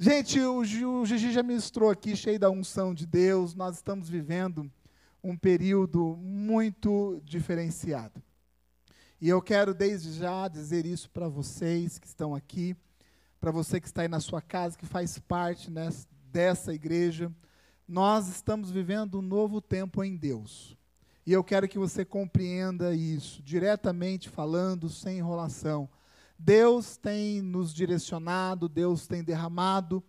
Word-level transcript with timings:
Gente, 0.00 0.38
o, 0.38 0.60
o 0.60 1.06
Gigi 1.06 1.32
já 1.32 1.42
ministrou 1.42 1.90
aqui, 1.90 2.14
cheio 2.14 2.38
da 2.38 2.48
unção 2.48 2.94
de 2.94 3.04
Deus. 3.04 3.52
Nós 3.52 3.74
estamos 3.74 4.08
vivendo 4.08 4.70
um 5.24 5.36
período 5.36 6.16
muito 6.18 7.20
diferenciado. 7.24 8.22
E 9.20 9.28
eu 9.28 9.42
quero 9.42 9.74
desde 9.74 10.12
já 10.12 10.46
dizer 10.46 10.86
isso 10.86 11.10
para 11.10 11.26
vocês 11.26 11.98
que 11.98 12.06
estão 12.06 12.32
aqui, 12.32 12.76
para 13.40 13.50
você 13.50 13.80
que 13.80 13.88
está 13.88 14.02
aí 14.02 14.08
na 14.08 14.20
sua 14.20 14.40
casa, 14.40 14.78
que 14.78 14.86
faz 14.86 15.18
parte 15.18 15.68
nessa, 15.68 16.06
dessa 16.30 16.72
igreja. 16.72 17.32
Nós 17.86 18.28
estamos 18.28 18.70
vivendo 18.70 19.18
um 19.18 19.22
novo 19.22 19.60
tempo 19.60 20.04
em 20.04 20.16
Deus. 20.16 20.76
E 21.26 21.32
eu 21.32 21.42
quero 21.42 21.66
que 21.66 21.76
você 21.76 22.04
compreenda 22.04 22.94
isso, 22.94 23.42
diretamente 23.42 24.28
falando, 24.28 24.88
sem 24.88 25.18
enrolação. 25.18 25.90
Deus 26.38 26.96
tem 26.96 27.42
nos 27.42 27.74
direcionado, 27.74 28.68
Deus 28.68 29.06
tem 29.06 29.24
derramado 29.24 30.02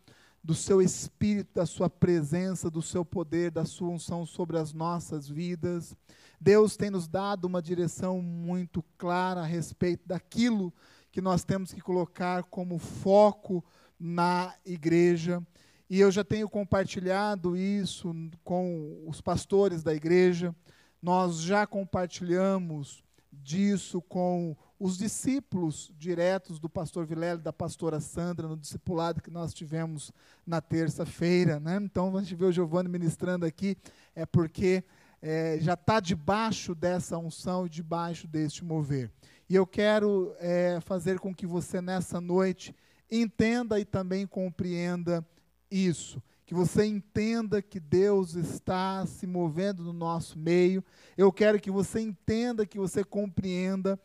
do 0.44 0.54
seu 0.54 0.82
espírito, 0.82 1.56
da 1.56 1.66
sua 1.66 1.90
presença, 1.90 2.70
do 2.70 2.82
seu 2.82 3.04
poder, 3.04 3.52
da 3.52 3.66
sua 3.66 3.90
unção 3.90 4.26
sobre 4.26 4.58
as 4.58 4.72
nossas 4.72 5.28
vidas. 5.28 5.96
Deus 6.40 6.78
tem 6.78 6.90
nos 6.90 7.08
dado 7.08 7.46
uma 7.46 7.62
direção 7.62 8.22
muito 8.22 8.84
clara 8.98 9.42
a 9.42 9.46
respeito 9.46 10.08
daquilo 10.08 10.74
que 11.12 11.20
nós 11.20 11.44
temos 11.44 11.74
que 11.74 11.82
colocar 11.82 12.44
como 12.44 12.78
foco 12.78 13.64
na 14.00 14.54
igreja. 14.66 15.46
E 15.90 16.00
eu 16.00 16.12
já 16.12 16.24
tenho 16.24 16.48
compartilhado 16.48 17.58
isso 17.58 18.14
com 18.44 19.04
os 19.08 19.20
pastores 19.20 19.82
da 19.82 19.94
igreja. 19.94 20.56
Nós 21.02 21.42
já 21.42 21.66
compartilhamos 21.66 23.04
disso 23.32 24.02
com 24.02 24.56
os 24.80 24.98
discípulos 24.98 25.92
diretos 25.98 26.58
do 26.58 26.70
pastor 26.70 27.06
Vilela 27.06 27.40
e 27.40 27.44
da 27.44 27.52
pastora 27.52 28.00
Sandra 28.00 28.48
no 28.48 28.56
discipulado 28.56 29.22
que 29.22 29.30
nós 29.30 29.54
tivemos 29.54 30.12
na 30.48 30.62
terça-feira. 30.62 31.60
Né? 31.60 31.78
Então, 31.82 32.16
a 32.16 32.22
gente 32.22 32.36
vê 32.36 32.46
o 32.46 32.52
Giovanni 32.52 32.88
ministrando 32.88 33.46
aqui, 33.46 33.78
é 34.16 34.26
porque 34.26 34.84
é, 35.22 35.58
já 35.60 35.74
está 35.74 36.00
debaixo 36.00 36.74
dessa 36.74 37.18
unção 37.18 37.66
e 37.66 37.70
debaixo 37.70 38.26
deste 38.26 38.64
mover. 38.64 39.12
E 39.50 39.56
eu 39.56 39.68
quero 39.68 40.34
é, 40.40 40.80
fazer 40.82 41.20
com 41.20 41.36
que 41.36 41.46
você, 41.46 41.82
nessa 41.82 42.22
noite, 42.22 42.74
entenda 43.12 43.80
e 43.80 43.84
também 43.84 44.26
compreenda 44.26 45.26
isso 45.70 46.22
que 46.50 46.56
você 46.56 46.84
entenda 46.84 47.62
que 47.62 47.80
Deus 47.80 48.34
está 48.34 49.06
se 49.06 49.28
movendo 49.28 49.84
no 49.84 49.94
nosso 49.94 50.36
meio. 50.36 50.84
Eu 51.16 51.32
quero 51.32 51.60
que 51.60 51.70
você 51.70 52.00
entenda, 52.00 52.66
que 52.66 52.80
você 52.80 53.04
compreenda 53.04 54.00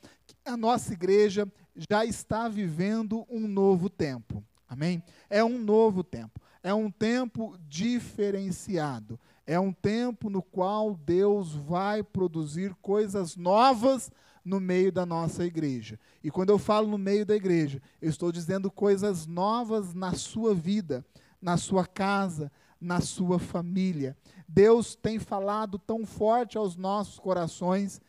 a 0.44 0.56
nossa 0.56 0.92
igreja 0.92 1.50
já 1.76 2.04
está 2.04 2.48
vivendo 2.48 3.26
um 3.28 3.46
novo 3.48 3.88
tempo. 3.88 4.44
Amém? 4.68 5.02
É 5.28 5.42
um 5.44 5.58
novo 5.58 6.02
tempo. 6.02 6.40
É 6.62 6.72
um 6.72 6.90
tempo 6.90 7.56
diferenciado. 7.68 9.18
É 9.46 9.58
um 9.60 9.72
tempo 9.72 10.30
no 10.30 10.42
qual 10.42 10.94
Deus 10.94 11.54
vai 11.54 12.02
produzir 12.02 12.74
coisas 12.80 13.36
novas 13.36 14.10
no 14.44 14.60
meio 14.60 14.90
da 14.92 15.04
nossa 15.04 15.44
igreja. 15.44 15.98
E 16.22 16.30
quando 16.30 16.50
eu 16.50 16.58
falo 16.58 16.88
no 16.88 16.98
meio 16.98 17.24
da 17.24 17.34
igreja, 17.34 17.80
eu 18.00 18.08
estou 18.08 18.32
dizendo 18.32 18.70
coisas 18.70 19.26
novas 19.26 19.94
na 19.94 20.14
sua 20.14 20.54
vida 20.54 21.04
na 21.44 21.58
sua 21.58 21.86
casa, 21.86 22.50
na 22.80 23.02
sua 23.02 23.38
família. 23.38 24.16
Deus 24.48 24.94
tem 24.94 25.18
falado 25.18 25.78
tão 25.78 26.06
forte 26.06 26.56
aos 26.56 26.74
nossos 26.74 27.18
corações 27.18 28.00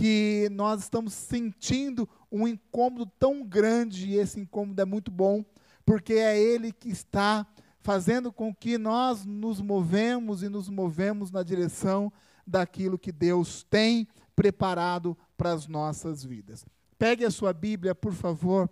que 0.00 0.48
nós 0.50 0.80
estamos 0.80 1.12
sentindo 1.12 2.08
um 2.32 2.48
incômodo 2.48 3.04
tão 3.18 3.44
grande, 3.44 4.08
e 4.08 4.16
esse 4.16 4.40
incômodo 4.40 4.80
é 4.80 4.84
muito 4.86 5.10
bom, 5.10 5.44
porque 5.84 6.14
é 6.14 6.40
Ele 6.40 6.72
que 6.72 6.88
está 6.88 7.46
fazendo 7.80 8.32
com 8.32 8.54
que 8.54 8.78
nós 8.78 9.26
nos 9.26 9.60
movemos 9.60 10.42
e 10.42 10.48
nos 10.48 10.70
movemos 10.70 11.30
na 11.30 11.42
direção 11.42 12.10
daquilo 12.46 12.98
que 12.98 13.12
Deus 13.12 13.62
tem 13.68 14.08
preparado 14.34 15.14
para 15.36 15.52
as 15.52 15.66
nossas 15.66 16.24
vidas. 16.24 16.64
Pegue 16.98 17.26
a 17.26 17.30
sua 17.30 17.52
Bíblia, 17.52 17.94
por 17.94 18.14
favor, 18.14 18.70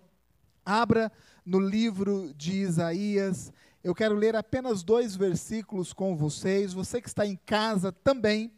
abra 0.65 1.11
no 1.45 1.59
livro 1.59 2.33
de 2.33 2.53
Isaías, 2.53 3.53
eu 3.83 3.93
quero 3.93 4.15
ler 4.15 4.35
apenas 4.35 4.81
dois 4.81 5.15
versículos 5.15 5.93
com 5.93 6.17
vocês. 6.17 6.73
Você 6.73 6.99
que 6.99 7.07
está 7.07 7.23
em 7.23 7.35
casa 7.45 7.91
também, 7.91 8.51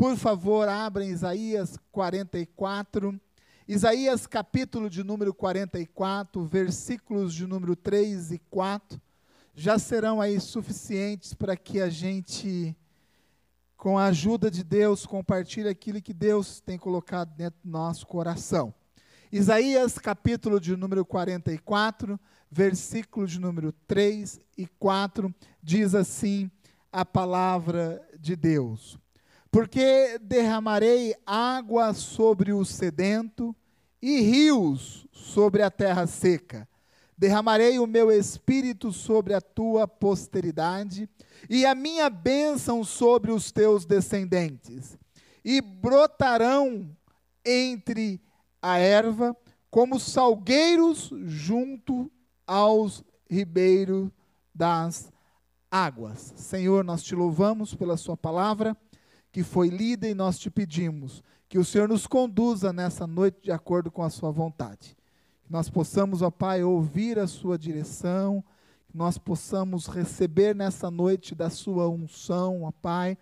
por 0.00 0.16
favor, 0.16 0.66
abra 0.66 1.04
Isaías 1.04 1.78
44. 1.92 3.20
Isaías 3.68 4.26
capítulo 4.26 4.88
de 4.88 5.04
número 5.04 5.34
44, 5.34 6.42
versículos 6.46 7.34
de 7.34 7.46
número 7.46 7.76
3 7.76 8.32
e 8.32 8.38
4, 8.48 8.98
já 9.54 9.78
serão 9.78 10.18
aí 10.18 10.40
suficientes 10.40 11.34
para 11.34 11.54
que 11.54 11.82
a 11.82 11.90
gente, 11.90 12.74
com 13.76 13.98
a 13.98 14.06
ajuda 14.06 14.50
de 14.50 14.64
Deus, 14.64 15.04
compartilhe 15.04 15.68
aquilo 15.68 16.00
que 16.00 16.14
Deus 16.14 16.62
tem 16.62 16.78
colocado 16.78 17.36
dentro 17.36 17.60
do 17.62 17.70
nosso 17.70 18.06
coração. 18.06 18.72
Isaías 19.30 19.98
capítulo 19.98 20.58
de 20.58 20.74
número 20.76 21.04
44, 21.04 22.18
versículo 22.50 23.26
de 23.26 23.38
número 23.38 23.70
3 23.86 24.40
e 24.56 24.66
4, 24.66 25.34
diz 25.62 25.94
assim 25.94 26.50
a 26.90 27.04
palavra 27.04 28.02
de 28.18 28.34
Deus: 28.34 28.98
Porque 29.50 30.18
derramarei 30.22 31.14
água 31.26 31.92
sobre 31.92 32.52
o 32.52 32.64
sedento 32.64 33.54
e 34.00 34.20
rios 34.20 35.06
sobre 35.12 35.62
a 35.62 35.70
terra 35.70 36.06
seca. 36.06 36.68
Derramarei 37.18 37.78
o 37.78 37.86
meu 37.86 38.10
espírito 38.10 38.92
sobre 38.92 39.34
a 39.34 39.40
tua 39.40 39.86
posteridade 39.86 41.08
e 41.50 41.66
a 41.66 41.74
minha 41.74 42.08
bênção 42.08 42.82
sobre 42.84 43.30
os 43.32 43.50
teus 43.50 43.84
descendentes. 43.84 44.96
E 45.44 45.60
brotarão 45.60 46.88
entre 47.44 48.22
a 48.62 48.78
erva 48.78 49.36
como 49.70 49.98
salgueiros 49.98 51.10
junto 51.24 52.10
aos 52.46 53.04
ribeiros 53.28 54.10
das 54.54 55.12
águas. 55.70 56.32
Senhor, 56.36 56.84
nós 56.84 57.02
te 57.02 57.14
louvamos 57.14 57.74
pela 57.74 57.96
Sua 57.96 58.16
palavra 58.16 58.76
que 59.32 59.42
foi 59.42 59.68
lida 59.68 60.08
e 60.08 60.14
nós 60.14 60.38
te 60.38 60.50
pedimos 60.50 61.22
que 61.50 61.58
o 61.58 61.64
Senhor 61.64 61.88
nos 61.88 62.06
conduza 62.06 62.72
nessa 62.72 63.08
noite 63.08 63.42
de 63.42 63.50
acordo 63.50 63.90
com 63.90 64.04
a 64.04 64.08
Sua 64.08 64.30
vontade. 64.30 64.96
Que 65.42 65.50
nós 65.50 65.68
possamos, 65.68 66.22
ó 66.22 66.30
Pai, 66.30 66.62
ouvir 66.62 67.18
a 67.18 67.26
Sua 67.26 67.58
direção, 67.58 68.42
que 68.86 68.96
nós 68.96 69.18
possamos 69.18 69.88
receber 69.88 70.54
nessa 70.54 70.92
noite 70.92 71.34
da 71.34 71.50
Sua 71.50 71.88
unção, 71.88 72.62
ó 72.62 72.70
Pai. 72.70 73.18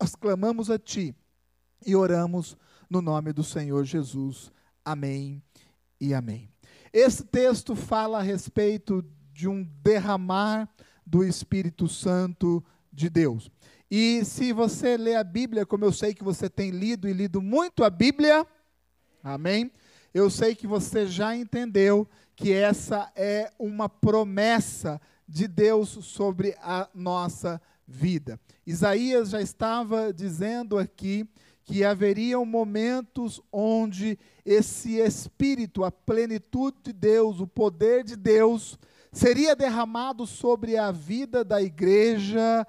Nós 0.00 0.14
clamamos 0.14 0.70
a 0.70 0.78
Ti 0.78 1.16
e 1.84 1.96
oramos 1.96 2.56
no 2.88 3.02
nome 3.02 3.32
do 3.32 3.42
Senhor 3.42 3.84
Jesus. 3.84 4.52
Amém 4.84 5.42
e 6.00 6.14
amém. 6.14 6.48
Esse 6.92 7.24
texto 7.24 7.74
fala 7.74 8.20
a 8.20 8.22
respeito 8.22 9.04
de 9.32 9.48
um 9.48 9.64
derramar 9.82 10.68
do 11.04 11.24
Espírito 11.24 11.88
Santo 11.88 12.64
de 12.92 13.10
Deus. 13.10 13.50
E 13.90 14.24
se 14.24 14.52
você 14.52 14.96
lê 14.96 15.14
a 15.14 15.24
Bíblia, 15.24 15.66
como 15.66 15.84
eu 15.84 15.92
sei 15.92 16.14
que 16.14 16.24
você 16.24 16.48
tem 16.48 16.70
lido 16.70 17.08
e 17.08 17.12
lido 17.12 17.40
muito 17.40 17.84
a 17.84 17.90
Bíblia, 17.90 18.46
amém? 19.22 19.70
Eu 20.12 20.30
sei 20.30 20.54
que 20.54 20.66
você 20.66 21.06
já 21.06 21.36
entendeu 21.36 22.08
que 22.36 22.52
essa 22.52 23.10
é 23.14 23.50
uma 23.58 23.88
promessa 23.88 25.00
de 25.28 25.46
Deus 25.46 25.88
sobre 25.88 26.56
a 26.60 26.88
nossa 26.94 27.60
vida. 27.86 28.38
Isaías 28.66 29.30
já 29.30 29.40
estava 29.40 30.12
dizendo 30.12 30.78
aqui 30.78 31.28
que 31.64 31.82
haveriam 31.82 32.44
momentos 32.44 33.40
onde 33.50 34.18
esse 34.44 34.98
Espírito, 34.98 35.82
a 35.82 35.90
plenitude 35.90 36.76
de 36.84 36.92
Deus, 36.92 37.40
o 37.40 37.46
poder 37.46 38.04
de 38.04 38.16
Deus, 38.16 38.78
seria 39.10 39.56
derramado 39.56 40.26
sobre 40.26 40.76
a 40.76 40.90
vida 40.90 41.42
da 41.42 41.62
igreja 41.62 42.66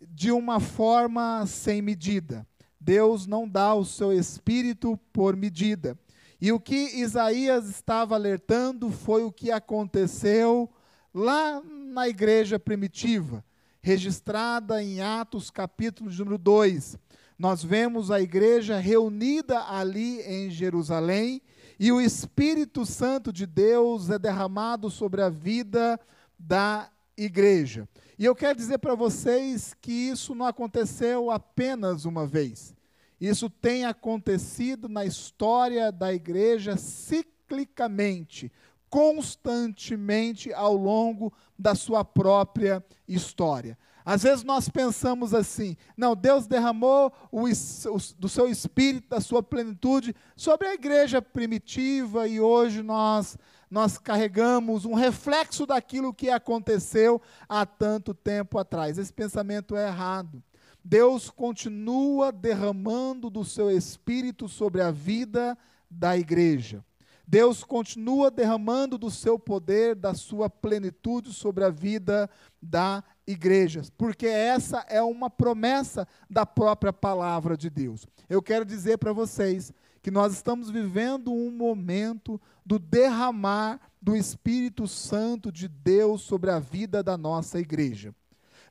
de 0.00 0.30
uma 0.30 0.60
forma 0.60 1.44
sem 1.46 1.80
medida. 1.80 2.46
Deus 2.80 3.26
não 3.26 3.48
dá 3.48 3.74
o 3.74 3.84
seu 3.84 4.12
Espírito 4.12 4.98
por 5.12 5.36
medida. 5.36 5.98
E 6.40 6.52
o 6.52 6.60
que 6.60 7.00
Isaías 7.00 7.68
estava 7.68 8.14
alertando 8.14 8.90
foi 8.90 9.24
o 9.24 9.32
que 9.32 9.50
aconteceu 9.50 10.70
lá 11.12 11.62
na 11.64 12.08
igreja 12.08 12.58
primitiva, 12.58 13.44
registrada 13.80 14.82
em 14.82 15.00
Atos 15.00 15.50
capítulo 15.50 16.10
número 16.10 16.36
2 16.36 16.98
nós 17.38 17.62
vemos 17.62 18.10
a 18.10 18.20
igreja 18.20 18.78
reunida 18.78 19.60
ali 19.68 20.20
em 20.22 20.50
Jerusalém 20.50 21.42
e 21.78 21.92
o 21.92 22.00
Espírito 22.00 22.86
Santo 22.86 23.30
de 23.30 23.44
Deus 23.44 24.08
é 24.08 24.18
derramado 24.18 24.88
sobre 24.88 25.20
a 25.20 25.28
vida 25.28 26.00
da 26.38 26.88
igreja. 27.16 27.86
E 28.18 28.24
eu 28.24 28.34
quero 28.34 28.56
dizer 28.56 28.78
para 28.78 28.94
vocês 28.94 29.74
que 29.80 29.92
isso 29.92 30.34
não 30.34 30.46
aconteceu 30.46 31.30
apenas 31.30 32.04
uma 32.04 32.26
vez. 32.26 32.74
Isso 33.20 33.50
tem 33.50 33.84
acontecido 33.84 34.88
na 34.88 35.04
história 35.04 35.92
da 35.92 36.12
igreja 36.12 36.76
ciclicamente, 36.76 38.50
constantemente 38.88 40.52
ao 40.52 40.74
longo 40.74 41.32
da 41.58 41.74
sua 41.74 42.04
própria 42.04 42.84
história. 43.06 43.76
Às 44.06 44.22
vezes 44.22 44.44
nós 44.44 44.68
pensamos 44.68 45.34
assim: 45.34 45.76
não, 45.96 46.14
Deus 46.14 46.46
derramou 46.46 47.12
o, 47.32 47.46
o, 47.46 47.98
do 48.18 48.28
seu 48.28 48.48
espírito, 48.48 49.08
da 49.08 49.20
sua 49.20 49.42
plenitude, 49.42 50.14
sobre 50.36 50.68
a 50.68 50.74
igreja 50.74 51.20
primitiva 51.20 52.28
e 52.28 52.40
hoje 52.40 52.82
nós, 52.82 53.36
nós 53.70 53.98
carregamos 53.98 54.84
um 54.84 54.94
reflexo 54.94 55.66
daquilo 55.66 56.14
que 56.14 56.30
aconteceu 56.30 57.20
há 57.48 57.66
tanto 57.66 58.14
tempo 58.14 58.58
atrás. 58.58 58.98
Esse 58.98 59.12
pensamento 59.12 59.76
é 59.76 59.88
errado. 59.88 60.42
Deus 60.84 61.30
continua 61.30 62.30
derramando 62.30 63.28
do 63.28 63.44
seu 63.44 63.70
espírito 63.70 64.48
sobre 64.48 64.80
a 64.80 64.90
vida 64.90 65.58
da 65.90 66.16
igreja. 66.16 66.84
Deus 67.26 67.64
continua 67.64 68.30
derramando 68.30 68.96
do 68.96 69.10
seu 69.10 69.36
poder, 69.36 69.96
da 69.96 70.14
sua 70.14 70.48
plenitude 70.48 71.32
sobre 71.32 71.64
a 71.64 71.70
vida 71.70 72.30
da 72.62 73.02
igreja, 73.26 73.82
porque 73.96 74.26
essa 74.26 74.84
é 74.88 75.02
uma 75.02 75.28
promessa 75.28 76.06
da 76.30 76.46
própria 76.46 76.92
palavra 76.92 77.56
de 77.56 77.68
Deus. 77.68 78.06
Eu 78.28 78.42
quero 78.42 78.64
dizer 78.64 78.98
para 78.98 79.12
vocês 79.12 79.72
que 80.02 80.10
nós 80.10 80.32
estamos 80.32 80.70
vivendo 80.70 81.32
um 81.32 81.50
momento 81.50 82.40
do 82.64 82.78
derramar 82.78 83.80
do 84.00 84.14
Espírito 84.14 84.86
Santo 84.86 85.50
de 85.50 85.66
Deus 85.66 86.22
sobre 86.22 86.50
a 86.50 86.60
vida 86.60 87.02
da 87.02 87.16
nossa 87.16 87.58
igreja. 87.58 88.14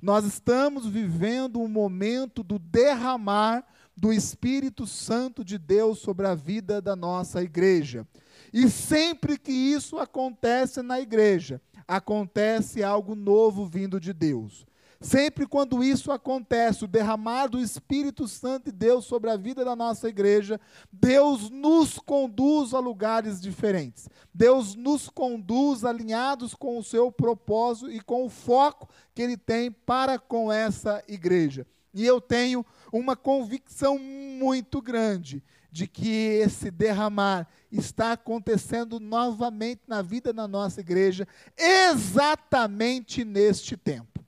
Nós 0.01 0.23
estamos 0.23 0.85
vivendo 0.85 1.59
um 1.59 1.67
momento 1.67 2.43
do 2.43 2.57
derramar 2.57 3.65
do 3.97 4.13
Espírito 4.13 4.85
Santo 4.85 5.43
de 5.43 5.57
Deus 5.57 5.99
sobre 5.99 6.27
a 6.27 6.35
vida 6.35 6.81
da 6.81 6.95
nossa 6.95 7.41
igreja. 7.41 8.05
E 8.53 8.69
sempre 8.69 9.37
que 9.37 9.51
isso 9.51 9.97
acontece 9.97 10.81
na 10.81 10.99
igreja, 10.99 11.61
acontece 11.87 12.83
algo 12.83 13.15
novo 13.15 13.65
vindo 13.65 13.99
de 13.99 14.13
Deus. 14.13 14.65
Sempre 15.05 15.45
quando 15.45 15.83
isso 15.83 16.11
acontece, 16.11 16.83
o 16.83 16.87
derramar 16.87 17.47
do 17.47 17.59
Espírito 17.59 18.27
Santo 18.27 18.65
de 18.65 18.71
Deus 18.71 19.05
sobre 19.05 19.29
a 19.29 19.37
vida 19.37 19.63
da 19.63 19.75
nossa 19.75 20.09
igreja, 20.09 20.59
Deus 20.91 21.49
nos 21.49 21.99
conduz 21.99 22.73
a 22.73 22.79
lugares 22.79 23.39
diferentes. 23.39 24.09
Deus 24.33 24.73
nos 24.73 25.09
conduz 25.09 25.83
alinhados 25.83 26.55
com 26.55 26.79
o 26.79 26.83
seu 26.83 27.11
propósito 27.11 27.91
e 27.91 27.99
com 27.99 28.25
o 28.25 28.29
foco 28.29 28.89
que 29.13 29.21
Ele 29.21 29.37
tem 29.37 29.69
para 29.69 30.17
com 30.17 30.51
essa 30.51 31.03
igreja. 31.07 31.67
E 31.93 32.05
eu 32.05 32.19
tenho 32.19 32.65
uma 32.91 33.15
convicção 33.15 33.99
muito 33.99 34.81
grande 34.81 35.43
de 35.75 35.87
que 35.87 36.39
esse 36.41 36.71
derramar 36.71 37.45
está 37.69 38.13
acontecendo 38.13 38.97
novamente 38.97 39.81
na 39.85 40.01
vida 40.01 40.31
da 40.31 40.47
nossa 40.47 40.79
igreja, 40.79 41.27
exatamente 41.57 43.25
neste 43.25 43.75
tempo. 43.75 44.23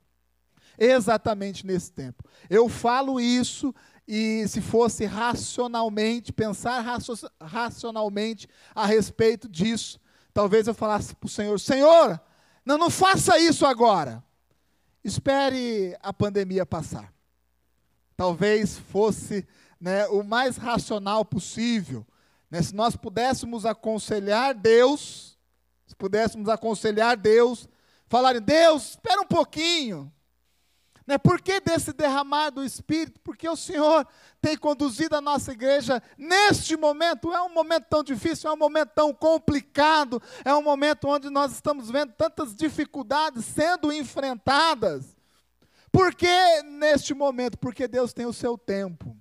Exatamente 0.76 1.64
nesse 1.64 1.90
tempo. 1.90 2.22
Eu 2.50 2.68
falo 2.68 3.18
isso 3.18 3.74
e 4.06 4.46
se 4.46 4.60
fosse 4.60 5.06
racionalmente, 5.06 6.34
pensar 6.34 6.84
racionalmente 7.40 8.46
a 8.74 8.84
respeito 8.84 9.48
disso, 9.48 9.98
talvez 10.34 10.66
eu 10.66 10.74
falasse 10.74 11.14
para 11.14 11.26
o 11.28 11.30
Senhor: 11.30 11.58
Senhor, 11.58 12.20
não, 12.62 12.76
não 12.76 12.90
faça 12.90 13.38
isso 13.38 13.64
agora. 13.64 14.22
Espere 15.02 15.96
a 16.02 16.12
pandemia 16.12 16.66
passar. 16.66 17.10
Talvez 18.18 18.76
fosse 18.76 19.48
né, 19.80 20.06
o 20.08 20.22
mais 20.22 20.56
racional 20.56 21.24
possível. 21.24 22.06
Né? 22.50 22.62
Se 22.62 22.74
nós 22.74 22.96
pudéssemos 22.96 23.64
aconselhar 23.64 24.54
Deus, 24.54 25.38
se 25.86 25.94
pudéssemos 25.94 26.48
aconselhar 26.48 27.16
Deus, 27.16 27.68
falar, 28.06 28.40
Deus, 28.40 28.90
espera 28.90 29.20
um 29.20 29.26
pouquinho. 29.26 30.12
Né? 31.06 31.16
Por 31.16 31.40
que 31.40 31.58
desse 31.58 31.92
derramar 31.94 32.50
do 32.50 32.62
Espírito? 32.62 33.18
Porque 33.20 33.48
o 33.48 33.56
Senhor 33.56 34.06
tem 34.42 34.58
conduzido 34.58 35.16
a 35.16 35.22
nossa 35.22 35.52
igreja 35.52 36.02
neste 36.18 36.76
momento. 36.76 37.32
É 37.32 37.40
um 37.40 37.48
momento 37.54 37.86
tão 37.88 38.04
difícil, 38.04 38.50
é 38.50 38.52
um 38.52 38.58
momento 38.58 38.90
tão 38.94 39.14
complicado, 39.14 40.20
é 40.44 40.54
um 40.54 40.62
momento 40.62 41.08
onde 41.08 41.30
nós 41.30 41.52
estamos 41.52 41.90
vendo 41.90 42.12
tantas 42.12 42.54
dificuldades 42.54 43.46
sendo 43.46 43.90
enfrentadas. 43.90 45.16
Por 45.90 46.14
que 46.14 46.62
neste 46.64 47.14
momento? 47.14 47.56
Porque 47.56 47.88
Deus 47.88 48.12
tem 48.12 48.26
o 48.26 48.32
seu 48.32 48.58
tempo. 48.58 49.16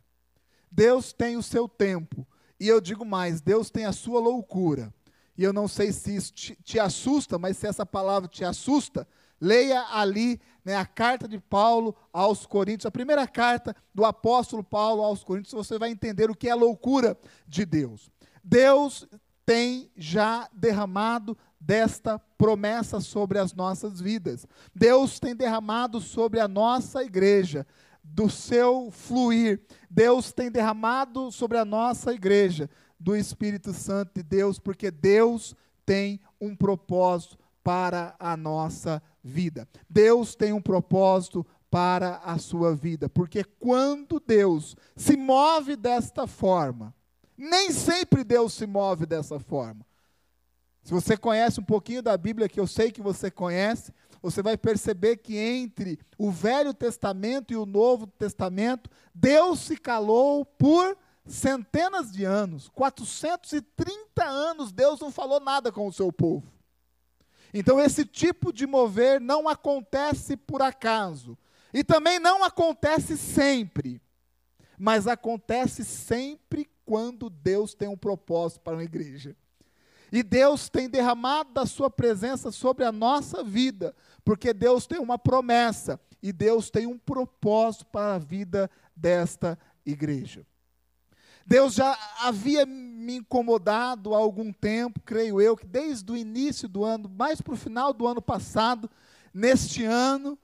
Deus 0.71 1.13
tem 1.13 1.37
o 1.37 1.43
seu 1.43 1.67
tempo. 1.67 2.27
E 2.59 2.67
eu 2.67 2.81
digo 2.81 3.05
mais: 3.05 3.41
Deus 3.41 3.69
tem 3.69 3.85
a 3.85 3.91
sua 3.91 4.19
loucura. 4.19 4.93
E 5.37 5.43
eu 5.43 5.53
não 5.53 5.67
sei 5.67 5.91
se 5.91 6.15
isso 6.15 6.33
te, 6.33 6.55
te 6.63 6.79
assusta, 6.79 7.37
mas 7.37 7.57
se 7.57 7.67
essa 7.67 7.85
palavra 7.85 8.27
te 8.27 8.43
assusta, 8.43 9.07
leia 9.39 9.85
ali 9.91 10.41
né, 10.65 10.75
a 10.75 10.85
carta 10.85 11.27
de 11.27 11.39
Paulo 11.39 11.95
aos 12.11 12.45
Coríntios, 12.45 12.87
a 12.87 12.91
primeira 12.91 13.27
carta 13.27 13.75
do 13.93 14.03
apóstolo 14.03 14.63
Paulo 14.63 15.03
aos 15.03 15.23
Coríntios, 15.23 15.53
você 15.53 15.77
vai 15.77 15.91
entender 15.91 16.29
o 16.31 16.35
que 16.35 16.49
é 16.49 16.51
a 16.51 16.55
loucura 16.55 17.15
de 17.47 17.65
Deus. 17.65 18.09
Deus 18.43 19.07
tem 19.45 19.91
já 19.95 20.49
derramado 20.51 21.37
desta 21.59 22.19
promessa 22.37 22.99
sobre 22.99 23.39
as 23.39 23.53
nossas 23.53 24.01
vidas. 24.01 24.45
Deus 24.73 25.19
tem 25.19 25.35
derramado 25.35 26.01
sobre 26.01 26.39
a 26.39 26.47
nossa 26.47 27.03
igreja 27.03 27.65
do 28.13 28.29
seu 28.29 28.89
fluir. 28.91 29.61
Deus 29.89 30.31
tem 30.31 30.51
derramado 30.51 31.31
sobre 31.31 31.57
a 31.57 31.65
nossa 31.65 32.13
igreja 32.13 32.69
do 32.99 33.15
Espírito 33.15 33.73
Santo 33.73 34.13
de 34.15 34.23
Deus, 34.23 34.59
porque 34.59 34.89
Deus 34.89 35.55
tem 35.85 36.19
um 36.39 36.55
propósito 36.55 37.37
para 37.63 38.15
a 38.19 38.35
nossa 38.35 39.01
vida. 39.23 39.67
Deus 39.89 40.35
tem 40.35 40.53
um 40.53 40.61
propósito 40.61 41.45
para 41.69 42.17
a 42.23 42.37
sua 42.37 42.73
vida, 42.73 43.09
porque 43.09 43.43
quando 43.43 44.21
Deus 44.25 44.75
se 44.95 45.17
move 45.17 45.75
desta 45.75 46.25
forma, 46.25 46.95
nem 47.37 47.71
sempre 47.71 48.23
Deus 48.23 48.53
se 48.53 48.65
move 48.65 49.05
dessa 49.05 49.39
forma. 49.39 49.85
Se 50.81 50.93
você 50.93 51.17
conhece 51.17 51.59
um 51.59 51.63
pouquinho 51.63 52.01
da 52.01 52.15
Bíblia, 52.17 52.47
que 52.47 52.59
eu 52.59 52.65
sei 52.65 52.89
que 52.89 53.01
você 53.01 53.29
conhece, 53.29 53.93
você 54.21 54.41
vai 54.41 54.57
perceber 54.57 55.17
que 55.17 55.37
entre 55.37 55.99
o 56.17 56.31
Velho 56.31 56.73
Testamento 56.73 57.53
e 57.53 57.57
o 57.57 57.65
Novo 57.65 58.07
Testamento, 58.07 58.89
Deus 59.13 59.59
se 59.59 59.77
calou 59.77 60.45
por 60.45 60.97
centenas 61.25 62.11
de 62.11 62.23
anos, 62.23 62.69
430 62.69 64.23
anos, 64.23 64.71
Deus 64.71 64.99
não 64.99 65.11
falou 65.11 65.39
nada 65.39 65.71
com 65.71 65.87
o 65.87 65.93
seu 65.93 66.11
povo. 66.11 66.51
Então, 67.53 67.79
esse 67.79 68.05
tipo 68.05 68.51
de 68.51 68.67
mover 68.67 69.19
não 69.19 69.47
acontece 69.47 70.35
por 70.35 70.61
acaso. 70.61 71.37
E 71.73 71.83
também 71.83 72.19
não 72.19 72.43
acontece 72.43 73.17
sempre. 73.17 74.01
Mas 74.77 75.07
acontece 75.07 75.83
sempre 75.83 76.69
quando 76.85 77.29
Deus 77.29 77.73
tem 77.73 77.87
um 77.87 77.97
propósito 77.97 78.61
para 78.61 78.73
uma 78.73 78.83
igreja. 78.83 79.35
E 80.11 80.23
Deus 80.23 80.69
tem 80.69 80.89
derramado 80.89 81.51
da 81.51 81.65
sua 81.65 81.89
presença 81.89 82.51
sobre 82.51 82.85
a 82.85 82.91
nossa 82.91 83.43
vida, 83.43 83.95
porque 84.23 84.53
Deus 84.53 84.87
tem 84.87 84.99
uma 84.99 85.17
promessa 85.17 85.99
e 86.21 86.31
Deus 86.31 86.69
tem 86.69 86.87
um 86.87 86.97
propósito 86.97 87.85
para 87.87 88.15
a 88.15 88.19
vida 88.19 88.69
desta 88.95 89.57
igreja. 89.85 90.45
Deus 91.45 91.75
já 91.75 91.97
havia 92.19 92.65
me 92.65 93.17
incomodado 93.17 94.13
há 94.13 94.17
algum 94.17 94.51
tempo, 94.51 94.99
creio 94.99 95.39
eu, 95.39 95.55
que 95.55 95.65
desde 95.65 96.11
o 96.11 96.17
início 96.17 96.67
do 96.67 96.83
ano, 96.83 97.07
mais 97.09 97.41
para 97.41 97.53
o 97.53 97.57
final 97.57 97.93
do 97.93 98.05
ano 98.05 98.21
passado, 98.21 98.89
neste 99.33 99.85
ano, 99.85 100.37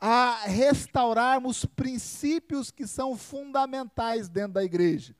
a 0.00 0.40
restaurarmos 0.46 1.64
princípios 1.64 2.70
que 2.70 2.86
são 2.86 3.16
fundamentais 3.16 4.28
dentro 4.28 4.54
da 4.54 4.64
igreja. 4.64 5.14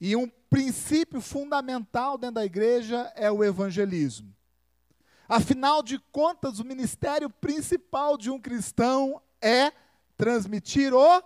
E 0.00 0.16
um 0.16 0.28
princípio 0.52 1.22
fundamental 1.22 2.18
dentro 2.18 2.34
da 2.34 2.44
igreja 2.44 3.10
é 3.16 3.30
o 3.30 3.42
evangelismo. 3.42 4.30
Afinal 5.26 5.82
de 5.82 5.98
contas, 6.12 6.58
o 6.58 6.64
ministério 6.64 7.30
principal 7.30 8.18
de 8.18 8.30
um 8.30 8.38
cristão 8.38 9.18
é 9.40 9.72
transmitir 10.14 10.92
o 10.92 11.22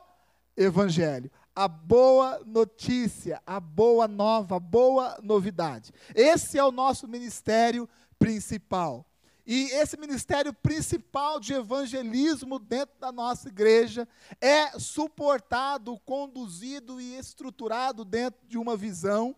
evangelho, 0.57 1.29
a 1.57 1.67
boa 1.67 2.41
notícia, 2.47 3.43
a 3.45 3.59
boa 3.59 4.07
nova, 4.07 4.59
a 4.59 4.61
boa 4.61 5.19
novidade. 5.21 5.93
Esse 6.15 6.57
é 6.57 6.65
o 6.65 6.71
nosso 6.71 7.09
ministério 7.09 7.89
principal. 8.21 9.05
E 9.47 9.71
esse 9.71 9.97
ministério 9.97 10.53
principal 10.53 11.39
de 11.39 11.55
evangelismo 11.55 12.59
dentro 12.59 12.99
da 12.99 13.13
nossa 13.13 13.49
igreja 13.49 14.09
é 14.41 14.77
suportado, 14.77 15.97
conduzido 16.01 17.01
e 17.01 17.17
estruturado 17.17 18.05
dentro 18.05 18.45
de 18.49 18.59
uma 18.59 18.77
visão. 18.77 19.37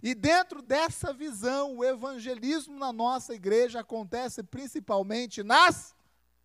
E 0.00 0.14
dentro 0.14 0.62
dessa 0.62 1.12
visão, 1.12 1.76
o 1.76 1.84
evangelismo 1.84 2.78
na 2.78 2.92
nossa 2.92 3.34
igreja 3.34 3.80
acontece 3.80 4.44
principalmente 4.44 5.42
nas 5.42 5.92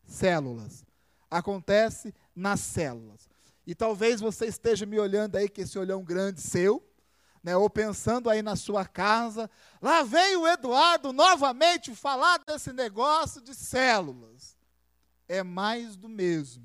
células. 0.06 0.84
Acontece 1.30 2.16
nas 2.36 2.62
células. 2.62 3.30
E 3.66 3.76
talvez 3.76 4.22
você 4.22 4.48
esteja 4.48 4.88
me 4.88 5.00
olhando 5.00 5.36
aí 5.36 5.48
com 5.48 5.62
esse 5.62 5.78
olhão 5.78 6.04
grande 6.04 6.42
seu, 6.42 6.84
né, 7.44 7.58
ou 7.58 7.70
pensando 7.70 8.30
aí 8.30 8.42
na 8.42 8.56
sua 8.56 8.86
casa, 8.86 9.52
lá 9.82 10.02
vem 10.02 10.38
o 10.38 10.48
Eduardo 10.48 11.12
novamente 11.12 11.94
falar 11.94 12.40
desse 12.40 12.72
negócio 12.72 13.42
de 13.42 13.54
células. 13.54 14.58
É 15.28 15.44
mais 15.44 15.98
do 15.98 16.08
mesmo. 16.08 16.64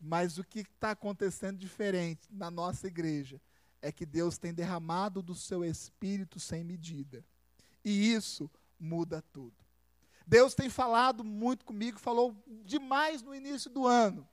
Mas 0.00 0.38
o 0.38 0.44
que 0.44 0.60
está 0.60 0.92
acontecendo 0.92 1.58
diferente 1.58 2.28
na 2.30 2.48
nossa 2.48 2.86
igreja 2.86 3.40
é 3.82 3.90
que 3.90 4.06
Deus 4.06 4.38
tem 4.38 4.54
derramado 4.54 5.20
do 5.20 5.34
seu 5.34 5.64
espírito 5.64 6.38
sem 6.38 6.62
medida. 6.62 7.24
E 7.84 8.12
isso 8.12 8.48
muda 8.78 9.22
tudo. 9.32 9.56
Deus 10.24 10.54
tem 10.54 10.68
falado 10.68 11.24
muito 11.24 11.64
comigo, 11.64 11.98
falou 11.98 12.36
demais 12.64 13.22
no 13.22 13.34
início 13.34 13.70
do 13.70 13.86
ano 13.86 14.28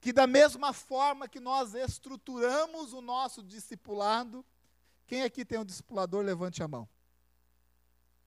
que 0.00 0.12
da 0.12 0.26
mesma 0.26 0.72
forma 0.72 1.28
que 1.28 1.38
nós 1.38 1.74
estruturamos 1.74 2.92
o 2.92 3.02
nosso 3.02 3.42
discipulado, 3.42 4.44
quem 5.06 5.22
aqui 5.22 5.44
tem 5.44 5.58
um 5.58 5.64
discipulador, 5.64 6.24
levante 6.24 6.62
a 6.62 6.68
mão. 6.68 6.88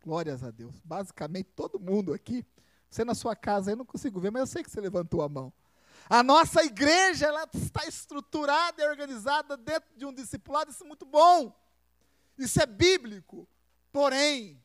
Glórias 0.04 0.44
a 0.44 0.52
Deus. 0.52 0.80
Basicamente 0.84 1.50
todo 1.56 1.80
mundo 1.80 2.14
aqui. 2.14 2.46
Você 2.90 3.04
na 3.04 3.16
sua 3.16 3.36
casa, 3.36 3.72
eu 3.72 3.76
não 3.76 3.86
consigo 3.86 4.20
ver, 4.20 4.32
mas 4.32 4.42
eu 4.42 4.48
sei 4.48 4.64
que 4.64 4.70
você 4.70 4.80
levantou 4.80 5.22
a 5.24 5.30
mão. 5.30 5.52
A 6.10 6.22
nossa 6.22 6.64
igreja 6.64 7.26
ela 7.26 7.48
está 7.54 7.88
estruturada 7.88 8.84
e 8.84 8.88
organizada 8.88 9.58
dentro 9.58 9.90
de 9.96 10.06
um 10.06 10.14
discipulado, 10.14 10.70
isso 10.70 10.84
é 10.84 10.88
muito 10.88 11.06
bom. 11.06 11.58
Isso 12.38 12.62
é 12.62 12.66
bíblico. 12.66 13.48
Porém, 13.92 14.62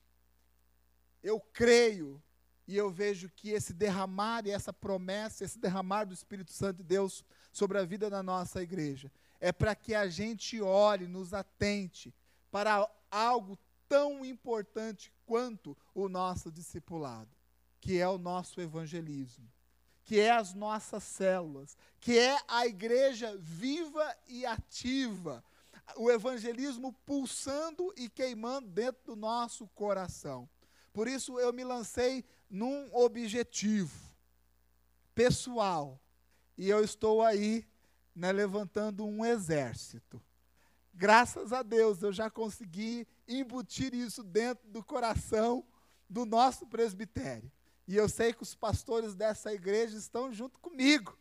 eu 1.23 1.41
creio 1.41 2.23
e 2.69 2.77
eu 2.77 2.91
vejo 2.91 3.31
que 3.31 3.49
esse 3.49 3.73
derramar 3.73 4.47
e 4.47 4.51
essa 4.51 4.75
promessa, 4.75 5.43
esse 5.43 5.59
derramar 5.59 6.05
do 6.05 6.13
Espírito 6.13 6.53
Santo 6.53 6.77
de 6.77 6.83
Deus 6.83 7.25
sobre 7.51 7.79
a 7.79 7.85
vida 7.85 8.11
da 8.11 8.23
nossa 8.23 8.63
igreja, 8.63 9.11
é 9.41 9.51
para 9.51 9.75
que 9.75 9.95
a 9.95 10.07
gente 10.07 10.61
olhe, 10.61 11.07
nos 11.07 11.33
atente 11.33 12.15
para 12.51 12.87
algo 13.11 13.59
tão 13.89 14.23
importante 14.23 15.11
quanto 15.25 15.75
o 15.95 16.11
nosso 16.11 16.53
discipulado, 16.53 17.31
que 17.81 17.99
é 17.99 18.07
o 18.07 18.19
nosso 18.19 18.61
evangelismo, 18.61 19.51
que 20.05 20.21
é 20.21 20.31
as 20.31 20.53
nossas 20.53 21.05
células, 21.05 21.75
que 21.99 22.19
é 22.19 22.37
a 22.47 22.67
igreja 22.67 23.35
viva 23.39 24.15
e 24.27 24.45
ativa, 24.45 25.43
o 25.97 26.11
evangelismo 26.11 26.93
pulsando 27.07 27.95
e 27.97 28.11
queimando 28.11 28.69
dentro 28.69 29.15
do 29.15 29.17
nosso 29.17 29.67
coração. 29.69 30.47
Por 30.93 31.09
isso 31.09 31.39
eu 31.39 31.53
me 31.53 31.65
lancei 31.65 32.25
num 32.51 32.89
objetivo 32.95 34.09
pessoal. 35.15 36.01
E 36.57 36.69
eu 36.69 36.83
estou 36.83 37.23
aí 37.23 37.67
né, 38.15 38.33
levantando 38.33 39.07
um 39.07 39.25
exército. 39.25 40.23
Graças 40.93 41.53
a 41.53 41.63
Deus 41.63 42.03
eu 42.03 42.13
já 42.13 42.29
consegui 42.29 43.07
embutir 43.27 43.95
isso 43.95 44.23
dentro 44.23 44.69
do 44.69 44.83
coração 44.83 45.65
do 46.09 46.25
nosso 46.25 46.67
presbitério. 46.67 47.51
E 47.87 47.97
eu 47.97 48.09
sei 48.09 48.33
que 48.33 48.43
os 48.43 48.55
pastores 48.55 49.15
dessa 49.15 49.53
igreja 49.53 49.97
estão 49.97 50.33
junto 50.33 50.59
comigo 50.59 51.17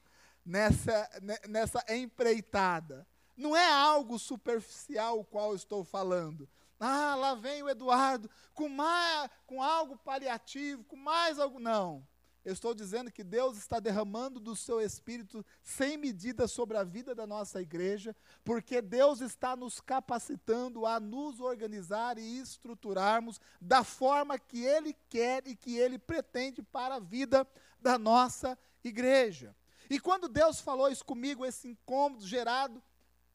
nessa, 0.46 1.10
né, 1.22 1.38
nessa 1.48 1.84
empreitada. 1.90 3.08
Não 3.36 3.56
é 3.56 3.72
algo 3.72 4.18
superficial 4.18 5.20
o 5.20 5.26
qual 5.26 5.54
estou 5.54 5.84
falando, 5.84 6.50
ah, 6.80 7.16
lá 7.16 7.36
vem 7.36 7.64
o 7.64 7.70
Eduardo 7.70 8.30
com, 8.54 8.70
mais, 8.70 9.30
com 9.46 9.62
algo 9.62 9.98
paliativo, 9.98 10.84
com 10.84 10.96
mais 10.96 11.40
algo. 11.40 11.60
Não. 11.60 12.06
Eu 12.48 12.54
estou 12.54 12.74
dizendo 12.74 13.12
que 13.12 13.26
Deus 13.26 13.58
está 13.58 13.78
derramando 13.78 14.40
do 14.40 14.56
seu 14.56 14.80
espírito 14.80 15.46
sem 15.62 15.98
medida 15.98 16.48
sobre 16.48 16.78
a 16.78 16.84
vida 16.84 17.14
da 17.14 17.28
nossa 17.28 17.62
igreja, 17.62 18.16
porque 18.42 18.82
Deus 18.82 19.20
está 19.20 19.54
nos 19.54 19.82
capacitando 19.82 20.86
a 20.86 20.98
nos 20.98 21.42
organizar 21.42 22.18
e 22.18 22.40
estruturarmos 22.40 23.42
da 23.60 23.84
forma 23.84 24.40
que 24.40 24.64
Ele 24.64 24.96
quer 25.10 25.46
e 25.46 25.58
que 25.58 25.78
Ele 25.78 26.00
pretende 26.00 26.64
para 26.64 26.96
a 26.96 27.00
vida 27.02 27.46
da 27.82 28.00
nossa 28.00 28.58
igreja. 28.82 29.54
E 29.90 30.00
quando 30.00 30.30
Deus 30.30 30.62
falou 30.62 30.90
isso 30.90 31.04
comigo, 31.04 31.46
esse 31.46 31.68
incômodo 31.68 32.26
gerado, 32.26 32.82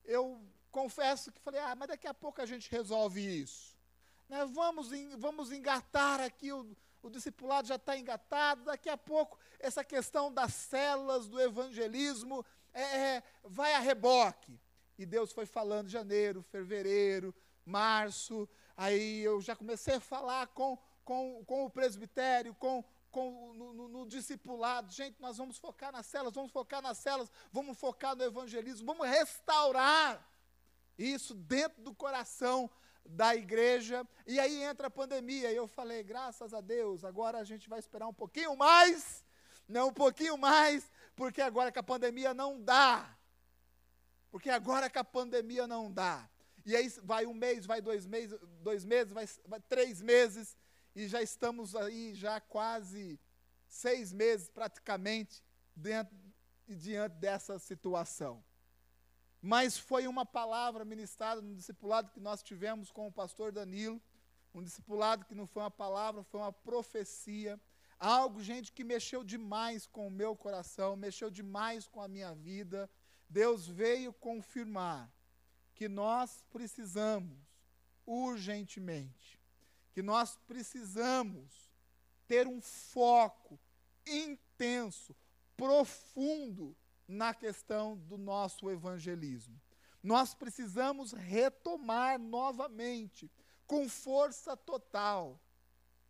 eu 0.06 0.40
confesso 0.72 1.30
que 1.30 1.40
falei, 1.40 1.60
ah, 1.60 1.76
mas 1.76 1.88
daqui 1.88 2.08
a 2.08 2.14
pouco 2.14 2.40
a 2.40 2.46
gente 2.46 2.68
resolve 2.70 3.20
isso. 3.20 3.76
Né, 4.28 4.44
vamos, 4.46 4.88
vamos 5.18 5.52
engatar 5.52 6.20
aqui, 6.20 6.50
o, 6.50 6.74
o 7.02 7.10
discipulado 7.10 7.68
já 7.68 7.76
está 7.76 7.96
engatado, 7.96 8.64
daqui 8.64 8.88
a 8.88 8.96
pouco 8.96 9.38
essa 9.60 9.84
questão 9.84 10.32
das 10.32 10.54
células, 10.54 11.28
do 11.28 11.38
evangelismo, 11.38 12.44
é, 12.72 12.82
é, 12.82 13.22
vai 13.44 13.74
a 13.74 13.78
reboque. 13.78 14.58
E 14.98 15.04
Deus 15.04 15.32
foi 15.32 15.44
falando 15.44 15.88
janeiro, 15.88 16.42
fevereiro, 16.42 17.34
março, 17.64 18.48
aí 18.76 19.20
eu 19.20 19.40
já 19.40 19.54
comecei 19.54 19.94
a 19.96 20.00
falar 20.00 20.46
com, 20.48 20.78
com, 21.04 21.44
com 21.44 21.66
o 21.66 21.70
presbitério, 21.70 22.54
com, 22.54 22.82
com, 23.10 23.52
no, 23.52 23.74
no, 23.74 23.88
no, 23.88 24.06
discipulado, 24.06 24.90
gente, 24.90 25.20
nós 25.20 25.36
vamos 25.36 25.58
focar 25.58 25.92
nas 25.92 26.06
celas, 26.06 26.34
vamos 26.34 26.50
focar 26.50 26.80
nas 26.80 26.98
celas, 26.98 27.30
vamos 27.52 27.78
focar 27.78 28.16
no 28.16 28.24
evangelismo, 28.24 28.86
vamos 28.86 29.06
restaurar 29.06 30.31
isso 31.04 31.34
dentro 31.34 31.82
do 31.82 31.94
coração 31.94 32.70
da 33.04 33.34
igreja. 33.34 34.06
E 34.26 34.38
aí 34.38 34.62
entra 34.62 34.86
a 34.86 34.90
pandemia. 34.90 35.50
E 35.50 35.56
eu 35.56 35.66
falei, 35.66 36.02
graças 36.02 36.54
a 36.54 36.60
Deus, 36.60 37.04
agora 37.04 37.38
a 37.38 37.44
gente 37.44 37.68
vai 37.68 37.78
esperar 37.78 38.06
um 38.06 38.14
pouquinho 38.14 38.56
mais. 38.56 39.24
Não, 39.68 39.88
um 39.88 39.92
pouquinho 39.92 40.36
mais, 40.36 40.90
porque 41.14 41.40
agora 41.40 41.70
que 41.72 41.78
a 41.78 41.82
pandemia 41.82 42.34
não 42.34 42.60
dá. 42.60 43.16
Porque 44.30 44.50
agora 44.50 44.90
que 44.90 44.98
a 44.98 45.04
pandemia 45.04 45.66
não 45.66 45.90
dá. 45.90 46.28
E 46.64 46.76
aí 46.76 46.88
vai 47.02 47.26
um 47.26 47.34
mês, 47.34 47.66
vai 47.66 47.80
dois 47.80 48.06
meses, 48.06 48.38
dois 48.60 48.84
meses, 48.84 49.12
vai, 49.12 49.28
vai 49.46 49.60
três 49.60 50.00
meses, 50.00 50.56
e 50.94 51.08
já 51.08 51.20
estamos 51.20 51.74
aí 51.74 52.14
já 52.14 52.40
quase 52.40 53.18
seis 53.66 54.12
meses 54.12 54.48
praticamente 54.48 55.42
dentro 55.74 56.14
e 56.68 56.74
diante 56.74 57.16
dessa 57.16 57.58
situação 57.58 58.44
mas 59.42 59.76
foi 59.76 60.06
uma 60.06 60.24
palavra 60.24 60.84
ministrada 60.84 61.42
no 61.42 61.52
discipulado 61.52 62.12
que 62.12 62.20
nós 62.20 62.44
tivemos 62.44 62.92
com 62.92 63.08
o 63.08 63.12
pastor 63.12 63.50
Danilo, 63.50 64.00
um 64.54 64.62
discipulado 64.62 65.24
que 65.24 65.34
não 65.34 65.48
foi 65.48 65.64
uma 65.64 65.70
palavra, 65.70 66.22
foi 66.22 66.38
uma 66.38 66.52
profecia, 66.52 67.60
algo, 67.98 68.40
gente, 68.40 68.70
que 68.70 68.84
mexeu 68.84 69.24
demais 69.24 69.84
com 69.84 70.06
o 70.06 70.10
meu 70.10 70.36
coração, 70.36 70.94
mexeu 70.94 71.28
demais 71.28 71.88
com 71.88 72.00
a 72.00 72.06
minha 72.06 72.32
vida. 72.34 72.88
Deus 73.28 73.66
veio 73.66 74.12
confirmar 74.12 75.12
que 75.74 75.88
nós 75.88 76.44
precisamos 76.50 77.36
urgentemente, 78.06 79.40
que 79.92 80.02
nós 80.02 80.36
precisamos 80.46 81.72
ter 82.28 82.46
um 82.46 82.60
foco 82.60 83.58
intenso, 84.06 85.16
profundo 85.56 86.76
na 87.12 87.34
questão 87.34 87.96
do 87.96 88.16
nosso 88.16 88.70
evangelismo. 88.70 89.60
Nós 90.02 90.34
precisamos 90.34 91.12
retomar 91.12 92.18
novamente, 92.18 93.30
com 93.66 93.88
força 93.88 94.56
total, 94.56 95.40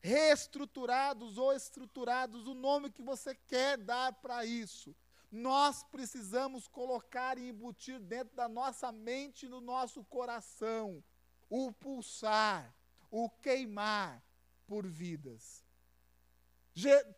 reestruturados 0.01 1.37
ou 1.37 1.53
estruturados, 1.53 2.47
o 2.47 2.55
nome 2.55 2.91
que 2.91 3.03
você 3.03 3.35
quer 3.35 3.77
dar 3.77 4.13
para 4.15 4.45
isso. 4.47 4.97
Nós 5.31 5.83
precisamos 5.85 6.67
colocar 6.67 7.37
e 7.37 7.49
embutir 7.49 8.01
dentro 8.01 8.35
da 8.35 8.49
nossa 8.49 8.91
mente 8.91 9.49
no 9.49 9.61
nosso 9.61 10.03
coração 10.05 11.03
o 11.49 11.73
pulsar, 11.73 12.75
o 13.11 13.29
queimar 13.29 14.23
por 14.67 14.87
vidas 14.87 15.65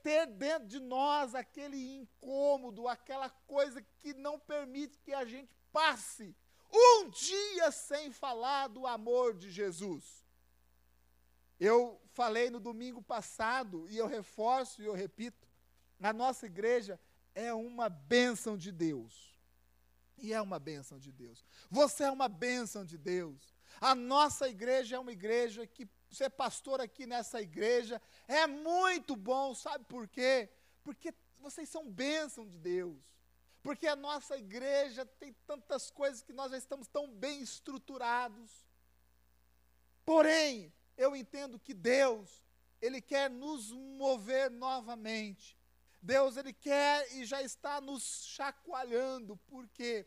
ter 0.02 0.26
dentro 0.26 0.68
de 0.68 0.80
nós 0.80 1.34
aquele 1.34 1.96
incômodo, 1.96 2.88
aquela 2.88 3.30
coisa 3.30 3.80
que 4.00 4.12
não 4.14 4.38
permite 4.38 4.98
que 4.98 5.12
a 5.12 5.24
gente 5.24 5.54
passe 5.72 6.34
um 6.72 7.08
dia 7.08 7.70
sem 7.70 8.10
falar 8.10 8.68
do 8.68 8.86
amor 8.86 9.34
de 9.34 9.50
Jesus. 9.50 10.24
Eu 11.58 12.00
falei 12.12 12.50
no 12.50 12.58
domingo 12.58 13.00
passado, 13.00 13.88
e 13.88 13.96
eu 13.96 14.06
reforço 14.06 14.82
e 14.82 14.86
eu 14.86 14.92
repito, 14.92 15.46
a 16.00 16.12
nossa 16.12 16.46
igreja 16.46 17.00
é 17.34 17.52
uma 17.54 17.88
bênção 17.88 18.56
de 18.56 18.72
Deus. 18.72 19.34
E 20.18 20.32
é 20.32 20.40
uma 20.40 20.58
bênção 20.58 20.98
de 20.98 21.10
Deus. 21.10 21.44
Você 21.70 22.04
é 22.04 22.10
uma 22.10 22.28
bênção 22.28 22.84
de 22.84 22.96
Deus. 22.96 23.54
A 23.80 23.94
nossa 23.94 24.48
igreja 24.48 24.96
é 24.96 24.98
uma 24.98 25.12
igreja 25.12 25.66
que 25.66 25.86
ser 26.14 26.30
pastor 26.30 26.80
aqui 26.80 27.06
nessa 27.06 27.40
igreja 27.40 28.00
é 28.26 28.46
muito 28.46 29.16
bom, 29.16 29.54
sabe 29.54 29.84
por 29.84 30.08
quê? 30.08 30.48
Porque 30.82 31.14
vocês 31.38 31.68
são 31.68 31.90
bênção 31.90 32.46
de 32.46 32.58
Deus. 32.58 32.98
Porque 33.62 33.86
a 33.86 33.96
nossa 33.96 34.36
igreja 34.36 35.06
tem 35.06 35.32
tantas 35.46 35.90
coisas 35.90 36.22
que 36.22 36.32
nós 36.32 36.50
já 36.50 36.58
estamos 36.58 36.86
tão 36.86 37.10
bem 37.10 37.40
estruturados. 37.40 38.50
Porém, 40.04 40.72
eu 40.96 41.16
entendo 41.16 41.58
que 41.58 41.72
Deus, 41.72 42.44
Ele 42.80 43.00
quer 43.00 43.30
nos 43.30 43.72
mover 43.72 44.50
novamente. 44.50 45.56
Deus, 46.02 46.36
Ele 46.36 46.52
quer 46.52 47.10
e 47.14 47.24
já 47.24 47.42
está 47.42 47.80
nos 47.80 48.26
chacoalhando. 48.26 49.36
Por 49.46 49.66
quê? 49.68 50.06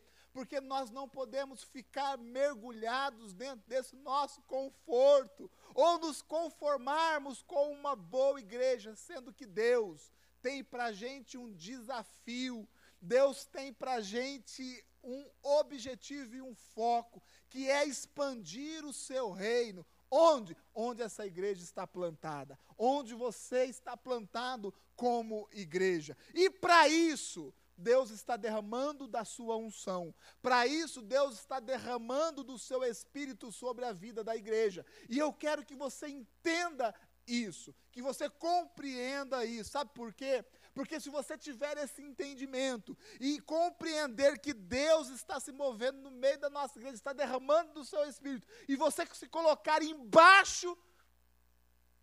nós 0.60 0.90
não 0.90 1.08
podemos 1.08 1.62
ficar 1.62 2.18
mergulhados 2.18 3.32
dentro 3.32 3.66
desse 3.68 3.96
nosso 3.96 4.42
conforto, 4.42 5.50
ou 5.74 5.98
nos 5.98 6.22
conformarmos 6.22 7.42
com 7.42 7.72
uma 7.72 7.94
boa 7.96 8.38
igreja, 8.38 8.94
sendo 8.94 9.32
que 9.32 9.46
Deus 9.46 10.12
tem 10.42 10.62
para 10.62 10.86
a 10.86 10.92
gente 10.92 11.36
um 11.36 11.52
desafio, 11.52 12.68
Deus 13.00 13.44
tem 13.44 13.72
para 13.72 13.94
a 13.94 14.00
gente 14.00 14.84
um 15.02 15.28
objetivo 15.42 16.34
e 16.34 16.42
um 16.42 16.54
foco, 16.54 17.22
que 17.48 17.70
é 17.70 17.84
expandir 17.84 18.84
o 18.84 18.92
seu 18.92 19.30
reino. 19.30 19.86
Onde? 20.10 20.56
Onde 20.74 21.02
essa 21.02 21.26
igreja 21.26 21.62
está 21.62 21.86
plantada. 21.86 22.58
Onde 22.76 23.14
você 23.14 23.64
está 23.64 23.96
plantado 23.96 24.72
como 24.96 25.48
igreja. 25.52 26.16
E 26.34 26.50
para 26.50 26.88
isso, 26.88 27.54
Deus 27.78 28.10
está 28.10 28.36
derramando 28.36 29.06
da 29.06 29.24
sua 29.24 29.56
unção. 29.56 30.12
Para 30.42 30.66
isso, 30.66 31.00
Deus 31.00 31.34
está 31.34 31.60
derramando 31.60 32.42
do 32.42 32.58
seu 32.58 32.82
espírito 32.82 33.52
sobre 33.52 33.84
a 33.84 33.92
vida 33.92 34.24
da 34.24 34.34
igreja. 34.34 34.84
E 35.08 35.16
eu 35.16 35.32
quero 35.32 35.64
que 35.64 35.76
você 35.76 36.08
entenda 36.08 36.92
isso, 37.24 37.74
que 37.92 38.02
você 38.02 38.28
compreenda 38.28 39.44
isso. 39.44 39.70
Sabe 39.70 39.92
por 39.94 40.12
quê? 40.12 40.44
Porque 40.74 40.98
se 40.98 41.08
você 41.08 41.38
tiver 41.38 41.76
esse 41.78 42.02
entendimento 42.02 42.96
e 43.20 43.40
compreender 43.40 44.40
que 44.40 44.52
Deus 44.52 45.08
está 45.10 45.38
se 45.38 45.52
movendo 45.52 46.00
no 46.00 46.10
meio 46.10 46.38
da 46.38 46.50
nossa 46.50 46.78
igreja, 46.78 46.96
está 46.96 47.12
derramando 47.12 47.74
do 47.74 47.84
seu 47.84 48.04
espírito, 48.08 48.46
e 48.68 48.74
você 48.74 49.06
se 49.12 49.28
colocar 49.28 49.82
embaixo 49.82 50.76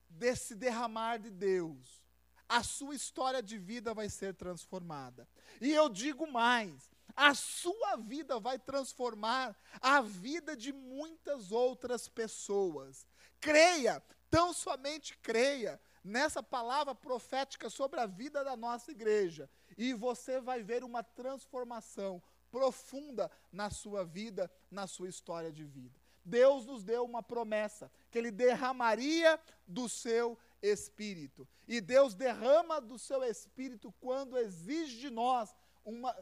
desse 0.10 0.56
derramar 0.56 1.18
de 1.18 1.30
Deus, 1.30 2.05
a 2.48 2.64
sua 2.64 2.96
história 2.96 3.42
de 3.42 3.58
vida 3.58 3.94
vai 3.94 4.10
ser 4.10 4.34
transformada. 4.34 5.28
E 5.60 5.72
eu 5.72 5.90
digo 5.90 6.32
mais, 6.32 6.90
a 7.16 7.34
sua 7.34 7.96
vida 7.98 8.40
vai 8.40 8.60
transformar 8.60 9.56
a 9.82 10.02
vida 10.02 10.56
de 10.56 10.74
muitas 10.74 11.52
outras 11.52 12.08
pessoas. 12.08 13.08
Creia, 13.40 14.04
tão 14.30 14.54
somente 14.54 15.18
creia 15.18 15.80
nessa 16.04 16.44
palavra 16.44 16.94
profética 16.94 17.70
sobre 17.70 18.00
a 18.00 18.06
vida 18.06 18.44
da 18.44 18.56
nossa 18.56 18.92
igreja. 18.92 19.50
E 19.78 19.94
você 19.94 20.40
vai 20.40 20.62
ver 20.62 20.84
uma 20.84 21.04
transformação 21.04 22.22
profunda 22.52 23.32
na 23.52 23.70
sua 23.70 24.06
vida, 24.06 24.52
na 24.70 24.88
sua 24.88 25.10
história 25.10 25.52
de 25.52 25.64
vida. 25.64 26.00
Deus 26.24 26.66
nos 26.66 26.84
deu 26.84 27.06
uma 27.06 27.22
promessa, 27.22 27.92
que 28.10 28.18
Ele 28.18 28.32
derramaria 28.32 29.40
do 29.68 29.88
seu 29.88 30.38
espírito. 30.66 31.48
E 31.68 31.80
Deus 31.80 32.14
derrama 32.14 32.80
do 32.82 32.98
seu 32.98 33.24
espírito 33.24 33.92
quando 34.00 34.38
exige 34.38 35.00
de 35.00 35.10
nós 35.10 35.56
uma. 35.84 36.14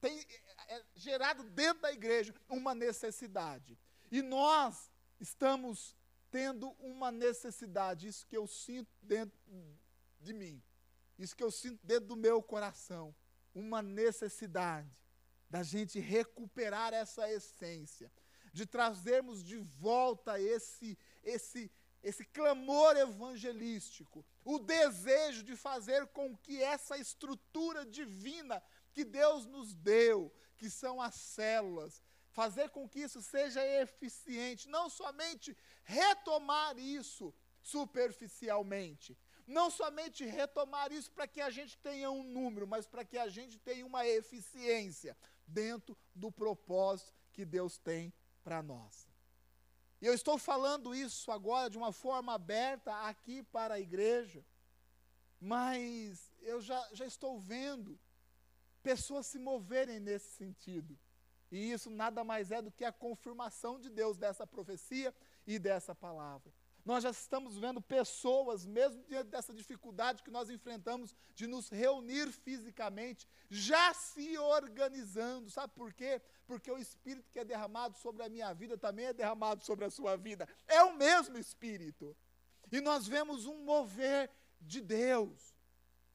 Tem 0.00 0.24
é, 0.68 0.82
gerado 0.94 1.44
dentro 1.44 1.82
da 1.82 1.92
igreja 1.92 2.34
uma 2.48 2.74
necessidade. 2.74 3.78
E 4.10 4.20
nós 4.20 4.90
estamos 5.20 5.96
tendo 6.30 6.70
uma 6.80 7.12
necessidade, 7.12 8.08
isso 8.08 8.26
que 8.26 8.36
eu 8.36 8.46
sinto 8.46 8.90
dentro 9.02 9.38
de 10.18 10.32
mim, 10.32 10.62
isso 11.18 11.36
que 11.36 11.44
eu 11.44 11.50
sinto 11.50 11.86
dentro 11.86 12.08
do 12.08 12.16
meu 12.16 12.42
coração, 12.42 13.14
uma 13.54 13.82
necessidade 13.82 14.90
da 15.48 15.62
gente 15.62 16.00
recuperar 16.00 16.94
essa 16.94 17.30
essência, 17.30 18.10
de 18.52 18.64
trazermos 18.66 19.44
de 19.44 19.58
volta 19.58 20.40
esse 20.40 20.98
esse 21.22 21.70
esse 22.02 22.24
clamor 22.24 22.96
evangelístico, 22.96 24.24
o 24.44 24.58
desejo 24.58 25.42
de 25.42 25.54
fazer 25.56 26.06
com 26.08 26.36
que 26.36 26.62
essa 26.62 26.98
estrutura 26.98 27.86
divina 27.86 28.62
que 28.92 29.04
Deus 29.04 29.46
nos 29.46 29.74
deu, 29.74 30.32
que 30.56 30.68
são 30.68 31.00
as 31.00 31.14
células, 31.14 32.02
fazer 32.30 32.70
com 32.70 32.88
que 32.88 33.00
isso 33.00 33.22
seja 33.22 33.64
eficiente, 33.82 34.68
não 34.68 34.88
somente 34.90 35.56
retomar 35.84 36.78
isso 36.78 37.32
superficialmente, 37.62 39.16
não 39.46 39.70
somente 39.70 40.24
retomar 40.24 40.92
isso 40.92 41.10
para 41.12 41.28
que 41.28 41.40
a 41.40 41.50
gente 41.50 41.78
tenha 41.78 42.10
um 42.10 42.22
número, 42.22 42.66
mas 42.66 42.86
para 42.86 43.04
que 43.04 43.18
a 43.18 43.28
gente 43.28 43.58
tenha 43.58 43.86
uma 43.86 44.06
eficiência 44.06 45.16
dentro 45.46 45.96
do 46.14 46.32
propósito 46.32 47.14
que 47.32 47.44
Deus 47.44 47.78
tem 47.78 48.12
para 48.42 48.62
nós. 48.62 49.11
E 50.02 50.06
eu 50.06 50.14
estou 50.14 50.36
falando 50.36 50.92
isso 50.92 51.30
agora 51.30 51.70
de 51.70 51.78
uma 51.78 51.92
forma 51.92 52.34
aberta 52.34 52.92
aqui 53.06 53.40
para 53.40 53.74
a 53.74 53.80
igreja, 53.80 54.44
mas 55.40 56.32
eu 56.40 56.60
já, 56.60 56.88
já 56.92 57.06
estou 57.06 57.38
vendo 57.38 57.96
pessoas 58.82 59.26
se 59.26 59.38
moverem 59.38 60.00
nesse 60.00 60.28
sentido. 60.32 60.98
E 61.52 61.70
isso 61.70 61.88
nada 61.88 62.24
mais 62.24 62.50
é 62.50 62.60
do 62.60 62.72
que 62.72 62.84
a 62.84 62.90
confirmação 62.90 63.78
de 63.78 63.88
Deus 63.88 64.18
dessa 64.18 64.44
profecia 64.44 65.14
e 65.46 65.56
dessa 65.56 65.94
palavra. 65.94 66.52
Nós 66.84 67.04
já 67.04 67.10
estamos 67.10 67.56
vendo 67.56 67.80
pessoas, 67.80 68.66
mesmo 68.66 69.04
diante 69.04 69.28
dessa 69.28 69.54
dificuldade 69.54 70.22
que 70.22 70.30
nós 70.30 70.50
enfrentamos 70.50 71.14
de 71.34 71.46
nos 71.46 71.68
reunir 71.68 72.32
fisicamente, 72.32 73.26
já 73.48 73.94
se 73.94 74.36
organizando. 74.36 75.48
Sabe 75.48 75.72
por 75.74 75.92
quê? 75.92 76.20
Porque 76.44 76.70
o 76.70 76.78
Espírito 76.78 77.30
que 77.30 77.38
é 77.38 77.44
derramado 77.44 77.96
sobre 77.98 78.24
a 78.24 78.28
minha 78.28 78.52
vida 78.52 78.76
também 78.76 79.06
é 79.06 79.12
derramado 79.12 79.64
sobre 79.64 79.84
a 79.84 79.90
sua 79.90 80.16
vida. 80.16 80.48
É 80.66 80.82
o 80.82 80.96
mesmo 80.96 81.38
Espírito. 81.38 82.16
E 82.70 82.80
nós 82.80 83.06
vemos 83.06 83.46
um 83.46 83.62
mover 83.64 84.28
de 84.60 84.80
Deus. 84.80 85.54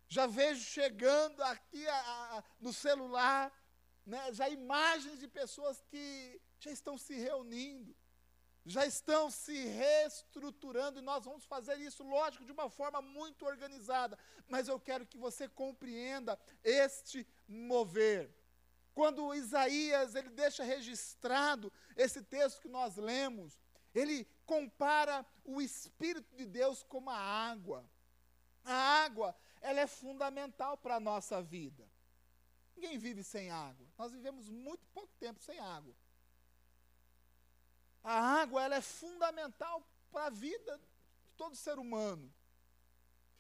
Já 0.10 0.27
vejo 0.27 0.62
chegando 0.63 1.41
aqui 1.43 1.88
a, 1.88 1.97
a, 2.38 2.43
no 2.60 2.73
celular 2.73 3.53
né, 4.08 4.34
já 4.34 4.47
imagens 4.49 5.19
de 5.19 5.27
pessoas 5.27 5.82
que 5.89 6.41
já 6.60 6.71
estão 6.71 6.97
se 6.97 7.13
reunindo, 7.13 7.95
já 8.67 8.86
estão 8.86 9.32
se 9.32 9.58
reestruturando, 9.65 10.99
e 10.99 11.01
nós 11.01 11.23
vamos 11.23 11.45
fazer 11.45 11.80
isso, 11.80 12.03
lógico, 12.03 12.43
de 12.43 12.51
uma 12.51 12.69
forma 12.69 13.01
muito 13.01 13.45
organizada, 13.45 14.19
mas 14.47 14.67
eu 14.67 14.77
quero 14.77 15.06
que 15.06 15.17
você 15.17 15.47
compreenda 15.47 16.38
este 16.63 17.25
mover. 17.47 18.30
Quando 18.93 19.34
Isaías 19.34 20.15
ele 20.15 20.30
deixa 20.30 20.63
registrado 20.63 21.71
esse 21.95 22.21
texto 22.21 22.62
que 22.62 22.67
nós 22.67 22.97
lemos, 22.97 23.58
ele 23.93 24.27
compara 24.45 25.25
o 25.45 25.62
Espírito 25.62 26.36
de 26.36 26.45
Deus 26.45 26.84
como 26.84 27.10
a 27.10 27.17
água. 27.17 27.89
A 28.65 28.73
água, 28.73 29.36
ela 29.62 29.80
é 29.80 29.88
fundamental 29.88 30.77
para 30.77 30.95
a 30.95 30.99
nossa 30.99 31.41
vida. 31.41 31.88
Ninguém 32.75 32.97
vive 32.97 33.23
sem 33.23 33.49
água. 33.49 33.88
Nós 33.97 34.12
vivemos 34.12 34.49
muito 34.49 34.86
pouco 34.88 35.13
tempo 35.17 35.39
sem 35.41 35.58
água. 35.58 35.95
A 38.09 38.41
água 38.41 38.63
ela 38.63 38.75
é 38.77 38.81
fundamental 38.81 39.85
para 40.09 40.27
a 40.27 40.29
vida 40.29 40.77
de 41.25 41.31
todo 41.35 41.57
ser 41.57 41.77
humano. 41.77 42.33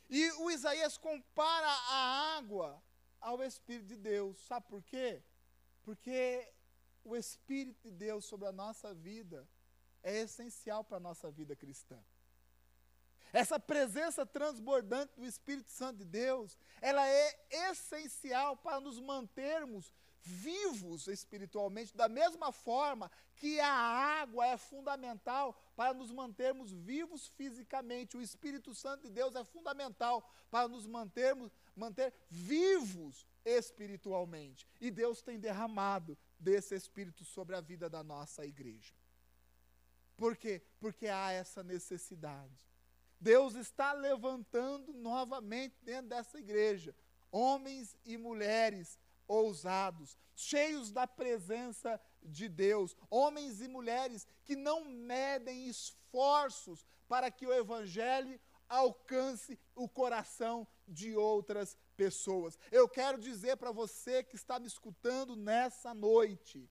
E 0.09 0.29
o 0.33 0.51
Isaías 0.51 0.97
compara 0.97 1.65
a 1.65 2.35
água 2.35 2.83
ao 3.21 3.41
Espírito 3.41 3.87
de 3.87 3.95
Deus. 3.95 4.37
Sabe 4.41 4.67
por 4.67 4.83
quê? 4.83 5.23
Porque 5.83 6.53
o 7.01 7.15
Espírito 7.15 7.81
de 7.83 7.91
Deus 7.91 8.25
sobre 8.25 8.45
a 8.45 8.51
nossa 8.51 8.93
vida 8.93 9.47
é 10.03 10.17
essencial 10.17 10.83
para 10.83 10.97
a 10.97 10.99
nossa 10.99 11.31
vida 11.31 11.55
cristã. 11.55 11.97
Essa 13.31 13.57
presença 13.57 14.25
transbordante 14.25 15.13
do 15.15 15.25
Espírito 15.25 15.69
Santo 15.69 15.99
de 15.99 16.05
Deus, 16.05 16.57
ela 16.81 17.07
é 17.07 17.47
essencial 17.69 18.57
para 18.57 18.81
nos 18.81 18.99
mantermos 18.99 19.93
vivos 20.27 21.07
espiritualmente, 21.07 21.95
da 21.95 22.09
mesma 22.09 22.51
forma 22.51 23.09
que 23.35 23.59
a 23.59 23.71
água 23.71 24.45
é 24.45 24.57
fundamental 24.57 25.57
para 25.75 25.93
nos 25.93 26.11
mantermos 26.11 26.71
vivos 26.71 27.27
fisicamente. 27.27 28.17
O 28.17 28.21
Espírito 28.21 28.75
Santo 28.75 29.03
de 29.03 29.09
Deus 29.09 29.35
é 29.35 29.43
fundamental 29.43 30.29
para 30.51 30.67
nos 30.67 30.85
mantermos 30.85 31.51
manter 31.75 32.13
vivos 32.29 33.25
espiritualmente. 33.45 34.67
E 34.81 34.91
Deus 34.91 35.21
tem 35.21 35.39
derramado 35.39 36.17
desse 36.39 36.75
espírito 36.75 37.23
sobre 37.23 37.55
a 37.55 37.61
vida 37.61 37.89
da 37.89 38.03
nossa 38.03 38.45
igreja. 38.45 38.93
Por 40.17 40.35
quê? 40.35 40.61
Porque 40.79 41.07
há 41.07 41.31
essa 41.31 41.63
necessidade. 41.63 42.67
Deus 43.19 43.55
está 43.55 43.93
levantando 43.93 44.93
novamente 44.93 45.75
dentro 45.81 46.09
dessa 46.09 46.37
igreja 46.37 46.93
homens 47.31 47.95
e 48.05 48.17
mulheres 48.17 48.99
ousados, 49.27 50.17
cheios 50.35 50.91
da 50.91 51.05
presença 51.07 51.99
de 52.21 52.47
Deus, 52.47 52.95
homens 53.09 53.61
e 53.61 53.67
mulheres 53.67 54.27
que 54.43 54.55
não 54.55 54.85
medem 54.85 55.67
esforços 55.67 56.85
para 57.07 57.31
que 57.31 57.45
o 57.45 57.53
evangelho 57.53 58.39
alcance 58.69 59.57
o 59.75 59.87
coração 59.87 60.67
de 60.87 61.15
outras 61.15 61.77
pessoas. 61.95 62.57
Eu 62.71 62.87
quero 62.87 63.17
dizer 63.17 63.57
para 63.57 63.71
você 63.71 64.23
que 64.23 64.35
está 64.35 64.59
me 64.59 64.67
escutando 64.67 65.35
nessa 65.35 65.93
noite, 65.93 66.69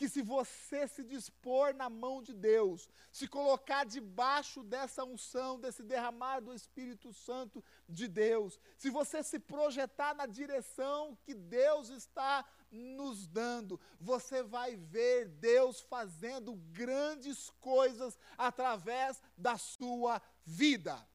que 0.00 0.08
se 0.08 0.22
você 0.22 0.88
se 0.88 1.04
dispor 1.04 1.74
na 1.74 1.90
mão 1.90 2.22
de 2.22 2.32
Deus, 2.32 2.88
se 3.12 3.28
colocar 3.28 3.84
debaixo 3.84 4.62
dessa 4.62 5.04
unção, 5.04 5.60
desse 5.60 5.82
derramar 5.82 6.40
do 6.40 6.54
Espírito 6.54 7.12
Santo 7.12 7.62
de 7.86 8.08
Deus, 8.08 8.58
se 8.78 8.88
você 8.88 9.22
se 9.22 9.38
projetar 9.38 10.14
na 10.14 10.24
direção 10.24 11.18
que 11.22 11.34
Deus 11.34 11.90
está 11.90 12.48
nos 12.70 13.26
dando, 13.26 13.78
você 14.00 14.42
vai 14.42 14.74
ver 14.74 15.28
Deus 15.28 15.82
fazendo 15.82 16.54
grandes 16.72 17.50
coisas 17.60 18.18
através 18.38 19.22
da 19.36 19.58
sua 19.58 20.22
vida. 20.46 21.06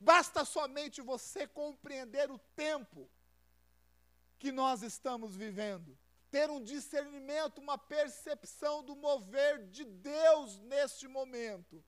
Basta 0.00 0.46
somente 0.46 1.02
você 1.02 1.46
compreender 1.46 2.30
o 2.30 2.38
tempo 2.56 3.06
que 4.38 4.50
nós 4.50 4.82
estamos 4.82 5.36
vivendo 5.36 5.94
ter 6.30 6.48
um 6.50 6.62
discernimento, 6.62 7.58
uma 7.58 7.76
percepção 7.76 8.82
do 8.82 8.94
mover 8.94 9.66
de 9.68 9.84
Deus 9.84 10.58
neste 10.60 11.08
momento. 11.08 11.84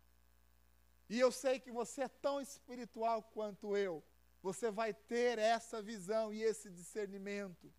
E 1.08 1.18
eu 1.18 1.30
sei 1.30 1.60
que 1.60 1.70
você 1.70 2.02
é 2.02 2.08
tão 2.08 2.40
espiritual 2.40 3.22
quanto 3.22 3.76
eu. 3.76 4.02
Você 4.42 4.70
vai 4.70 4.92
ter 4.92 5.38
essa 5.38 5.80
visão 5.80 6.32
e 6.32 6.42
esse 6.42 6.68
discernimento. 6.68 7.72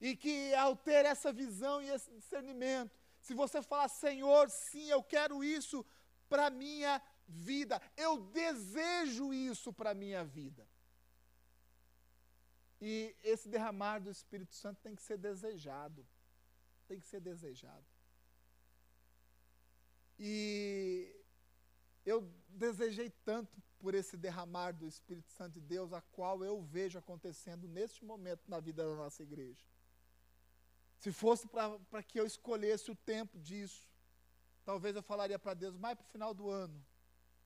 E 0.00 0.16
que 0.16 0.54
ao 0.54 0.76
ter 0.76 1.04
essa 1.04 1.32
visão 1.32 1.80
e 1.82 1.88
esse 1.90 2.10
discernimento, 2.10 2.96
se 3.20 3.34
você 3.34 3.62
falar, 3.62 3.88
Senhor, 3.88 4.50
sim, 4.50 4.88
eu 4.88 5.02
quero 5.02 5.42
isso 5.42 5.84
para 6.28 6.50
minha 6.50 7.00
vida, 7.26 7.80
eu 7.96 8.18
desejo 8.18 9.32
isso 9.32 9.72
para 9.72 9.94
minha 9.94 10.24
vida. 10.24 10.67
E 12.80 13.14
esse 13.22 13.48
derramar 13.48 13.98
do 13.98 14.10
Espírito 14.10 14.54
Santo 14.54 14.80
tem 14.80 14.94
que 14.94 15.02
ser 15.02 15.18
desejado. 15.18 16.06
Tem 16.86 17.00
que 17.00 17.06
ser 17.06 17.20
desejado. 17.20 17.84
E 20.18 21.14
eu 22.04 22.28
desejei 22.48 23.10
tanto 23.10 23.60
por 23.78 23.94
esse 23.94 24.16
derramar 24.16 24.72
do 24.72 24.86
Espírito 24.86 25.30
Santo 25.30 25.54
de 25.54 25.60
Deus, 25.60 25.92
a 25.92 26.00
qual 26.00 26.44
eu 26.44 26.60
vejo 26.62 26.98
acontecendo 26.98 27.68
neste 27.68 28.04
momento 28.04 28.42
na 28.48 28.58
vida 28.58 28.84
da 28.84 28.94
nossa 28.94 29.22
igreja. 29.22 29.64
Se 30.98 31.12
fosse 31.12 31.46
para 31.46 32.02
que 32.02 32.18
eu 32.18 32.26
escolhesse 32.26 32.90
o 32.90 32.96
tempo 32.96 33.38
disso, 33.38 33.88
talvez 34.64 34.96
eu 34.96 35.02
falaria 35.02 35.38
para 35.38 35.54
Deus 35.54 35.76
mais 35.76 35.96
para 35.96 36.06
o 36.06 36.10
final 36.10 36.34
do 36.34 36.50
ano. 36.50 36.84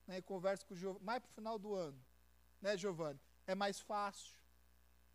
Né, 0.07 0.17
e 0.17 0.21
converso 0.21 0.65
com 0.65 0.73
o 0.73 0.77
Giovanni, 0.77 1.05
mais 1.05 1.19
para 1.21 1.29
o 1.29 1.33
final 1.33 1.59
do 1.59 1.73
ano. 1.73 2.03
Né, 2.61 2.75
Giovanni? 2.75 3.19
É 3.45 3.53
mais 3.53 3.79
fácil. 3.79 4.35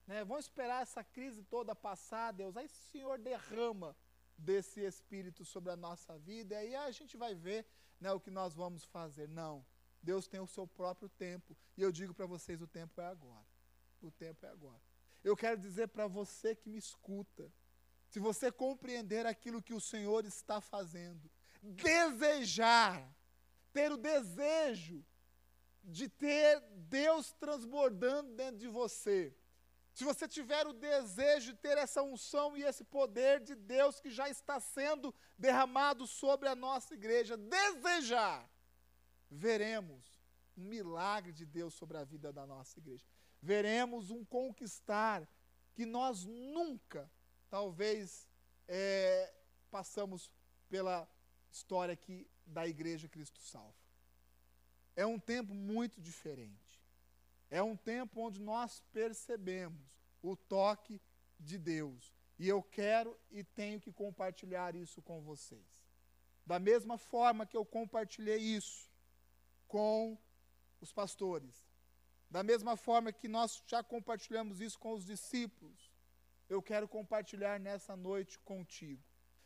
Né? 0.09 0.25
Vamos 0.25 0.47
esperar 0.47 0.83
essa 0.83 1.05
crise 1.05 1.42
toda 1.42 1.77
passar, 1.77 2.33
Deus. 2.33 2.57
Aí 2.57 2.64
o 2.64 2.90
Senhor 2.90 3.18
derrama 3.18 3.94
desse 4.38 4.81
Espírito 4.81 5.44
sobre 5.44 5.71
a 5.71 5.77
nossa 5.77 6.18
vida, 6.18 6.55
e 6.55 6.57
aí 6.57 6.75
a 6.75 6.90
gente 6.90 7.16
vai 7.16 7.35
ver 7.35 7.66
né, 8.01 8.11
o 8.11 8.18
que 8.18 8.31
nós 8.31 8.55
vamos 8.55 8.85
fazer. 8.85 9.29
Não. 9.29 9.64
Deus 10.03 10.27
tem 10.27 10.40
o 10.40 10.47
seu 10.47 10.66
próprio 10.66 11.11
tempo. 11.11 11.55
E 11.77 11.83
eu 11.83 11.92
digo 11.92 12.14
para 12.14 12.25
vocês: 12.25 12.62
o 12.62 12.66
tempo 12.66 12.99
é 13.01 13.07
agora. 13.07 13.47
O 14.01 14.11
tempo 14.11 14.47
é 14.47 14.49
agora. 14.49 14.81
Eu 15.23 15.37
quero 15.37 15.61
dizer 15.61 15.88
para 15.88 16.07
você 16.07 16.57
que 16.57 16.71
me 16.71 16.79
escuta: 16.79 17.53
se 18.09 18.18
você 18.18 18.51
compreender 18.51 19.27
aquilo 19.27 19.62
que 19.62 19.75
o 19.75 19.81
Senhor 19.81 20.25
está 20.25 20.59
fazendo, 20.61 21.31
desejar, 21.62 23.14
ter 23.75 23.92
o 23.92 23.99
desejo 23.99 25.05
de 25.85 26.09
ter 26.09 26.61
Deus 26.88 27.33
transbordando 27.33 28.35
dentro 28.35 28.59
de 28.59 28.68
você, 28.68 29.37
se 29.99 30.05
você 30.05 30.29
tiver 30.29 30.65
o 30.65 30.73
desejo 30.73 31.47
de 31.51 31.59
ter 31.59 31.77
essa 31.77 32.01
unção 32.05 32.57
e 32.57 32.63
esse 32.63 32.85
poder 32.85 33.41
de 33.41 33.57
Deus 33.57 33.99
que 33.99 34.13
já 34.13 34.29
está 34.29 34.61
sendo 34.61 35.13
derramado 35.37 36.07
sobre 36.07 36.49
a 36.49 36.55
nossa 36.55 36.95
igreja, 36.95 37.37
desejar, 37.37 38.49
veremos 39.29 40.05
um 40.57 40.63
milagre 40.63 41.33
de 41.33 41.45
Deus 41.45 41.75
sobre 41.75 41.97
a 41.97 42.05
vida 42.05 42.33
da 42.33 42.47
nossa 42.47 42.79
igreja. 42.79 43.05
Veremos 43.43 44.13
um 44.13 44.25
conquistar 44.25 45.29
que 45.75 45.85
nós 45.85 46.25
nunca, 46.25 47.11
talvez, 47.51 48.29
é, 48.69 49.35
passamos 49.69 50.31
pela 50.69 51.09
história 51.51 51.95
aqui 51.95 52.25
da 52.47 52.69
Igreja 52.69 53.09
Cristo 53.09 53.41
Salva. 53.41 53.75
É 54.95 55.05
um 55.05 55.19
tempo 55.19 55.53
muito 55.53 56.01
diferente. 56.01 56.67
É 57.51 57.63
um 57.63 57.77
tempo 57.77 58.21
onde 58.21 58.41
nós 58.41 58.83
percebemos 58.93 59.99
o 60.23 60.37
toque 60.37 61.01
de 61.39 61.59
Deus. 61.59 62.13
E 62.39 62.49
eu 62.49 62.63
quero 62.63 63.19
e 63.31 63.43
tenho 63.43 63.81
que 63.81 63.93
compartilhar 63.93 64.75
isso 64.75 65.03
com 65.03 65.21
vocês. 65.23 65.83
Da 66.47 66.59
mesma 66.59 66.97
forma 66.97 67.47
que 67.47 67.57
eu 67.57 67.65
compartilhei 67.65 68.39
isso 68.39 68.91
com 69.67 70.17
os 70.81 70.93
pastores, 70.93 71.69
da 72.31 72.43
mesma 72.43 72.77
forma 72.77 73.13
que 73.13 73.29
nós 73.29 73.63
já 73.67 73.83
compartilhamos 73.83 74.61
isso 74.61 74.79
com 74.79 74.93
os 74.93 75.05
discípulos, 75.05 75.91
eu 76.49 76.63
quero 76.63 76.89
compartilhar 76.89 77.59
nessa 77.59 77.97
noite 77.97 78.39
contigo. 78.39 79.03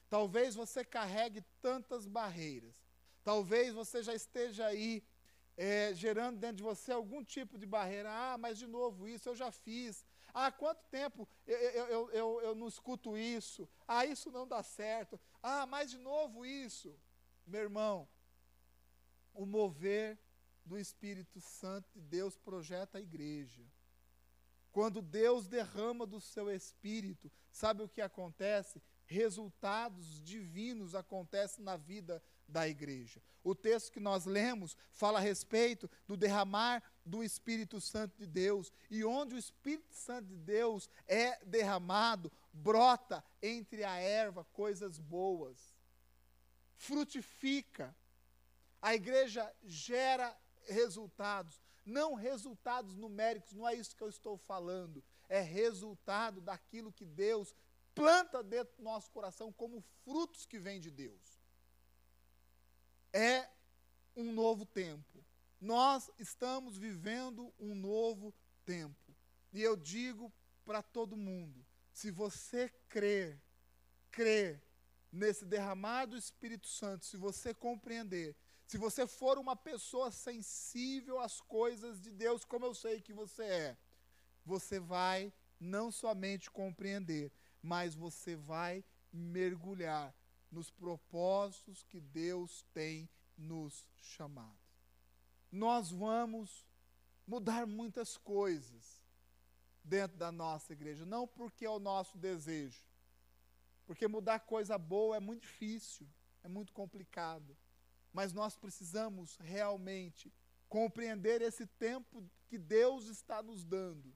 Talvez 0.09 0.55
você 0.55 0.85
carregue 0.85 1.43
tantas 1.61 2.07
barreiras, 2.07 2.77
talvez 3.25 3.73
você 3.75 4.03
já 4.03 4.15
esteja 4.15 4.67
aí 4.67 5.03
é, 5.63 5.95
gerando 5.95 6.41
dentro 6.41 6.57
de 6.57 6.63
você 6.65 6.91
algum 6.91 7.23
tipo 7.23 7.57
de 7.57 7.65
barreira. 7.65 8.11
Ah, 8.11 8.37
mas 8.37 8.59
de 8.59 8.67
novo 8.67 9.07
isso 9.07 9.29
eu 9.29 9.37
já 9.37 9.53
fiz. 9.53 10.05
Há 10.35 10.47
ah, 10.47 10.53
quanto 10.53 10.83
tempo 10.91 11.29
eu, 11.47 11.57
eu, 11.57 12.11
eu, 12.11 12.41
eu 12.41 12.55
não 12.57 12.67
escuto 12.67 13.17
isso? 13.17 13.69
Ah, 13.87 14.05
isso 14.05 14.29
não 14.33 14.45
dá 14.45 14.61
certo. 14.65 15.21
Ah, 15.41 15.65
mas 15.65 15.93
de 15.93 15.99
novo 15.99 16.45
isso. 16.45 16.93
Meu 17.47 17.61
irmão, 17.61 18.09
o 19.33 19.47
mover 19.47 20.19
do 20.65 20.77
Espírito 20.77 21.41
Santo 21.41 21.89
de 21.93 22.01
Deus 22.01 22.37
projeta 22.37 22.99
a 22.99 23.01
igreja. 23.01 23.63
Quando 24.73 25.01
Deus 25.01 25.47
derrama 25.47 26.05
do 26.05 26.21
seu 26.21 26.51
Espírito, 26.51 27.31
sabe 27.53 27.85
o 27.85 27.89
que 27.89 28.01
acontece? 28.01 28.83
Resultados 29.05 30.21
divinos 30.25 30.97
acontecem 30.97 31.65
na 31.65 31.77
vida 31.77 32.21
da 32.53 32.69
igreja. 32.69 33.21
O 33.43 33.55
texto 33.55 33.91
que 33.91 33.99
nós 33.99 34.25
lemos 34.27 34.77
fala 34.93 35.19
a 35.19 35.23
respeito 35.23 35.91
do 36.07 36.17
derramar 36.17 36.83
do 37.05 37.25
Espírito 37.25 37.81
Santo 37.81 38.17
de 38.17 38.27
Deus. 38.27 38.73
E 38.89 39.05
onde 39.05 39.35
o 39.35 39.39
Espírito 39.39 39.95
Santo 39.95 40.29
de 40.29 40.37
Deus 40.37 40.89
é 41.09 41.45
derramado, 41.45 42.31
brota 42.53 43.25
entre 43.43 43.83
a 43.83 43.97
erva 43.97 44.45
coisas 44.53 44.99
boas. 44.99 45.75
Frutifica. 46.77 47.97
A 48.81 48.95
igreja 48.95 49.51
gera 49.65 50.37
resultados, 50.67 51.61
não 51.85 52.15
resultados 52.15 52.97
numéricos, 52.97 53.53
não 53.53 53.69
é 53.69 53.75
isso 53.75 53.97
que 53.97 54.03
eu 54.03 54.09
estou 54.09 54.37
falando. 54.37 55.03
É 55.29 55.41
resultado 55.41 56.41
daquilo 56.41 56.93
que 56.93 57.05
Deus 57.05 57.55
planta 57.95 58.43
dentro 58.43 58.77
do 58.77 58.83
nosso 58.83 59.11
coração 59.11 59.53
como 59.53 59.85
frutos 60.05 60.45
que 60.47 60.59
vêm 60.59 60.81
de 60.81 60.91
Deus 60.91 61.32
é 63.13 63.49
um 64.17 64.33
novo 64.33 64.65
tempo. 64.65 65.25
Nós 65.61 66.11
estamos 66.19 66.77
vivendo 66.77 67.53
um 67.59 67.75
novo 67.75 68.35
tempo. 68.65 69.15
E 69.53 69.63
eu 69.63 69.77
digo 69.77 70.33
para 70.65 70.83
todo 70.83 71.17
mundo: 71.17 71.65
se 71.93 72.11
você 72.11 72.69
crer, 72.89 73.41
crer 74.11 74.63
nesse 75.13 75.45
derramar 75.45 76.07
do 76.07 76.17
Espírito 76.17 76.67
Santo, 76.67 77.05
se 77.05 77.17
você 77.17 77.53
compreender, 77.53 78.35
se 78.67 78.79
você 78.79 79.07
for 79.07 79.39
uma 79.39 79.55
pessoa 79.55 80.11
sensível 80.11 81.21
às 81.21 81.41
coisas 81.41 82.01
de 82.01 82.11
Deus, 82.11 82.45
como 82.45 82.65
eu 82.65 82.75
sei 82.75 83.01
que 83.01 83.13
você 83.13 83.45
é, 83.45 83.77
você 84.45 84.81
vai 84.81 85.33
não 85.61 85.93
somente 85.93 86.51
compreender, 86.51 87.31
mas 87.63 87.95
você 87.95 88.35
vai 88.35 88.83
mergulhar 89.13 90.15
nos 90.53 90.71
propósitos 90.71 91.83
que 91.85 91.99
Deus 91.99 92.65
tem 92.75 93.09
nos 93.37 93.89
chamado. 93.97 94.61
Nós 95.51 95.91
vamos 95.91 96.67
mudar 97.27 97.67
muitas 97.67 98.17
coisas 98.19 99.03
dentro 99.83 100.17
da 100.17 100.31
nossa 100.31 100.73
igreja, 100.73 101.05
não 101.07 101.27
porque 101.27 101.65
é 101.65 101.71
o 101.71 101.79
nosso 101.79 102.19
desejo, 102.19 102.87
porque 103.87 104.07
mudar 104.07 104.41
coisa 104.41 104.79
boa 104.79 105.17
é 105.17 105.21
muito 105.21 105.43
difícil, 105.43 106.07
é 106.43 106.49
muito 106.49 106.73
complicado, 106.73 107.57
mas 108.13 108.33
nós 108.33 108.57
precisamos 108.57 109.37
realmente 109.39 110.33
compreender 110.69 111.43
esse 111.43 111.67
tempo 111.67 112.31
que 112.47 112.59
Deus 112.59 113.07
está 113.07 113.43
nos 113.43 113.65
dando, 113.65 114.15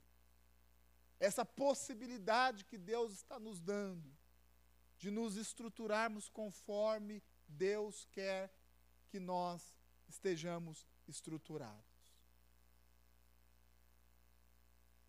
essa 1.19 1.43
possibilidade 1.43 2.63
que 2.63 2.77
Deus 2.77 3.11
está 3.11 3.39
nos 3.39 3.59
dando 3.59 4.16
de 4.97 5.11
nos 5.11 5.37
estruturarmos 5.37 6.29
conforme 6.29 7.23
Deus 7.47 8.05
quer 8.11 8.51
que 9.09 9.19
nós 9.19 9.75
estejamos 10.07 10.85
estruturados. 11.07 11.85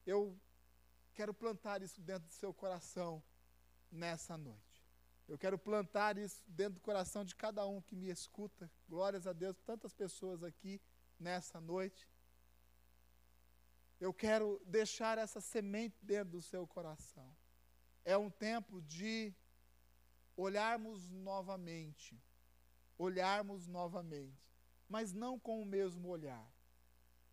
Eu 0.06 0.38
quero 1.14 1.34
plantar 1.34 1.82
isso 1.82 2.00
dentro 2.00 2.28
do 2.28 2.32
seu 2.32 2.52
coração 2.54 3.22
nessa 3.90 4.36
noite. 4.36 4.68
Eu 5.28 5.36
quero 5.36 5.58
plantar 5.58 6.16
isso 6.16 6.42
dentro 6.46 6.74
do 6.74 6.80
coração 6.80 7.24
de 7.24 7.34
cada 7.34 7.66
um 7.66 7.82
que 7.82 7.94
me 7.94 8.08
escuta. 8.08 8.70
Glórias 8.88 9.26
a 9.26 9.32
Deus, 9.32 9.58
tantas 9.60 9.92
pessoas 9.92 10.42
aqui 10.42 10.80
nessa 11.18 11.60
noite. 11.60 12.08
Eu 14.00 14.14
quero 14.14 14.62
deixar 14.64 15.18
essa 15.18 15.40
semente 15.40 15.98
dentro 16.02 16.38
do 16.38 16.42
seu 16.42 16.66
coração. 16.66 17.36
É 18.04 18.16
um 18.16 18.30
tempo 18.30 18.80
de 18.80 19.34
olharmos 20.38 21.10
novamente, 21.10 22.16
olharmos 22.96 23.66
novamente, 23.66 24.48
mas 24.88 25.12
não 25.12 25.36
com 25.36 25.60
o 25.60 25.66
mesmo 25.66 26.08
olhar. 26.08 26.48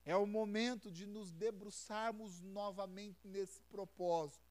É 0.03 0.15
o 0.15 0.25
momento 0.25 0.91
de 0.91 1.05
nos 1.05 1.31
debruçarmos 1.31 2.41
novamente 2.41 3.27
nesse 3.27 3.61
propósito 3.63 4.43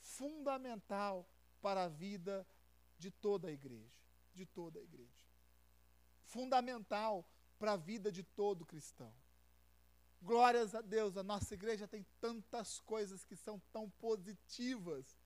fundamental 0.00 1.28
para 1.62 1.84
a 1.84 1.88
vida 1.88 2.44
de 2.98 3.12
toda 3.12 3.46
a 3.46 3.52
igreja, 3.52 4.02
de 4.34 4.44
toda 4.44 4.80
a 4.80 4.82
igreja. 4.82 5.26
Fundamental 6.24 7.24
para 7.60 7.72
a 7.72 7.76
vida 7.76 8.10
de 8.10 8.24
todo 8.24 8.66
cristão. 8.66 9.14
Glórias 10.20 10.74
a 10.74 10.80
Deus, 10.80 11.16
a 11.16 11.22
nossa 11.22 11.54
igreja 11.54 11.86
tem 11.86 12.04
tantas 12.20 12.80
coisas 12.80 13.24
que 13.24 13.36
são 13.36 13.60
tão 13.72 13.88
positivas 13.88 15.16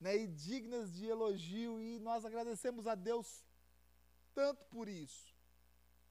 né, 0.00 0.16
e 0.16 0.26
dignas 0.26 0.94
de 0.94 1.06
elogio, 1.06 1.80
e 1.80 1.98
nós 2.00 2.24
agradecemos 2.24 2.86
a 2.86 2.94
Deus 2.94 3.44
tanto 4.34 4.64
por 4.66 4.88
isso. 4.88 5.34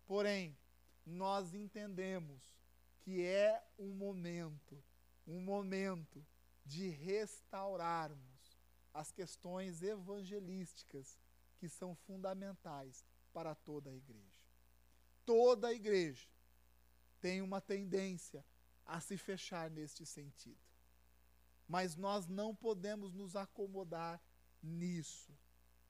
Porém, 0.05 0.57
nós 1.05 1.53
entendemos 1.53 2.53
que 2.99 3.25
é 3.25 3.63
um 3.77 3.93
momento, 3.93 4.81
um 5.25 5.41
momento 5.41 6.23
de 6.65 6.89
restaurarmos 6.89 8.57
as 8.93 9.11
questões 9.11 9.81
evangelísticas 9.81 11.17
que 11.57 11.67
são 11.67 11.95
fundamentais 11.95 13.03
para 13.33 13.55
toda 13.55 13.89
a 13.89 13.95
igreja. 13.95 14.39
Toda 15.25 15.67
a 15.67 15.73
igreja 15.73 16.27
tem 17.19 17.41
uma 17.41 17.59
tendência 17.59 18.45
a 18.85 18.99
se 18.99 19.17
fechar 19.17 19.69
neste 19.69 20.05
sentido. 20.05 20.68
Mas 21.69 21.95
nós 21.95 22.27
não 22.27 22.53
podemos 22.53 23.13
nos 23.13 23.35
acomodar 23.35 24.19
nisso. 24.61 25.31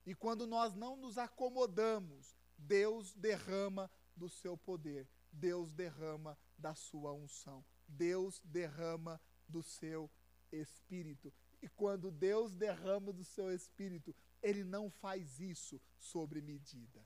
E 0.05 0.13
quando 0.13 0.45
nós 0.45 0.75
não 0.75 0.97
nos 0.97 1.17
acomodamos, 1.17 2.35
Deus 2.57 3.13
derrama 3.13 3.89
do 4.15 4.27
seu 4.27 4.57
poder, 4.57 5.07
Deus 5.31 5.71
derrama 5.71 6.37
da 6.57 6.75
sua 6.75 7.13
unção, 7.13 7.63
Deus 7.87 8.41
derrama 8.43 9.21
do 9.47 9.63
seu 9.63 10.11
espírito. 10.51 11.33
E 11.61 11.69
quando 11.69 12.11
Deus 12.11 12.53
derrama 12.53 13.13
do 13.13 13.23
seu 13.23 13.53
espírito, 13.53 14.13
ele 14.41 14.65
não 14.65 14.89
faz 14.89 15.39
isso 15.39 15.81
sobre 15.97 16.41
medida. 16.41 17.05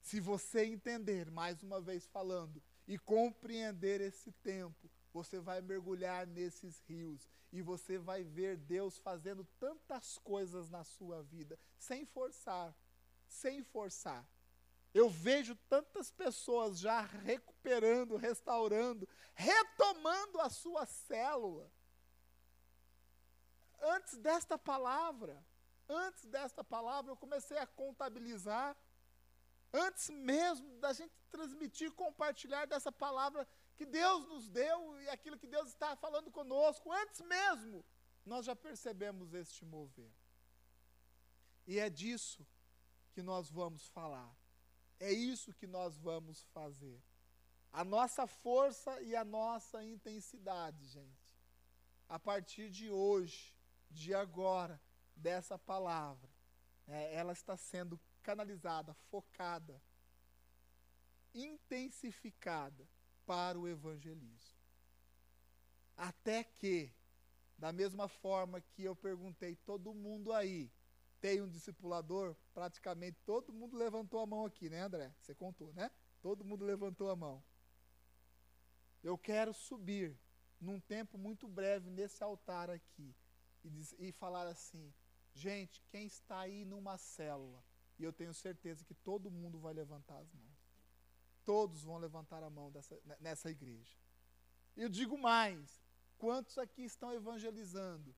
Se 0.00 0.20
você 0.20 0.64
entender, 0.64 1.30
mais 1.30 1.62
uma 1.62 1.80
vez 1.80 2.06
falando, 2.06 2.62
e 2.86 2.96
compreender 2.98 4.00
esse 4.00 4.30
tempo, 4.32 4.90
você 5.16 5.40
vai 5.40 5.62
mergulhar 5.62 6.26
nesses 6.26 6.78
rios 6.80 7.26
e 7.50 7.62
você 7.62 7.96
vai 7.96 8.22
ver 8.22 8.58
Deus 8.58 8.98
fazendo 8.98 9.44
tantas 9.58 10.18
coisas 10.18 10.68
na 10.68 10.84
sua 10.84 11.22
vida, 11.22 11.58
sem 11.78 12.04
forçar, 12.04 12.76
sem 13.26 13.62
forçar. 13.62 14.28
Eu 14.92 15.08
vejo 15.08 15.56
tantas 15.70 16.10
pessoas 16.10 16.78
já 16.78 17.00
recuperando, 17.00 18.16
restaurando, 18.16 19.08
retomando 19.34 20.38
a 20.38 20.50
sua 20.50 20.84
célula. 20.84 21.72
Antes 23.80 24.18
desta 24.18 24.58
palavra, 24.58 25.42
antes 25.88 26.26
desta 26.26 26.62
palavra, 26.62 27.12
eu 27.12 27.16
comecei 27.16 27.56
a 27.56 27.66
contabilizar 27.66 28.76
Antes 29.72 30.08
mesmo 30.08 30.78
da 30.78 30.92
gente 30.92 31.12
transmitir, 31.30 31.92
compartilhar 31.92 32.66
dessa 32.66 32.90
palavra 32.90 33.46
que 33.76 33.84
Deus 33.84 34.26
nos 34.26 34.48
deu 34.48 35.00
e 35.02 35.08
aquilo 35.08 35.38
que 35.38 35.46
Deus 35.46 35.68
está 35.68 35.94
falando 35.94 36.30
conosco, 36.30 36.90
antes 36.90 37.20
mesmo, 37.20 37.84
nós 38.24 38.46
já 38.46 38.56
percebemos 38.56 39.34
este 39.34 39.64
mover. 39.64 40.10
E 41.66 41.78
é 41.78 41.90
disso 41.90 42.46
que 43.12 43.22
nós 43.22 43.50
vamos 43.50 43.88
falar. 43.88 44.34
É 44.98 45.12
isso 45.12 45.52
que 45.52 45.66
nós 45.66 45.98
vamos 45.98 46.42
fazer. 46.54 47.02
A 47.72 47.84
nossa 47.84 48.26
força 48.26 49.00
e 49.02 49.14
a 49.14 49.24
nossa 49.24 49.84
intensidade, 49.84 50.86
gente. 50.86 51.36
A 52.08 52.18
partir 52.18 52.70
de 52.70 52.90
hoje, 52.90 53.54
de 53.90 54.14
agora, 54.14 54.80
dessa 55.14 55.58
palavra, 55.58 56.30
é, 56.86 57.14
ela 57.14 57.32
está 57.32 57.56
sendo 57.56 58.00
canalizada, 58.22 58.94
focada, 59.10 59.82
intensificada 61.34 62.88
para 63.26 63.58
o 63.58 63.68
evangelismo. 63.68 64.56
Até 65.96 66.44
que, 66.44 66.92
da 67.58 67.72
mesma 67.72 68.06
forma 68.08 68.60
que 68.60 68.84
eu 68.84 68.94
perguntei, 68.94 69.56
todo 69.56 69.92
mundo 69.92 70.32
aí 70.32 70.70
tem 71.20 71.42
um 71.42 71.48
discipulador? 71.48 72.36
Praticamente 72.54 73.18
todo 73.24 73.52
mundo 73.52 73.76
levantou 73.76 74.20
a 74.20 74.26
mão 74.26 74.46
aqui, 74.46 74.70
né, 74.70 74.82
André? 74.82 75.12
Você 75.20 75.34
contou, 75.34 75.72
né? 75.74 75.90
Todo 76.20 76.44
mundo 76.44 76.64
levantou 76.64 77.10
a 77.10 77.16
mão. 77.16 77.42
Eu 79.02 79.16
quero 79.16 79.52
subir 79.52 80.18
num 80.60 80.80
tempo 80.80 81.18
muito 81.18 81.46
breve 81.48 81.90
nesse 81.90 82.22
altar 82.22 82.70
aqui 82.70 83.14
e, 83.64 83.70
diz, 83.70 83.94
e 83.98 84.12
falar 84.12 84.46
assim: 84.46 84.92
gente, 85.34 85.82
quem 85.90 86.06
está 86.06 86.40
aí 86.40 86.64
numa 86.64 86.98
célula, 86.98 87.62
e 87.98 88.04
eu 88.04 88.12
tenho 88.12 88.34
certeza 88.34 88.84
que 88.84 88.94
todo 88.94 89.30
mundo 89.30 89.58
vai 89.58 89.72
levantar 89.72 90.18
as 90.18 90.32
mãos. 90.32 90.55
Todos 91.46 91.84
vão 91.84 91.96
levantar 91.96 92.42
a 92.42 92.50
mão 92.50 92.72
dessa, 92.72 93.00
nessa 93.20 93.48
igreja. 93.48 93.96
Eu 94.76 94.88
digo 94.88 95.16
mais: 95.16 95.80
quantos 96.18 96.58
aqui 96.58 96.82
estão 96.82 97.12
evangelizando? 97.14 98.14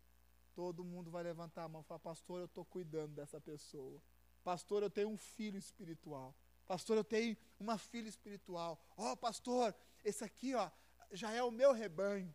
Todo 0.55 0.83
mundo 0.83 1.11
vai 1.11 1.23
levantar 1.23 1.65
a 1.65 1.69
mão 1.69 1.83
e 1.83 1.85
falar: 1.85 2.01
Pastor, 2.01 2.41
eu 2.41 2.47
estou 2.47 2.65
cuidando 2.65 3.15
dessa 3.15 3.39
pessoa. 3.39 4.03
Pastor, 4.43 4.83
eu 4.83 4.89
tenho 4.89 5.11
um 5.11 5.17
filho 5.19 5.59
espiritual. 5.59 6.35
Pastor, 6.67 6.97
eu 6.97 7.05
tenho 7.05 7.37
uma 7.61 7.77
filha 7.77 8.09
espiritual. 8.09 8.83
Ó, 8.97 9.13
oh, 9.13 9.17
pastor, 9.17 9.75
esse 10.03 10.25
aqui 10.25 10.55
ó, 10.55 10.71
já 11.13 11.31
é 11.31 11.43
o 11.43 11.51
meu 11.51 11.73
rebanho. 11.73 12.35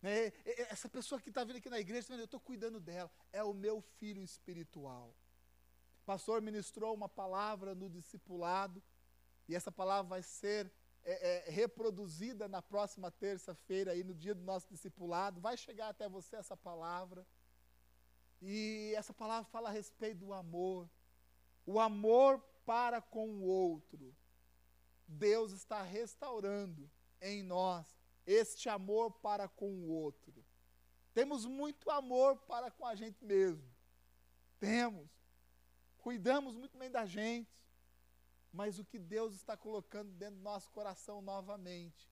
Né? 0.00 0.32
Essa 0.44 0.88
pessoa 0.88 1.20
que 1.20 1.28
está 1.28 1.44
vindo 1.44 1.56
aqui 1.56 1.68
na 1.68 1.78
igreja, 1.78 2.14
eu 2.14 2.24
estou 2.24 2.40
cuidando 2.40 2.80
dela. 2.80 3.10
É 3.30 3.44
o 3.44 3.52
meu 3.52 3.80
filho 3.80 4.22
espiritual 4.22 5.14
pastor 6.04 6.40
ministrou 6.40 6.94
uma 6.94 7.08
palavra 7.08 7.74
no 7.74 7.88
discipulado, 7.88 8.82
e 9.48 9.54
essa 9.54 9.70
palavra 9.70 10.08
vai 10.08 10.22
ser 10.22 10.72
é, 11.02 11.46
é, 11.48 11.50
reproduzida 11.50 12.48
na 12.48 12.62
próxima 12.62 13.10
terça-feira, 13.10 13.92
aí 13.92 14.02
no 14.02 14.14
dia 14.14 14.34
do 14.34 14.42
nosso 14.42 14.68
discipulado. 14.68 15.40
Vai 15.40 15.56
chegar 15.56 15.88
até 15.88 16.08
você 16.08 16.36
essa 16.36 16.56
palavra. 16.56 17.26
E 18.40 18.92
essa 18.96 19.12
palavra 19.12 19.44
fala 19.50 19.68
a 19.68 19.72
respeito 19.72 20.18
do 20.18 20.32
amor. 20.32 20.88
O 21.66 21.78
amor 21.78 22.40
para 22.64 23.00
com 23.00 23.28
o 23.28 23.42
outro. 23.42 24.14
Deus 25.06 25.52
está 25.52 25.82
restaurando 25.82 26.90
em 27.20 27.42
nós 27.42 27.86
este 28.26 28.68
amor 28.68 29.10
para 29.12 29.46
com 29.48 29.70
o 29.70 29.88
outro. 29.88 30.44
Temos 31.12 31.44
muito 31.44 31.90
amor 31.90 32.36
para 32.38 32.70
com 32.70 32.86
a 32.86 32.94
gente 32.94 33.22
mesmo. 33.24 33.68
Temos 34.58 35.14
cuidamos 36.04 36.54
muito 36.54 36.76
bem 36.76 36.90
da 36.90 37.06
gente, 37.06 37.63
mas 38.54 38.78
o 38.78 38.84
que 38.84 39.00
Deus 39.00 39.34
está 39.34 39.56
colocando 39.56 40.12
dentro 40.12 40.36
do 40.36 40.42
nosso 40.42 40.70
coração 40.70 41.20
novamente 41.20 42.08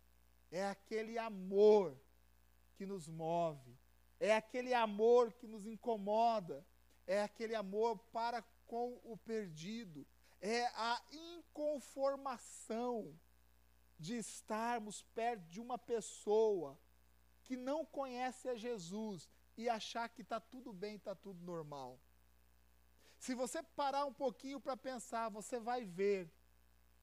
é 0.50 0.66
aquele 0.66 1.16
amor 1.16 1.96
que 2.74 2.84
nos 2.84 3.08
move, 3.08 3.78
é 4.18 4.34
aquele 4.34 4.74
amor 4.74 5.32
que 5.34 5.46
nos 5.46 5.66
incomoda, 5.66 6.66
é 7.06 7.22
aquele 7.22 7.54
amor 7.54 7.96
para 8.12 8.42
com 8.66 9.00
o 9.04 9.16
perdido, 9.16 10.04
é 10.40 10.66
a 10.74 11.00
inconformação 11.12 13.16
de 13.96 14.16
estarmos 14.16 15.02
perto 15.14 15.48
de 15.48 15.60
uma 15.60 15.78
pessoa 15.78 16.76
que 17.44 17.56
não 17.56 17.86
conhece 17.86 18.48
a 18.48 18.56
Jesus 18.56 19.30
e 19.56 19.68
achar 19.68 20.08
que 20.08 20.22
está 20.22 20.40
tudo 20.40 20.72
bem, 20.72 20.96
está 20.96 21.14
tudo 21.14 21.40
normal. 21.44 22.00
Se 23.24 23.36
você 23.36 23.62
parar 23.80 24.04
um 24.04 24.12
pouquinho 24.12 24.58
para 24.60 24.76
pensar, 24.76 25.28
você 25.28 25.56
vai 25.60 25.84
ver 25.84 26.28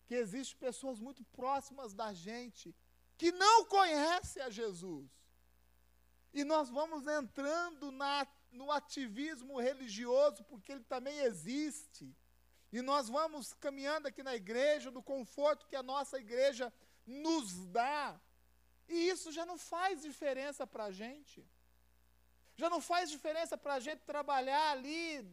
que 0.05 0.13
existem 0.13 0.57
pessoas 0.57 0.99
muito 0.99 1.23
próximas 1.23 1.93
da 1.93 2.11
gente 2.13 2.75
que 3.17 3.31
não 3.31 3.63
conhecem 3.63 4.43
a 4.43 4.49
Jesus. 4.49 5.09
E 6.33 6.43
nós 6.43 6.69
vamos 6.69 7.07
entrando 7.07 7.89
na, 7.89 8.27
no 8.51 8.69
ativismo 8.69 9.61
religioso, 9.61 10.43
porque 10.43 10.73
ele 10.73 10.83
também 10.83 11.19
existe. 11.19 12.13
E 12.69 12.81
nós 12.81 13.07
vamos 13.07 13.53
caminhando 13.53 14.09
aqui 14.09 14.21
na 14.21 14.35
igreja, 14.35 14.91
no 14.91 15.01
conforto 15.01 15.67
que 15.67 15.75
a 15.77 15.89
nossa 15.93 16.19
igreja 16.19 16.73
nos 17.07 17.65
dá. 17.67 18.19
E 18.89 19.07
isso 19.07 19.31
já 19.31 19.45
não 19.45 19.57
faz 19.57 20.01
diferença 20.01 20.67
para 20.67 20.83
a 20.85 20.91
gente. 20.91 21.47
Já 22.57 22.69
não 22.69 22.81
faz 22.81 23.09
diferença 23.09 23.57
para 23.57 23.75
a 23.75 23.79
gente 23.79 24.01
trabalhar 24.01 24.71
ali 24.71 25.25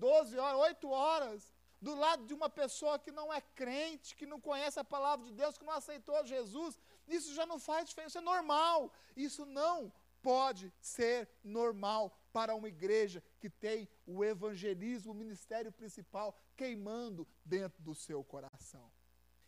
12 0.00 0.38
horas, 0.38 0.60
8 0.60 0.90
horas, 0.90 1.54
do 1.80 1.94
lado 1.94 2.22
de 2.28 2.34
uma 2.38 2.50
pessoa 2.60 2.98
que 2.98 3.12
não 3.18 3.32
é 3.32 3.40
crente, 3.40 4.16
que 4.18 4.26
não 4.32 4.40
conhece 4.48 4.78
a 4.78 4.90
palavra 4.94 5.26
de 5.26 5.32
Deus, 5.32 5.56
que 5.56 5.64
não 5.64 5.78
aceitou 5.80 6.26
Jesus, 6.26 6.78
isso 7.16 7.34
já 7.34 7.44
não 7.46 7.58
faz 7.58 7.88
diferença, 7.88 8.18
é 8.18 8.22
normal. 8.22 8.92
Isso 9.16 9.44
não 9.44 9.92
pode 10.22 10.72
ser 10.80 11.28
normal 11.42 12.16
para 12.32 12.54
uma 12.54 12.68
igreja 12.68 13.22
que 13.40 13.50
tem 13.50 13.88
o 14.06 14.24
evangelismo, 14.24 15.12
o 15.12 15.20
ministério 15.22 15.72
principal 15.72 16.36
queimando 16.56 17.26
dentro 17.44 17.82
do 17.82 17.94
seu 17.94 18.22
coração. 18.22 18.90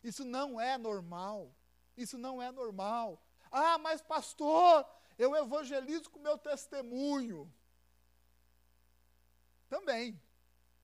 Isso 0.03 0.25
não 0.25 0.59
é 0.59 0.77
normal. 0.77 1.55
Isso 1.95 2.17
não 2.17 2.41
é 2.41 2.51
normal. 2.51 3.23
Ah, 3.51 3.77
mas 3.77 4.01
pastor, 4.01 4.85
eu 5.17 5.35
evangelizo 5.35 6.09
com 6.09 6.19
meu 6.19 6.37
testemunho. 6.37 7.51
Também, 9.69 10.19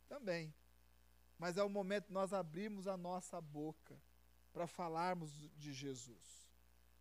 também. 0.10 0.54
Mas 1.38 1.56
é 1.56 1.64
o 1.64 1.70
momento 1.70 2.08
de 2.08 2.14
nós 2.14 2.34
abrirmos 2.34 2.88
a 2.88 2.98
nossa 2.98 3.40
boca 3.40 3.96
para 4.52 4.68
falarmos 4.68 5.32
de 5.56 5.72
Jesus. 5.72 6.28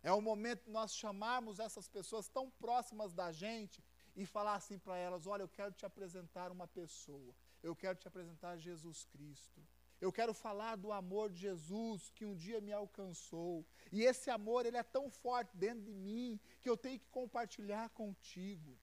É 0.01 0.13
o 0.13 0.21
momento 0.21 0.63
de 0.63 0.71
nós 0.71 0.95
chamarmos 0.95 1.59
essas 1.59 1.89
pessoas 1.89 2.29
tão 2.29 2.49
próximas 2.49 3.11
da 3.13 3.33
gente 3.33 3.83
e 4.15 4.25
falar 4.25 4.55
assim 4.55 4.77
para 4.79 4.95
elas: 4.95 5.27
olha, 5.27 5.41
eu 5.41 5.49
quero 5.49 5.73
te 5.73 5.85
apresentar 5.85 6.51
uma 6.51 6.67
pessoa, 6.67 7.35
eu 7.61 7.75
quero 7.75 7.97
te 7.97 8.07
apresentar 8.07 8.57
Jesus 8.57 9.03
Cristo. 9.05 9.61
Eu 9.99 10.13
quero 10.13 10.33
falar 10.33 10.77
do 10.77 10.93
amor 10.93 11.29
de 11.29 11.39
Jesus 11.39 12.09
que 12.15 12.23
um 12.23 12.33
dia 12.33 12.61
me 12.61 12.71
alcançou. 12.71 13.65
E 13.91 14.03
esse 14.03 14.29
amor, 14.29 14.65
ele 14.65 14.77
é 14.77 14.83
tão 14.83 15.09
forte 15.11 15.57
dentro 15.57 15.83
de 15.83 15.93
mim 15.93 16.39
que 16.61 16.69
eu 16.69 16.77
tenho 16.77 16.97
que 16.97 17.09
compartilhar 17.09 17.89
contigo. 17.89 18.79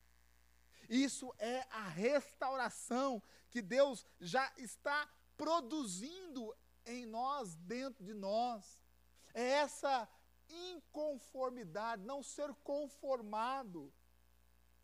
Isso 0.88 1.34
é 1.38 1.66
a 1.70 1.88
restauração 1.88 3.22
que 3.50 3.60
Deus 3.62 4.06
já 4.20 4.52
está 4.56 5.08
produzindo 5.36 6.54
em 6.84 7.06
nós, 7.06 7.54
dentro 7.56 8.04
de 8.04 8.14
nós. 8.14 8.82
É 9.34 9.42
essa 9.42 10.08
inconformidade, 10.48 12.04
não 12.04 12.22
ser 12.22 12.54
conformado. 12.56 13.92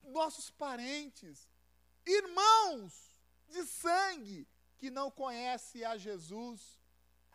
Nossos 0.03 0.51
parentes, 0.51 1.49
irmãos 2.05 3.23
de 3.49 3.65
sangue 3.65 4.49
que 4.77 4.91
não 4.91 5.11
conhecem 5.11 5.85
a 5.85 5.97
Jesus, 5.97 6.81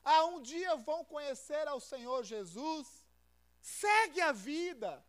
ah, 0.03 0.25
um 0.25 0.41
dia 0.41 0.75
vão 0.75 1.03
conhecer 1.05 1.67
ao 1.67 1.79
Senhor 1.79 2.23
Jesus, 2.23 3.07
segue 3.61 4.21
a 4.21 4.31
vida. 4.31 5.05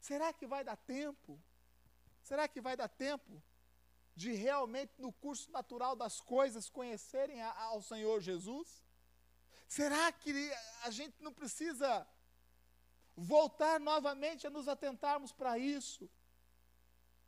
Será 0.00 0.32
que 0.32 0.46
vai 0.46 0.62
dar 0.62 0.76
tempo? 0.76 1.42
Será 2.26 2.48
que 2.48 2.60
vai 2.60 2.76
dar 2.76 2.88
tempo 2.88 3.40
de 4.16 4.32
realmente, 4.32 4.92
no 4.98 5.12
curso 5.12 5.48
natural 5.52 5.94
das 5.94 6.20
coisas, 6.20 6.68
conhecerem 6.68 7.40
a, 7.40 7.52
ao 7.66 7.80
Senhor 7.80 8.20
Jesus? 8.20 8.84
Será 9.68 10.10
que 10.10 10.52
a 10.82 10.90
gente 10.90 11.22
não 11.22 11.32
precisa 11.32 12.04
voltar 13.16 13.78
novamente 13.78 14.44
a 14.44 14.50
nos 14.50 14.66
atentarmos 14.66 15.30
para 15.30 15.56
isso? 15.56 16.10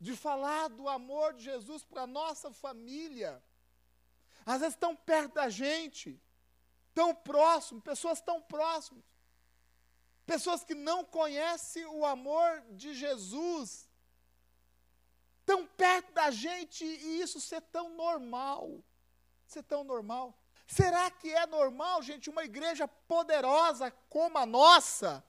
De 0.01 0.17
falar 0.17 0.67
do 0.67 0.89
amor 0.89 1.35
de 1.35 1.45
Jesus 1.45 1.85
para 1.85 2.03
a 2.03 2.07
nossa 2.21 2.51
família. 2.51 3.41
Às 4.45 4.63
vezes 4.63 4.77
tão 4.77 4.97
perto 4.97 5.35
da 5.35 5.49
gente, 5.49 6.21
tão 6.93 7.15
próximo, 7.15 7.81
pessoas 7.81 8.21
tão 8.21 8.43
próximas. 8.43 9.05
Pessoas 10.27 10.65
que 10.65 10.75
não 10.75 11.05
conhecem 11.05 11.87
o 11.87 12.05
amor 12.05 12.65
de 12.73 12.95
Jesus, 12.95 13.88
tão 15.49 15.67
perto 15.67 16.13
da 16.13 16.31
gente 16.31 16.85
e 16.85 17.23
isso 17.23 17.41
ser 17.41 17.63
tão 17.63 17.97
normal. 17.97 18.85
Ser 19.47 19.63
tão 19.63 19.83
normal. 19.83 20.39
Será 20.67 21.11
que 21.11 21.33
é 21.33 21.47
normal, 21.47 22.03
gente, 22.03 22.29
uma 22.29 22.45
igreja 22.45 22.87
poderosa 22.87 23.91
como 24.11 24.37
a 24.37 24.45
nossa 24.45 25.25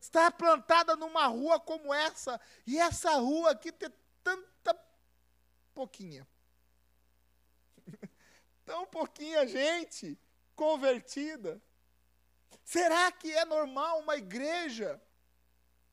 estar 0.00 0.32
plantada 0.32 0.96
numa 0.96 1.26
rua 1.26 1.60
como 1.60 1.92
essa 1.92 2.40
e 2.66 2.78
essa 2.78 3.10
rua 3.16 3.50
aqui 3.50 3.70
ter 3.70 3.92
tanta 4.24 4.74
pouquinha? 5.74 6.26
Tão 8.64 8.86
pouquinha 8.86 9.46
gente 9.46 10.18
convertida. 10.56 11.60
Será 12.64 13.12
que 13.12 13.30
é 13.32 13.44
normal 13.44 14.00
uma 14.00 14.16
igreja 14.16 14.98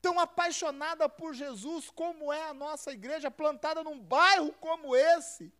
tão 0.06 0.20
apaixonada 0.20 1.08
por 1.08 1.34
Jesus 1.34 1.90
como 1.90 2.32
é 2.32 2.42
a 2.48 2.54
nossa 2.54 2.92
igreja, 2.92 3.30
plantada 3.30 3.82
num 3.82 3.98
bairro 3.98 4.52
como 4.66 4.94
esse? 4.94 5.52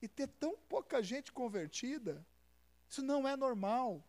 e 0.00 0.08
ter 0.08 0.28
tão 0.28 0.56
pouca 0.68 1.02
gente 1.02 1.32
convertida, 1.32 2.24
isso 2.88 3.02
não 3.02 3.26
é 3.26 3.36
normal. 3.36 4.04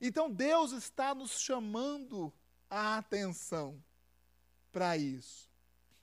Então 0.00 0.30
Deus 0.30 0.72
está 0.72 1.14
nos 1.14 1.40
chamando 1.40 2.32
a 2.70 2.98
atenção 2.98 3.82
para 4.70 4.96
isso. 4.96 5.50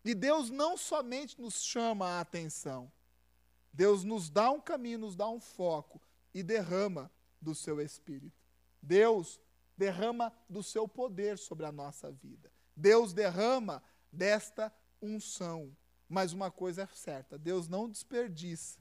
E 0.03 0.13
Deus 0.13 0.49
não 0.49 0.77
somente 0.77 1.39
nos 1.39 1.63
chama 1.63 2.05
a 2.07 2.19
atenção, 2.19 2.91
Deus 3.73 4.03
nos 4.03 4.29
dá 4.29 4.51
um 4.51 4.61
caminho, 4.61 4.99
nos 4.99 5.15
dá 5.15 5.27
um 5.27 5.39
foco 5.39 6.01
e 6.33 6.43
derrama 6.43 7.11
do 7.41 7.55
seu 7.55 7.81
espírito. 7.81 8.37
Deus 8.81 9.39
derrama 9.77 10.31
do 10.49 10.63
seu 10.63 10.87
poder 10.87 11.37
sobre 11.37 11.65
a 11.65 11.71
nossa 11.71 12.11
vida. 12.11 12.51
Deus 12.75 13.13
derrama 13.13 13.81
desta 14.11 14.73
unção. 15.01 15.75
Mas 16.07 16.33
uma 16.33 16.51
coisa 16.51 16.83
é 16.83 16.87
certa: 16.87 17.37
Deus 17.37 17.67
não 17.67 17.89
desperdiça 17.89 18.79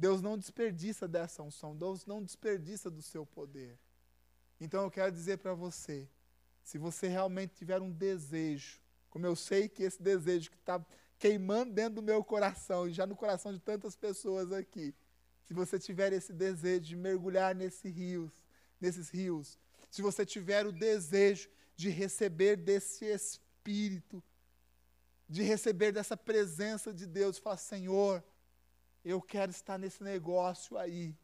Deus 0.00 0.22
não 0.22 0.38
desperdiça 0.38 1.06
dessa 1.06 1.42
unção, 1.42 1.76
Deus 1.76 2.06
não 2.06 2.22
desperdiça 2.22 2.90
do 2.90 3.02
seu 3.02 3.26
poder. 3.26 3.78
Então 4.58 4.84
eu 4.84 4.90
quero 4.90 5.12
dizer 5.12 5.36
para 5.36 5.52
você, 5.52 6.08
se 6.62 6.78
você 6.78 7.06
realmente 7.06 7.54
tiver 7.54 7.82
um 7.82 7.90
desejo, 7.90 8.80
como 9.10 9.26
eu 9.26 9.36
sei 9.36 9.68
que 9.68 9.82
esse 9.82 10.02
desejo 10.02 10.50
que 10.50 10.56
está 10.56 10.82
queimando 11.18 11.74
dentro 11.74 11.96
do 11.96 12.02
meu 12.02 12.24
coração 12.24 12.88
e 12.88 12.94
já 12.94 13.06
no 13.06 13.14
coração 13.14 13.52
de 13.52 13.60
tantas 13.60 13.94
pessoas 13.94 14.50
aqui, 14.52 14.94
se 15.44 15.52
você 15.52 15.78
tiver 15.78 16.14
esse 16.14 16.32
desejo 16.32 16.80
de 16.80 16.96
mergulhar 16.96 17.54
nesses 17.54 17.94
rios, 17.94 18.32
nesses 18.80 19.10
rios, 19.10 19.58
se 19.90 20.02
você 20.02 20.24
tiver 20.24 20.66
o 20.66 20.72
desejo 20.72 21.48
de 21.76 21.90
receber 21.90 22.56
desse 22.56 23.04
Espírito, 23.04 24.22
de 25.28 25.42
receber 25.42 25.92
dessa 25.92 26.16
presença 26.16 26.92
de 26.92 27.06
Deus, 27.06 27.38
falar, 27.38 27.56
Senhor, 27.56 28.24
eu 29.04 29.20
quero 29.20 29.50
estar 29.50 29.78
nesse 29.78 30.02
negócio 30.02 30.76
aí. 30.76 31.16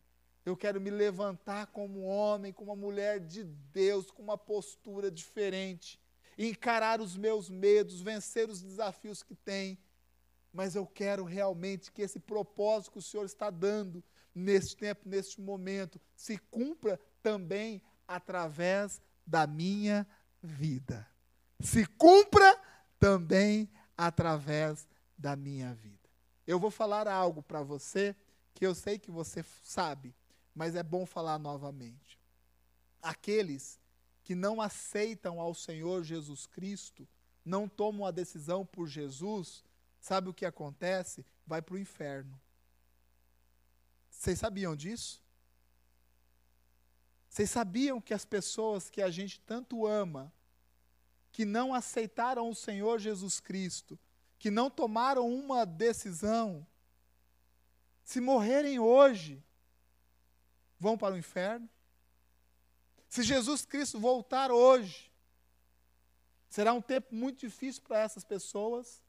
Eu 0.44 0.56
quero 0.56 0.80
me 0.80 0.90
levantar 0.90 1.66
como 1.66 2.04
homem, 2.04 2.52
como 2.52 2.70
uma 2.72 2.80
mulher 2.80 3.18
de 3.20 3.44
Deus, 3.44 4.10
com 4.10 4.22
uma 4.22 4.38
postura 4.38 5.10
diferente, 5.10 6.00
encarar 6.38 7.00
os 7.00 7.16
meus 7.16 7.50
medos, 7.50 8.00
vencer 8.00 8.48
os 8.48 8.62
desafios 8.62 9.22
que 9.22 9.34
tem. 9.34 9.78
Mas 10.52 10.74
eu 10.74 10.86
quero 10.86 11.24
realmente 11.24 11.90
que 11.90 12.00
esse 12.00 12.20
propósito 12.20 12.92
que 12.92 12.98
o 12.98 13.02
Senhor 13.02 13.24
está 13.26 13.50
dando 13.50 14.02
neste 14.34 14.76
tempo, 14.76 15.08
neste 15.08 15.40
momento, 15.40 16.00
se 16.14 16.38
cumpra 16.38 17.00
também 17.26 17.82
através 18.06 19.02
da 19.26 19.48
minha 19.48 20.06
vida. 20.40 21.04
Se 21.58 21.84
cumpra 21.84 22.56
também 23.00 23.68
através 23.98 24.86
da 25.18 25.34
minha 25.34 25.74
vida. 25.74 26.08
Eu 26.46 26.60
vou 26.60 26.70
falar 26.70 27.08
algo 27.08 27.42
para 27.42 27.64
você 27.64 28.14
que 28.54 28.64
eu 28.64 28.76
sei 28.76 28.96
que 28.96 29.10
você 29.10 29.44
sabe, 29.64 30.14
mas 30.54 30.76
é 30.76 30.84
bom 30.84 31.04
falar 31.04 31.36
novamente. 31.36 32.16
Aqueles 33.02 33.80
que 34.22 34.36
não 34.36 34.60
aceitam 34.60 35.40
ao 35.40 35.52
Senhor 35.52 36.04
Jesus 36.04 36.46
Cristo, 36.46 37.08
não 37.44 37.68
tomam 37.68 38.06
a 38.06 38.12
decisão 38.12 38.64
por 38.64 38.86
Jesus, 38.86 39.64
sabe 40.00 40.28
o 40.28 40.34
que 40.34 40.46
acontece? 40.46 41.26
Vai 41.44 41.60
para 41.60 41.74
o 41.74 41.78
inferno. 41.78 42.40
Vocês 44.08 44.38
sabiam 44.38 44.76
disso? 44.76 45.25
Vocês 47.36 47.50
sabiam 47.50 48.00
que 48.00 48.14
as 48.14 48.24
pessoas 48.24 48.88
que 48.88 49.02
a 49.02 49.10
gente 49.10 49.38
tanto 49.40 49.86
ama, 49.86 50.32
que 51.30 51.44
não 51.44 51.74
aceitaram 51.74 52.48
o 52.48 52.54
Senhor 52.54 52.98
Jesus 52.98 53.40
Cristo, 53.40 53.98
que 54.38 54.50
não 54.50 54.70
tomaram 54.70 55.28
uma 55.28 55.66
decisão, 55.66 56.66
se 58.02 58.22
morrerem 58.22 58.78
hoje, 58.78 59.44
vão 60.80 60.96
para 60.96 61.14
o 61.14 61.18
inferno? 61.18 61.68
Se 63.06 63.22
Jesus 63.22 63.66
Cristo 63.66 64.00
voltar 64.00 64.50
hoje, 64.50 65.12
será 66.48 66.72
um 66.72 66.80
tempo 66.80 67.14
muito 67.14 67.40
difícil 67.40 67.82
para 67.82 67.98
essas 67.98 68.24
pessoas. 68.24 69.02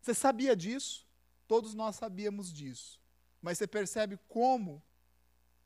Você 0.00 0.12
sabia 0.12 0.56
disso? 0.56 1.06
Todos 1.46 1.72
nós 1.72 1.94
sabíamos 1.94 2.52
disso. 2.52 3.00
Mas 3.40 3.58
você 3.58 3.68
percebe 3.68 4.18
como 4.28 4.82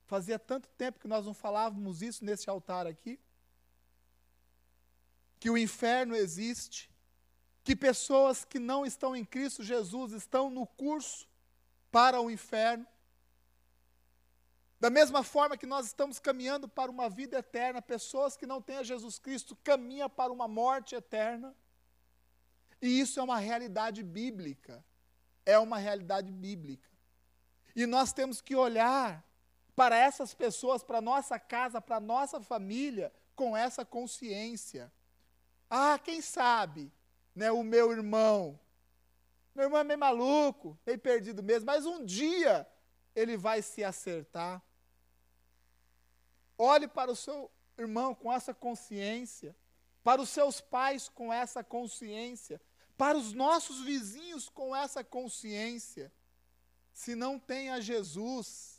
fazia 0.06 0.38
tanto 0.38 0.68
tempo 0.70 0.98
que 0.98 1.08
nós 1.08 1.26
não 1.26 1.34
falávamos 1.34 2.02
isso 2.02 2.24
nesse 2.24 2.48
altar 2.48 2.86
aqui? 2.86 3.20
Que 5.38 5.50
o 5.50 5.58
inferno 5.58 6.14
existe 6.14 6.90
que 7.66 7.74
pessoas 7.74 8.44
que 8.44 8.60
não 8.60 8.86
estão 8.86 9.16
em 9.16 9.24
Cristo 9.24 9.62
Jesus 9.62 10.12
estão 10.12 10.48
no 10.48 10.66
curso 10.66 11.28
para 11.90 12.20
o 12.20 12.30
inferno. 12.30 12.86
Da 14.78 14.88
mesma 14.88 15.24
forma 15.24 15.56
que 15.56 15.66
nós 15.66 15.86
estamos 15.86 16.20
caminhando 16.20 16.68
para 16.68 16.90
uma 16.90 17.08
vida 17.08 17.38
eterna, 17.38 17.82
pessoas 17.82 18.36
que 18.36 18.46
não 18.46 18.62
têm 18.62 18.76
a 18.76 18.82
Jesus 18.84 19.18
Cristo 19.18 19.56
caminham 19.64 20.08
para 20.08 20.32
uma 20.32 20.46
morte 20.46 20.94
eterna. 20.94 21.56
E 22.80 23.00
isso 23.00 23.18
é 23.18 23.22
uma 23.22 23.38
realidade 23.38 24.02
bíblica. 24.04 24.84
É 25.44 25.58
uma 25.58 25.78
realidade 25.78 26.30
bíblica. 26.30 26.88
E 27.74 27.84
nós 27.84 28.12
temos 28.12 28.40
que 28.40 28.54
olhar 28.54 29.24
para 29.76 29.96
essas 29.96 30.32
pessoas, 30.32 30.82
para 30.82 31.02
nossa 31.02 31.38
casa, 31.38 31.82
para 31.82 32.00
nossa 32.00 32.40
família, 32.40 33.12
com 33.36 33.54
essa 33.54 33.84
consciência. 33.84 34.90
Ah, 35.68 35.98
quem 36.02 36.22
sabe 36.22 36.90
né, 37.34 37.52
o 37.52 37.62
meu 37.62 37.92
irmão. 37.92 38.58
Meu 39.54 39.66
irmão 39.66 39.80
é 39.80 39.84
meio 39.84 40.00
maluco, 40.00 40.78
meio 40.86 40.98
perdido 40.98 41.42
mesmo, 41.42 41.66
mas 41.66 41.84
um 41.84 42.04
dia 42.04 42.66
ele 43.14 43.36
vai 43.36 43.60
se 43.60 43.84
acertar. 43.84 44.62
Olhe 46.56 46.88
para 46.88 47.10
o 47.10 47.16
seu 47.16 47.50
irmão 47.76 48.14
com 48.14 48.32
essa 48.32 48.54
consciência, 48.54 49.54
para 50.02 50.22
os 50.22 50.30
seus 50.30 50.58
pais 50.58 51.10
com 51.10 51.30
essa 51.30 51.62
consciência, 51.62 52.60
para 52.96 53.18
os 53.18 53.34
nossos 53.34 53.82
vizinhos 53.82 54.48
com 54.48 54.74
essa 54.74 55.04
consciência. 55.04 56.10
Se 56.92 57.14
não 57.14 57.38
tem 57.38 57.68
a 57.70 57.80
Jesus, 57.80 58.75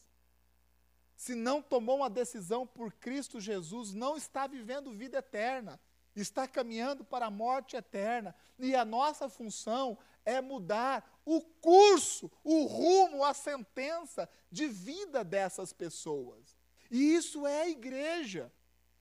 se 1.17 1.35
não 1.35 1.61
tomou 1.61 1.97
uma 1.97 2.09
decisão 2.09 2.65
por 2.65 2.93
Cristo 2.93 3.41
Jesus, 3.41 3.93
não 3.93 4.15
está 4.15 4.47
vivendo 4.47 4.93
vida 4.93 5.17
eterna 5.17 5.77
está 6.21 6.47
caminhando 6.47 7.03
para 7.03 7.27
a 7.27 7.31
morte 7.31 7.75
eterna. 7.75 8.35
E 8.57 8.75
a 8.75 8.83
nossa 8.83 9.29
função 9.29 9.97
é 10.25 10.41
mudar 10.41 11.19
o 11.25 11.41
curso, 11.41 12.31
o 12.43 12.65
rumo, 12.65 13.23
a 13.23 13.33
sentença 13.33 14.29
de 14.51 14.67
vida 14.67 15.23
dessas 15.23 15.71
pessoas. 15.71 16.57
E 16.89 17.15
isso 17.15 17.45
é 17.45 17.63
a 17.63 17.69
igreja. 17.69 18.51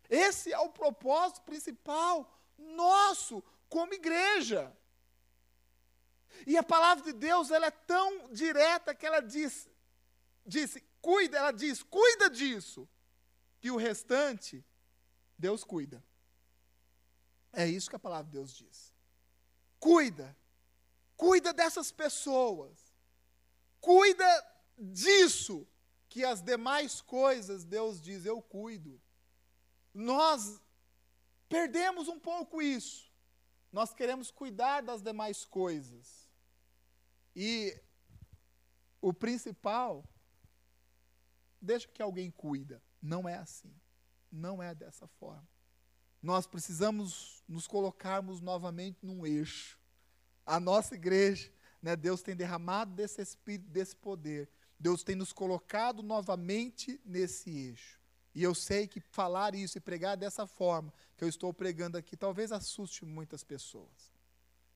Esse 0.09 0.53
é 0.53 0.59
o 0.59 0.71
propósito 0.71 1.43
principal 1.43 2.31
nosso 2.59 3.43
como 3.69 3.95
igreja. 3.95 4.73
E 6.47 6.57
a 6.57 6.63
palavra 6.63 7.05
de 7.05 7.13
Deus, 7.13 7.51
ela 7.51 7.67
é 7.67 7.71
tão 7.71 8.29
direta 8.31 8.95
que 8.95 9.07
ela 9.07 9.21
diz, 9.21 9.69
disse, 10.45 10.83
cuida, 11.01 11.39
ela 11.39 11.53
diz, 11.53 11.83
cuida 11.83 12.29
disso, 12.29 12.89
que 13.59 13.71
o 13.71 13.77
restante 13.77 14.65
Deus 15.39 15.65
cuida. 15.65 16.03
É 17.53 17.67
isso 17.67 17.89
que 17.89 17.97
a 17.97 17.99
palavra 17.99 18.27
de 18.27 18.33
Deus 18.33 18.55
diz. 18.55 18.93
Cuida. 19.79 20.37
Cuida 21.17 21.53
dessas 21.53 21.91
pessoas. 21.91 22.95
Cuida 23.81 24.27
disso, 24.77 25.67
que 26.09 26.25
as 26.25 26.43
demais 26.43 27.01
coisas 27.01 27.65
Deus 27.65 28.01
diz, 28.01 28.25
eu 28.25 28.43
cuido. 28.43 29.01
Nós 29.93 30.61
perdemos 31.49 32.09
um 32.09 32.19
pouco 32.19 32.61
isso. 32.61 33.11
Nós 33.73 33.93
queremos 33.95 34.31
cuidar 34.31 34.83
das 34.83 35.03
demais 35.03 35.45
coisas. 35.45 36.29
E 37.35 37.79
o 39.01 39.13
principal, 39.13 40.05
deixa 41.61 41.89
que 41.89 42.03
alguém 42.03 42.31
cuida. 42.31 42.83
Não 43.03 43.29
é 43.29 43.37
assim. 43.37 43.75
Não 44.31 44.63
é 44.63 44.75
dessa 44.75 45.07
forma 45.07 45.49
nós 46.27 46.45
precisamos 46.45 47.45
nos 47.49 47.69
colocarmos 47.69 48.41
novamente 48.41 49.07
num 49.07 49.25
eixo. 49.25 49.79
A 50.45 50.59
nossa 50.59 50.97
igreja, 50.97 51.53
né, 51.81 51.95
Deus 51.95 52.21
tem 52.21 52.35
derramado 52.35 52.93
desse 52.95 53.23
espírito, 53.23 53.71
desse 53.71 53.95
poder. 53.95 54.49
Deus 54.79 55.05
tem 55.05 55.15
nos 55.15 55.33
colocado 55.33 56.03
novamente 56.03 57.01
nesse 57.05 57.49
eixo. 57.51 58.01
E 58.35 58.43
eu 58.43 58.57
sei 58.57 58.89
que 58.89 59.01
falar 59.01 59.55
isso 59.55 59.79
e 59.79 59.81
pregar 59.81 60.17
dessa 60.17 60.49
forma 60.49 60.93
que 61.17 61.23
eu 61.23 61.29
estou 61.29 61.55
pregando 61.55 61.97
aqui 61.97 62.17
talvez 62.17 62.51
assuste 62.51 63.05
muitas 63.05 63.45
pessoas. 63.45 64.13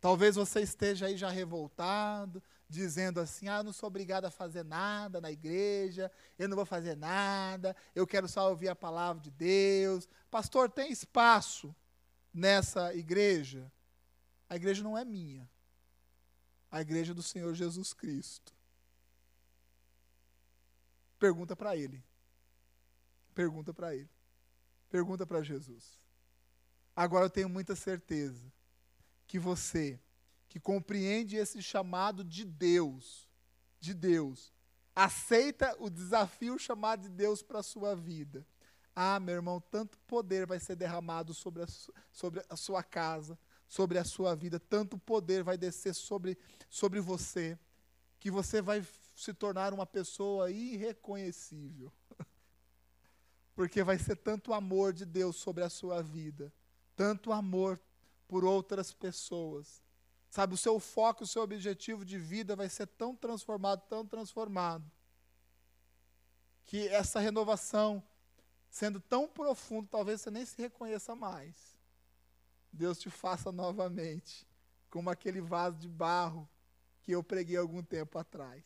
Talvez 0.00 0.36
você 0.36 0.60
esteja 0.60 1.06
aí 1.06 1.16
já 1.16 1.28
revoltado, 1.28 2.42
dizendo 2.70 3.20
assim: 3.20 3.48
ah, 3.48 3.58
eu 3.58 3.64
não 3.64 3.72
sou 3.72 3.88
obrigado 3.88 4.24
a 4.24 4.30
fazer 4.30 4.64
nada 4.64 5.20
na 5.20 5.30
igreja, 5.30 6.10
eu 6.38 6.48
não 6.48 6.56
vou 6.56 6.64
fazer 6.64 6.96
nada, 6.96 7.76
eu 7.94 8.06
quero 8.06 8.28
só 8.28 8.48
ouvir 8.48 8.68
a 8.68 8.76
palavra 8.76 9.20
de 9.20 9.30
Deus. 9.30 10.08
Pastor, 10.30 10.70
tem 10.70 10.92
espaço 10.92 11.74
nessa 12.32 12.94
igreja? 12.94 13.70
A 14.48 14.56
igreja 14.56 14.82
não 14.82 14.96
é 14.96 15.04
minha, 15.04 15.48
a 16.70 16.80
igreja 16.80 17.12
é 17.12 17.14
do 17.14 17.22
Senhor 17.22 17.52
Jesus 17.54 17.92
Cristo. 17.92 18.54
Pergunta 21.18 21.54
para 21.54 21.76
ele. 21.76 22.02
Pergunta 23.34 23.74
para 23.74 23.94
ele. 23.94 24.08
Pergunta 24.88 25.26
para 25.26 25.42
Jesus. 25.42 26.00
Agora 26.96 27.26
eu 27.26 27.30
tenho 27.30 27.48
muita 27.48 27.76
certeza 27.76 28.50
que 29.26 29.38
você, 29.38 30.00
que 30.50 30.58
compreende 30.58 31.36
esse 31.36 31.62
chamado 31.62 32.24
de 32.24 32.44
Deus, 32.44 33.28
de 33.78 33.94
Deus, 33.94 34.52
aceita 34.96 35.76
o 35.78 35.88
desafio 35.88 36.58
chamado 36.58 37.02
de 37.02 37.08
Deus 37.08 37.40
para 37.40 37.60
a 37.60 37.62
sua 37.62 37.94
vida. 37.94 38.44
Ah, 38.94 39.20
meu 39.20 39.36
irmão, 39.36 39.60
tanto 39.60 39.96
poder 40.00 40.46
vai 40.46 40.58
ser 40.58 40.74
derramado 40.74 41.32
sobre 41.32 41.62
a, 41.62 41.66
sobre 42.10 42.42
a 42.48 42.56
sua 42.56 42.82
casa, 42.82 43.38
sobre 43.68 43.96
a 43.96 44.04
sua 44.04 44.34
vida, 44.34 44.58
tanto 44.58 44.98
poder 44.98 45.44
vai 45.44 45.56
descer 45.56 45.94
sobre, 45.94 46.36
sobre 46.68 46.98
você, 47.00 47.56
que 48.18 48.28
você 48.28 48.60
vai 48.60 48.84
se 49.14 49.32
tornar 49.32 49.72
uma 49.72 49.86
pessoa 49.86 50.50
irreconhecível. 50.50 51.92
Porque 53.54 53.84
vai 53.84 54.00
ser 54.00 54.16
tanto 54.16 54.52
amor 54.52 54.92
de 54.92 55.06
Deus 55.06 55.36
sobre 55.36 55.62
a 55.62 55.70
sua 55.70 56.02
vida, 56.02 56.52
tanto 56.96 57.32
amor, 57.32 57.80
por 58.26 58.44
outras 58.44 58.92
pessoas. 58.92 59.80
Sabe, 60.30 60.54
o 60.54 60.56
seu 60.56 60.78
foco, 60.78 61.24
o 61.24 61.26
seu 61.26 61.42
objetivo 61.42 62.04
de 62.04 62.16
vida 62.16 62.54
vai 62.54 62.68
ser 62.68 62.86
tão 62.86 63.16
transformado, 63.16 63.82
tão 63.88 64.06
transformado, 64.06 64.88
que 66.64 66.86
essa 66.88 67.18
renovação, 67.18 68.02
sendo 68.70 69.00
tão 69.00 69.26
profunda, 69.26 69.88
talvez 69.90 70.20
você 70.20 70.30
nem 70.30 70.46
se 70.46 70.56
reconheça 70.62 71.16
mais. 71.16 71.76
Deus 72.72 73.00
te 73.00 73.10
faça 73.10 73.50
novamente, 73.50 74.46
como 74.88 75.10
aquele 75.10 75.40
vaso 75.40 75.76
de 75.78 75.88
barro 75.88 76.48
que 77.02 77.10
eu 77.10 77.24
preguei 77.24 77.56
algum 77.56 77.82
tempo 77.82 78.16
atrás. 78.16 78.62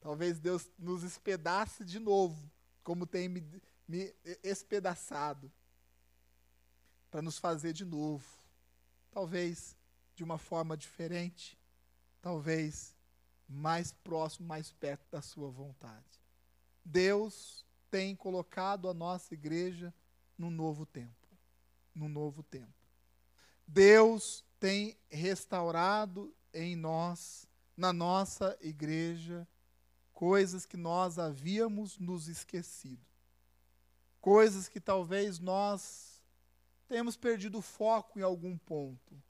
Talvez 0.00 0.40
Deus 0.40 0.70
nos 0.78 1.02
espedace 1.02 1.84
de 1.84 1.98
novo, 1.98 2.50
como 2.82 3.06
tem 3.06 3.28
me, 3.28 3.62
me 3.86 4.14
espedaçado, 4.42 5.52
para 7.10 7.20
nos 7.20 7.38
fazer 7.38 7.74
de 7.74 7.84
novo 7.84 8.42
talvez 9.12 9.76
de 10.14 10.22
uma 10.22 10.38
forma 10.38 10.76
diferente, 10.76 11.58
talvez 12.20 12.94
mais 13.48 13.92
próximo, 13.92 14.46
mais 14.46 14.72
perto 14.72 15.04
da 15.10 15.20
sua 15.20 15.50
vontade. 15.50 16.20
Deus 16.84 17.64
tem 17.90 18.16
colocado 18.16 18.88
a 18.88 18.94
nossa 18.94 19.34
igreja 19.34 19.92
num 20.36 20.50
novo 20.50 20.86
tempo, 20.86 21.28
num 21.94 22.08
novo 22.08 22.42
tempo. 22.42 22.72
Deus 23.66 24.44
tem 24.58 24.96
restaurado 25.10 26.34
em 26.52 26.76
nós, 26.76 27.46
na 27.76 27.92
nossa 27.92 28.56
igreja, 28.60 29.46
coisas 30.12 30.66
que 30.66 30.76
nós 30.76 31.18
havíamos 31.18 31.98
nos 31.98 32.28
esquecido. 32.28 33.04
Coisas 34.20 34.68
que 34.68 34.80
talvez 34.80 35.38
nós 35.38 36.22
temos 36.86 37.16
perdido 37.16 37.60
foco 37.60 38.18
em 38.18 38.22
algum 38.22 38.56
ponto. 38.56 39.20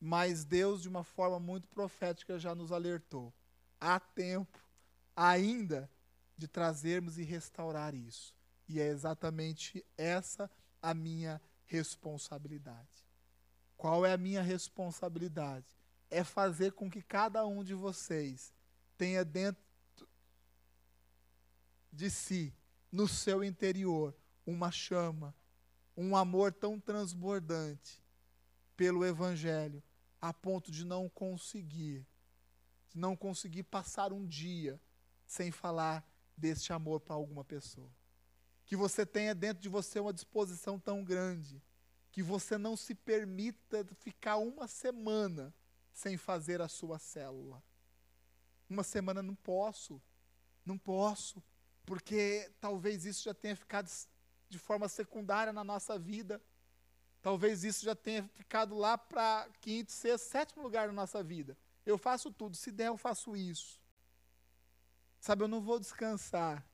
Mas 0.00 0.44
Deus, 0.44 0.82
de 0.82 0.88
uma 0.88 1.02
forma 1.02 1.40
muito 1.40 1.66
profética, 1.68 2.38
já 2.38 2.54
nos 2.54 2.70
alertou. 2.70 3.32
Há 3.80 3.98
tempo 3.98 4.58
ainda 5.16 5.90
de 6.36 6.46
trazermos 6.46 7.18
e 7.18 7.24
restaurar 7.24 7.94
isso. 7.94 8.34
E 8.68 8.80
é 8.80 8.86
exatamente 8.86 9.84
essa 9.96 10.50
a 10.80 10.94
minha 10.94 11.40
responsabilidade. 11.66 13.06
Qual 13.76 14.04
é 14.06 14.12
a 14.12 14.18
minha 14.18 14.42
responsabilidade? 14.42 15.66
É 16.10 16.22
fazer 16.22 16.72
com 16.72 16.90
que 16.90 17.02
cada 17.02 17.44
um 17.46 17.64
de 17.64 17.74
vocês 17.74 18.52
tenha 18.96 19.24
dentro 19.24 19.62
de 21.92 22.10
si, 22.10 22.54
no 22.90 23.08
seu 23.08 23.42
interior, 23.42 24.14
uma 24.46 24.70
chama, 24.70 25.34
um 25.96 26.16
amor 26.16 26.52
tão 26.52 26.78
transbordante 26.78 28.00
pelo 28.76 29.04
Evangelho, 29.04 29.82
a 30.20 30.32
ponto 30.32 30.70
de 30.70 30.84
não 30.84 31.08
conseguir, 31.08 32.06
de 32.88 32.98
não 32.98 33.16
conseguir 33.16 33.62
passar 33.64 34.12
um 34.12 34.26
dia 34.26 34.80
sem 35.26 35.50
falar 35.50 36.06
deste 36.36 36.72
amor 36.72 37.00
para 37.00 37.14
alguma 37.14 37.44
pessoa. 37.44 37.90
Que 38.64 38.76
você 38.76 39.04
tenha 39.06 39.34
dentro 39.34 39.62
de 39.62 39.68
você 39.68 39.98
uma 40.00 40.12
disposição 40.12 40.78
tão 40.78 41.04
grande 41.04 41.62
que 42.10 42.22
você 42.22 42.58
não 42.58 42.76
se 42.76 42.94
permita 42.94 43.84
ficar 44.00 44.38
uma 44.38 44.66
semana 44.66 45.54
sem 45.92 46.16
fazer 46.16 46.60
a 46.60 46.68
sua 46.68 46.98
célula. 46.98 47.62
Uma 48.68 48.82
semana 48.82 49.22
não 49.22 49.34
posso, 49.34 50.00
não 50.64 50.76
posso, 50.76 51.42
porque 51.84 52.50
talvez 52.60 53.04
isso 53.04 53.24
já 53.24 53.34
tenha 53.34 53.56
ficado 53.56 53.90
de 54.48 54.58
forma 54.58 54.88
secundária 54.88 55.52
na 55.52 55.64
nossa 55.64 55.98
vida. 55.98 56.42
Talvez 57.22 57.64
isso 57.64 57.84
já 57.84 57.94
tenha 57.94 58.28
ficado 58.34 58.76
lá 58.76 58.96
para 58.96 59.48
quinto, 59.60 59.92
sexto, 59.92 60.24
sétimo 60.24 60.62
lugar 60.62 60.86
na 60.86 60.92
nossa 60.92 61.22
vida. 61.22 61.56
Eu 61.84 61.98
faço 61.98 62.30
tudo, 62.30 62.56
se 62.56 62.70
der, 62.70 62.88
eu 62.88 62.96
faço 62.96 63.34
isso. 63.34 63.80
Sabe, 65.20 65.42
eu 65.42 65.48
não 65.48 65.60
vou 65.60 65.80
descansar 65.80 66.64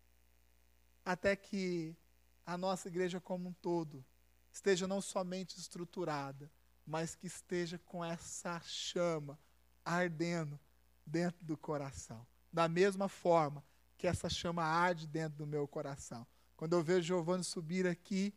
até 1.05 1.35
que 1.35 1.97
a 2.45 2.59
nossa 2.59 2.89
igreja 2.89 3.21
como 3.21 3.49
um 3.49 3.53
todo 3.53 4.05
esteja 4.53 4.87
não 4.87 5.01
somente 5.01 5.59
estruturada, 5.59 6.51
mas 6.87 7.15
que 7.15 7.27
esteja 7.27 7.79
com 7.79 8.05
essa 8.05 8.61
chama 8.61 9.39
ardendo 9.85 10.59
dentro 11.05 11.45
do 11.45 11.57
coração. 11.57 12.27
Da 12.53 12.69
mesma 12.69 13.09
forma 13.09 13.65
que 13.97 14.07
essa 14.07 14.29
chama 14.29 14.63
arde 14.63 15.07
dentro 15.07 15.39
do 15.39 15.47
meu 15.47 15.67
coração. 15.67 16.27
Quando 16.57 16.75
eu 16.75 16.83
vejo 16.83 17.03
Giovanni 17.03 17.43
subir 17.43 17.87
aqui 17.87 18.35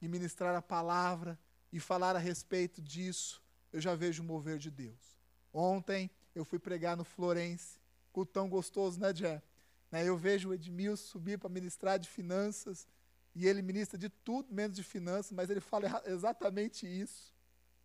e 0.00 0.08
ministrar 0.08 0.54
a 0.54 0.62
palavra 0.62 1.38
e 1.74 1.80
falar 1.80 2.14
a 2.14 2.20
respeito 2.20 2.80
disso, 2.80 3.42
eu 3.72 3.80
já 3.80 3.96
vejo 3.96 4.22
o 4.22 4.24
mover 4.24 4.58
de 4.58 4.70
Deus. 4.70 5.18
Ontem 5.52 6.08
eu 6.32 6.44
fui 6.44 6.56
pregar 6.56 6.96
no 6.96 7.02
Florence, 7.02 7.80
cultão 8.12 8.48
gostoso, 8.48 9.00
né, 9.00 9.12
Jé? 9.12 9.42
Né, 9.90 10.08
eu 10.08 10.16
vejo 10.16 10.50
o 10.50 10.54
Edmilson 10.54 11.04
subir 11.04 11.36
para 11.36 11.48
ministrar 11.48 11.98
de 11.98 12.08
finanças, 12.08 12.86
e 13.34 13.48
ele 13.48 13.60
ministra 13.60 13.98
de 13.98 14.08
tudo 14.08 14.54
menos 14.54 14.76
de 14.76 14.84
finanças, 14.84 15.32
mas 15.32 15.50
ele 15.50 15.60
fala 15.60 16.00
exatamente 16.06 16.86
isso. 16.86 17.34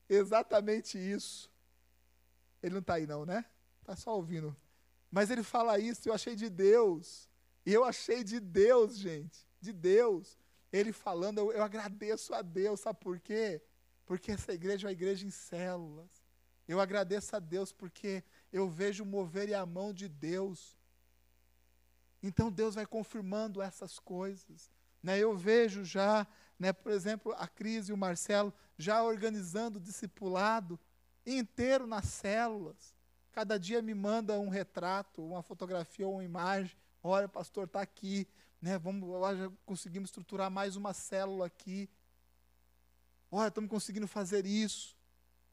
Exatamente 0.07 0.99
isso. 0.99 1.51
Ele 2.61 2.73
não 2.73 2.81
está 2.81 2.93
aí, 2.93 3.07
não, 3.07 3.25
né? 3.25 3.43
Está 3.81 3.95
só 3.95 4.15
ouvindo. 4.15 4.55
Mas 5.09 5.31
ele 5.31 5.41
fala 5.41 5.79
isso, 5.79 6.07
eu 6.07 6.13
achei 6.13 6.35
de 6.35 6.47
Deus. 6.47 7.27
E 7.65 7.73
eu 7.73 7.83
achei 7.83 8.23
de 8.23 8.39
Deus, 8.39 8.99
gente. 8.99 9.47
De 9.59 9.73
Deus. 9.73 10.37
Ele 10.71 10.93
falando, 10.93 11.39
eu, 11.39 11.51
eu 11.53 11.63
agradeço 11.63 12.35
a 12.35 12.43
Deus, 12.43 12.81
sabe 12.81 12.99
por 12.99 13.19
quê? 13.19 13.59
Porque 14.10 14.32
essa 14.32 14.51
igreja 14.51 14.88
é 14.88 14.88
uma 14.88 14.91
igreja 14.91 15.24
em 15.24 15.30
células. 15.30 16.10
Eu 16.68 16.82
agradeço 16.82 17.36
a 17.36 17.39
Deus 17.39 17.72
porque 17.72 18.24
eu 18.51 18.68
vejo 18.68 19.05
mover 19.05 19.49
e 19.49 19.53
a 19.53 19.64
mão 19.68 19.93
de 19.93 20.10
Deus. 20.10 20.76
Então 22.24 22.51
Deus 22.51 22.74
vai 22.74 22.88
confirmando 22.88 23.62
essas 23.62 23.99
coisas. 23.99 24.72
Né? 25.03 25.20
Eu 25.20 25.38
vejo 25.38 25.86
já, 25.86 26.26
né, 26.57 26.74
por 26.74 26.91
exemplo, 26.91 27.36
a 27.38 27.47
Cris 27.47 27.88
e 27.88 27.93
o 27.93 27.97
Marcelo 27.97 28.51
já 28.80 29.03
organizando 29.03 29.78
o 29.78 29.82
discipulado 29.82 30.80
inteiro 31.24 31.86
nas 31.86 32.05
células. 32.05 32.95
Cada 33.32 33.60
dia 33.60 33.80
me 33.80 33.93
manda 33.93 34.39
um 34.39 34.49
retrato, 34.49 35.24
uma 35.24 35.43
fotografia 35.43 36.07
ou 36.07 36.16
uma 36.16 36.24
imagem. 36.24 36.76
Olha, 37.03 37.30
pastor, 37.30 37.66
está 37.66 37.80
aqui. 37.80 38.28
Né? 38.60 38.76
Vamos, 38.80 39.07
já 39.38 39.51
conseguimos 39.68 40.10
estruturar 40.10 40.49
mais 40.49 40.76
uma 40.76 40.95
célula 40.95 41.45
aqui. 41.45 41.88
Olha, 43.32 43.49
estamos 43.49 43.69
conseguindo 43.69 44.07
fazer 44.07 44.45
isso 44.45 44.99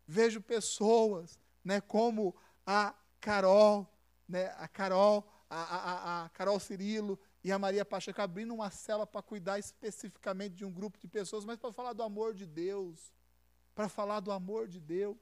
vejo 0.07 0.41
pessoas, 0.41 1.39
né, 1.65 1.81
como 1.81 2.35
a 2.65 2.95
Carol, 3.21 3.91
né, 4.29 4.55
a 4.57 4.69
Carol, 4.69 5.27
a, 5.51 5.61
a, 5.61 6.25
a 6.25 6.29
Carol 6.31 6.61
Cirilo 6.61 7.19
e 7.43 7.51
a 7.51 7.59
Maria 7.59 7.85
Pacheco 7.85 8.21
abrindo 8.21 8.55
uma 8.55 8.71
cela 8.71 9.07
para 9.07 9.23
cuidar 9.23 9.59
especificamente 9.59 10.55
de 10.55 10.65
um 10.65 10.73
grupo 10.73 10.99
de 10.99 11.09
pessoas, 11.09 11.45
mas 11.45 11.59
para 11.59 11.73
falar 11.73 11.93
do 11.93 12.03
amor 12.03 12.35
de 12.35 12.47
Deus, 12.47 13.13
para 13.75 13.89
falar 13.89 14.21
do 14.21 14.31
amor 14.31 14.69
de 14.69 14.81
Deus. 14.81 15.19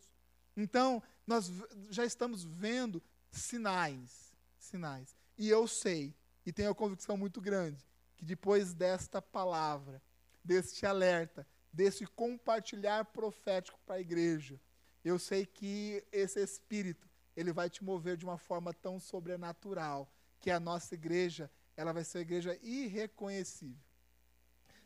Então, 0.57 1.03
nós 1.27 1.51
já 1.91 2.05
estamos 2.05 2.45
vendo 2.45 3.03
sinais, 3.31 4.37
sinais. 4.59 5.17
E 5.37 5.49
eu 5.49 5.67
sei, 5.67 6.15
e 6.47 6.53
tenho 6.53 6.71
a 6.71 6.75
convicção 6.75 7.17
muito 7.17 7.41
grande, 7.41 7.85
que 8.17 8.25
depois 8.25 8.73
desta 8.73 9.21
palavra, 9.21 10.01
deste 10.43 10.87
alerta, 10.87 11.47
desse 11.75 12.07
compartilhar 12.07 13.05
profético 13.07 13.79
para 13.85 13.97
a 13.97 14.01
igreja, 14.01 14.61
eu 15.05 15.19
sei 15.19 15.45
que 15.45 16.07
esse 16.13 16.41
Espírito, 16.41 17.09
ele 17.37 17.53
vai 17.53 17.69
te 17.69 17.83
mover 17.83 18.17
de 18.17 18.25
uma 18.25 18.39
forma 18.39 18.73
tão 18.73 19.01
sobrenatural, 19.01 20.09
que 20.41 20.51
a 20.51 20.61
nossa 20.61 20.95
igreja, 20.95 21.51
ela 21.77 21.93
vai 21.93 22.05
ser 22.05 22.19
uma 22.19 22.23
igreja 22.23 22.59
irreconhecível. 22.63 23.83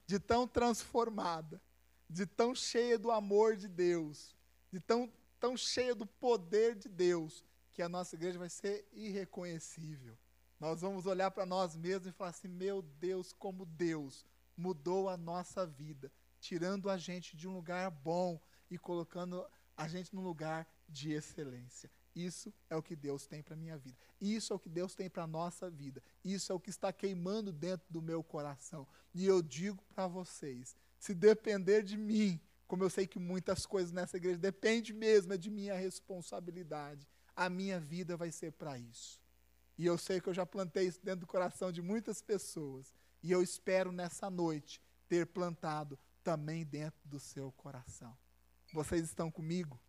De 0.07 0.19
tão 0.19 0.49
transformada, 0.49 1.61
de 2.09 2.25
tão 2.25 2.55
cheia 2.55 2.99
do 2.99 3.11
amor 3.11 3.55
de 3.55 3.69
Deus, 3.69 4.35
de 4.73 4.81
tão, 4.81 5.13
tão 5.39 5.57
cheia 5.57 5.95
do 5.95 6.07
poder 6.07 6.75
de 6.75 6.89
Deus, 6.89 7.45
que 7.73 7.83
a 7.83 7.89
nossa 7.89 8.17
igreja 8.17 8.39
vai 8.39 8.49
ser 8.49 8.89
irreconhecível. 8.93 10.17
Nós 10.59 10.81
vamos 10.81 11.05
olhar 11.05 11.31
para 11.31 11.45
nós 11.45 11.77
mesmos 11.77 12.09
e 12.09 12.13
falar 12.13 12.31
assim: 12.31 12.49
meu 12.49 12.81
Deus, 12.81 13.33
como 13.33 13.67
Deus 13.67 14.25
mudou 14.57 15.09
a 15.09 15.17
nossa 15.17 15.67
vida, 15.67 16.11
tirando 16.41 16.89
a 16.89 16.97
gente 16.97 17.37
de 17.37 17.49
um 17.49 17.55
lugar 17.55 17.91
bom 17.91 18.41
e 18.71 18.79
colocando 18.79 19.45
a 19.77 19.87
gente 19.89 20.15
num 20.15 20.23
lugar 20.23 20.67
de 20.89 21.13
excelência. 21.13 21.91
Isso 22.15 22.53
é 22.69 22.75
o 22.75 22.83
que 22.83 22.97
Deus 22.97 23.27
tem 23.27 23.43
para 23.43 23.55
a 23.55 23.57
minha 23.57 23.79
vida. 23.79 23.97
Isso 24.21 24.53
é 24.53 24.57
o 24.57 24.59
que 24.59 24.69
Deus 24.69 24.95
tem 24.95 25.09
para 25.09 25.23
a 25.23 25.27
nossa 25.27 25.71
vida. 25.71 26.03
Isso 26.25 26.51
é 26.51 26.55
o 26.55 26.59
que 26.59 26.71
está 26.71 26.93
queimando 26.93 27.53
dentro 27.53 27.87
do 27.89 28.03
meu 28.03 28.25
coração. 28.25 28.87
E 29.15 29.25
eu 29.25 29.41
digo 29.41 29.83
para 29.95 30.09
vocês: 30.09 30.77
se 30.99 31.15
depender 31.15 31.83
de 31.85 31.97
mim, 31.97 32.41
como 32.67 32.83
eu 32.83 32.91
sei 32.91 33.07
que 33.07 33.21
muitas 33.21 33.65
coisas 33.65 33.93
nessa 33.93 34.17
igreja 34.17 34.39
depende 34.39 34.93
mesmo, 34.93 35.33
é 35.33 35.37
de 35.37 35.51
minha 35.51 35.75
responsabilidade. 35.77 37.07
A 37.37 37.49
minha 37.49 37.79
vida 37.79 38.17
vai 38.17 38.33
ser 38.33 38.51
para 38.53 38.77
isso. 38.77 39.21
E 39.77 39.87
eu 39.87 39.97
sei 39.97 40.21
que 40.21 40.29
eu 40.29 40.35
já 40.35 40.45
plantei 40.45 40.89
isso 40.89 41.01
dentro 41.05 41.21
do 41.21 41.27
coração 41.27 41.71
de 41.71 41.81
muitas 41.81 42.21
pessoas. 42.21 42.93
E 43.23 43.31
eu 43.31 43.43
espero 43.43 43.93
nessa 43.93 44.29
noite 44.29 44.83
ter 45.09 45.25
plantado 45.27 45.97
também 46.29 46.63
dentro 46.63 47.01
do 47.07 47.19
seu 47.19 47.51
coração. 47.53 48.15
Vocês 48.75 49.03
estão 49.03 49.31
comigo? 49.31 49.81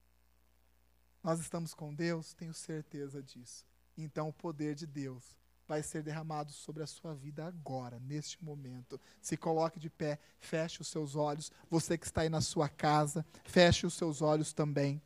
Nós 1.22 1.38
estamos 1.42 1.74
com 1.74 1.94
Deus, 1.94 2.34
tenho 2.34 2.54
certeza 2.54 3.22
disso. 3.22 3.66
Então 3.98 4.30
o 4.30 4.34
poder 4.34 4.74
de 4.74 4.88
Deus 4.88 5.36
vai 5.68 5.84
ser 5.84 6.02
derramado 6.02 6.54
sobre 6.54 6.82
a 6.82 6.88
sua 6.88 7.14
vida 7.14 7.46
agora, 7.46 8.00
neste 8.00 8.42
momento. 8.42 8.98
Se 9.22 9.36
coloque 9.36 9.82
de 9.82 9.90
pé, 9.90 10.18
feche 10.40 10.82
os 10.82 10.88
seus 10.88 11.14
olhos. 11.14 11.52
Você 11.70 11.98
que 11.98 12.06
está 12.06 12.22
aí 12.22 12.30
na 12.30 12.40
sua 12.40 12.70
casa, 12.70 13.26
feche 13.44 13.86
os 13.86 13.96
seus 13.96 14.22
olhos 14.22 14.54
também. 14.54 15.02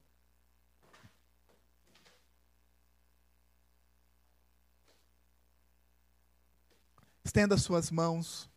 Estenda 7.26 7.58
suas 7.58 7.90
mãos. 7.90 8.53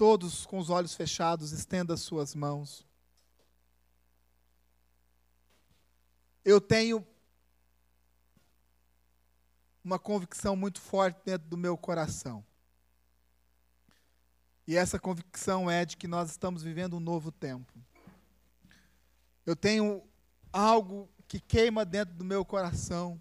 Todos 0.00 0.46
com 0.46 0.58
os 0.58 0.70
olhos 0.70 0.94
fechados, 0.94 1.52
estenda 1.52 1.94
suas 1.94 2.34
mãos. 2.34 2.88
eu 6.42 6.58
tenho 6.58 7.06
uma 9.84 9.98
convicção 9.98 10.56
muito 10.56 10.80
forte 10.80 11.20
dentro 11.22 11.46
do 11.50 11.56
meu 11.58 11.76
coração. 11.76 12.42
E 14.66 14.74
essa 14.74 14.98
convicção 14.98 15.70
é 15.70 15.84
de 15.84 15.98
que 15.98 16.08
nós 16.08 16.30
estamos 16.30 16.62
vivendo 16.62 16.96
um 16.96 17.00
novo 17.00 17.30
tempo. 17.30 17.70
Eu 19.44 19.54
tenho 19.54 20.02
algo 20.50 21.10
que 21.28 21.38
queima 21.38 21.84
dentro 21.84 22.14
do 22.14 22.24
meu 22.24 22.42
coração, 22.42 23.20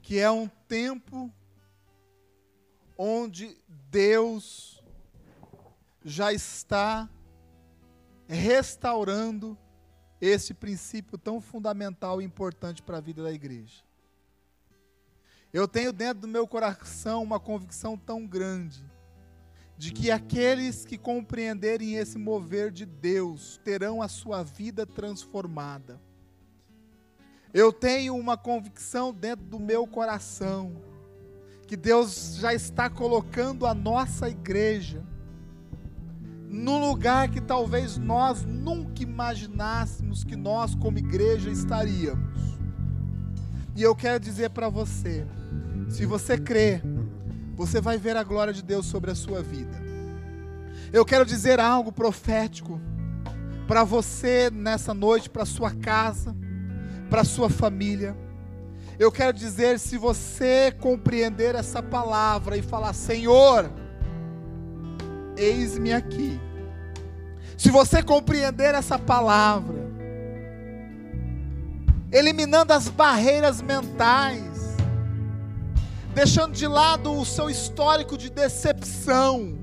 que 0.00 0.20
é 0.20 0.30
um 0.30 0.46
tempo 0.46 1.34
onde 2.96 3.56
Deus 3.90 4.82
já 6.04 6.32
está 6.32 7.08
restaurando 8.28 9.56
esse 10.20 10.54
princípio 10.54 11.18
tão 11.18 11.40
fundamental 11.40 12.20
e 12.20 12.24
importante 12.24 12.82
para 12.82 12.98
a 12.98 13.00
vida 13.00 13.22
da 13.22 13.32
igreja. 13.32 13.84
Eu 15.52 15.68
tenho 15.68 15.92
dentro 15.92 16.22
do 16.22 16.28
meu 16.28 16.46
coração 16.46 17.22
uma 17.22 17.40
convicção 17.40 17.96
tão 17.96 18.26
grande 18.26 18.84
de 19.78 19.92
que 19.92 20.10
aqueles 20.10 20.84
que 20.84 20.96
compreenderem 20.96 21.96
esse 21.96 22.18
mover 22.18 22.70
de 22.70 22.86
Deus 22.86 23.60
terão 23.62 24.00
a 24.00 24.08
sua 24.08 24.42
vida 24.42 24.86
transformada. 24.86 26.00
Eu 27.52 27.72
tenho 27.72 28.16
uma 28.16 28.36
convicção 28.36 29.12
dentro 29.12 29.44
do 29.44 29.58
meu 29.58 29.86
coração 29.86 30.82
que 31.66 31.76
Deus 31.76 32.36
já 32.40 32.54
está 32.54 32.88
colocando 32.88 33.66
a 33.66 33.74
nossa 33.74 34.28
igreja 34.28 35.02
no 36.48 36.78
lugar 36.78 37.28
que 37.28 37.40
talvez 37.40 37.98
nós 37.98 38.44
nunca 38.44 39.02
imaginássemos 39.02 40.24
que 40.24 40.36
nós, 40.36 40.74
como 40.74 40.98
igreja, 40.98 41.50
estaríamos. 41.50 42.56
E 43.74 43.82
eu 43.82 43.94
quero 43.94 44.20
dizer 44.20 44.50
para 44.50 44.68
você: 44.68 45.26
se 45.88 46.06
você 46.06 46.38
crê, 46.38 46.80
você 47.54 47.80
vai 47.80 47.98
ver 47.98 48.16
a 48.16 48.22
glória 48.22 48.52
de 48.52 48.62
Deus 48.62 48.86
sobre 48.86 49.10
a 49.10 49.14
sua 49.14 49.42
vida. 49.42 49.84
Eu 50.92 51.04
quero 51.04 51.26
dizer 51.26 51.58
algo 51.58 51.90
profético 51.90 52.80
para 53.66 53.82
você 53.82 54.50
nessa 54.50 54.94
noite, 54.94 55.28
para 55.28 55.44
sua 55.44 55.72
casa, 55.72 56.34
para 57.10 57.24
sua 57.24 57.50
família. 57.50 58.16
Eu 58.98 59.12
quero 59.12 59.36
dizer, 59.36 59.78
se 59.78 59.98
você 59.98 60.74
compreender 60.80 61.54
essa 61.54 61.82
palavra 61.82 62.56
e 62.56 62.62
falar, 62.62 62.94
Senhor, 62.94 63.70
eis-me 65.36 65.92
aqui. 65.92 66.40
Se 67.58 67.70
você 67.70 68.02
compreender 68.02 68.74
essa 68.74 68.98
palavra, 68.98 69.76
eliminando 72.10 72.72
as 72.72 72.88
barreiras 72.88 73.60
mentais, 73.60 74.76
deixando 76.14 76.54
de 76.54 76.66
lado 76.66 77.12
o 77.12 77.24
seu 77.26 77.50
histórico 77.50 78.16
de 78.16 78.30
decepção, 78.30 79.58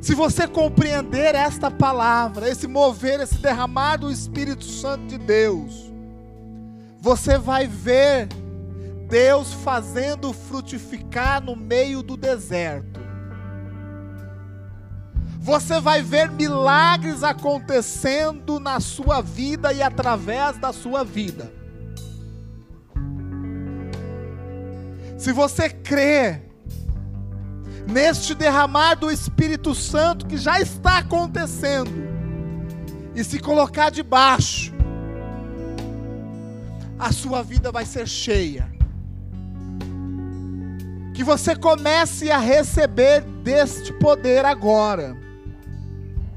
se 0.00 0.14
você 0.14 0.46
compreender 0.46 1.34
esta 1.34 1.68
palavra, 1.68 2.48
esse 2.48 2.68
mover, 2.68 3.18
esse 3.20 3.38
derramar 3.38 3.96
do 3.96 4.10
Espírito 4.10 4.64
Santo 4.64 5.06
de 5.06 5.18
Deus, 5.18 5.92
você 7.00 7.38
vai 7.38 7.66
ver 7.66 8.28
Deus 9.12 9.52
fazendo 9.52 10.32
frutificar 10.32 11.42
no 11.42 11.54
meio 11.54 12.02
do 12.02 12.16
deserto. 12.16 12.98
Você 15.38 15.78
vai 15.78 16.00
ver 16.00 16.30
milagres 16.30 17.22
acontecendo 17.22 18.58
na 18.58 18.80
sua 18.80 19.20
vida 19.20 19.70
e 19.70 19.82
através 19.82 20.56
da 20.56 20.72
sua 20.72 21.04
vida. 21.04 21.52
Se 25.18 25.30
você 25.30 25.68
crê 25.68 26.40
neste 27.86 28.34
derramar 28.34 28.94
do 28.94 29.10
Espírito 29.10 29.74
Santo 29.74 30.24
que 30.24 30.38
já 30.38 30.58
está 30.58 30.96
acontecendo, 31.00 31.92
e 33.14 33.22
se 33.22 33.38
colocar 33.38 33.90
debaixo, 33.90 34.72
a 36.98 37.12
sua 37.12 37.42
vida 37.42 37.70
vai 37.70 37.84
ser 37.84 38.08
cheia. 38.08 38.71
Que 41.14 41.22
você 41.22 41.54
comece 41.54 42.30
a 42.30 42.38
receber 42.38 43.22
deste 43.42 43.92
poder 43.92 44.44
agora. 44.44 45.16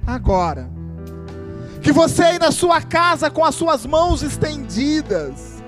Agora. 0.06 0.70
Que 1.82 1.92
você 1.92 2.24
aí 2.24 2.40
na 2.40 2.52
sua 2.52 2.82
casa 2.82 3.30
com 3.30 3.46
as 3.46 3.56
suas 3.56 3.86
mãos 3.86 4.24
estendidas, 4.24 5.64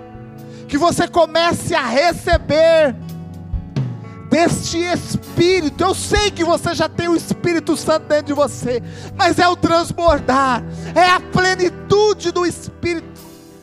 que 0.67 0.77
você 0.77 1.07
comece 1.07 1.75
a 1.75 1.85
receber 1.85 2.95
deste 4.29 4.77
Espírito. 4.79 5.83
Eu 5.83 5.93
sei 5.93 6.31
que 6.31 6.43
você 6.43 6.73
já 6.73 6.89
tem 6.89 7.07
o 7.07 7.15
Espírito 7.15 7.77
Santo 7.77 8.07
dentro 8.07 8.27
de 8.27 8.33
você, 8.33 8.81
mas 9.15 9.39
é 9.39 9.47
o 9.47 9.55
transbordar, 9.55 10.63
é 10.95 11.09
a 11.09 11.19
plenitude 11.19 12.31
do 12.31 12.45
Espírito 12.45 13.07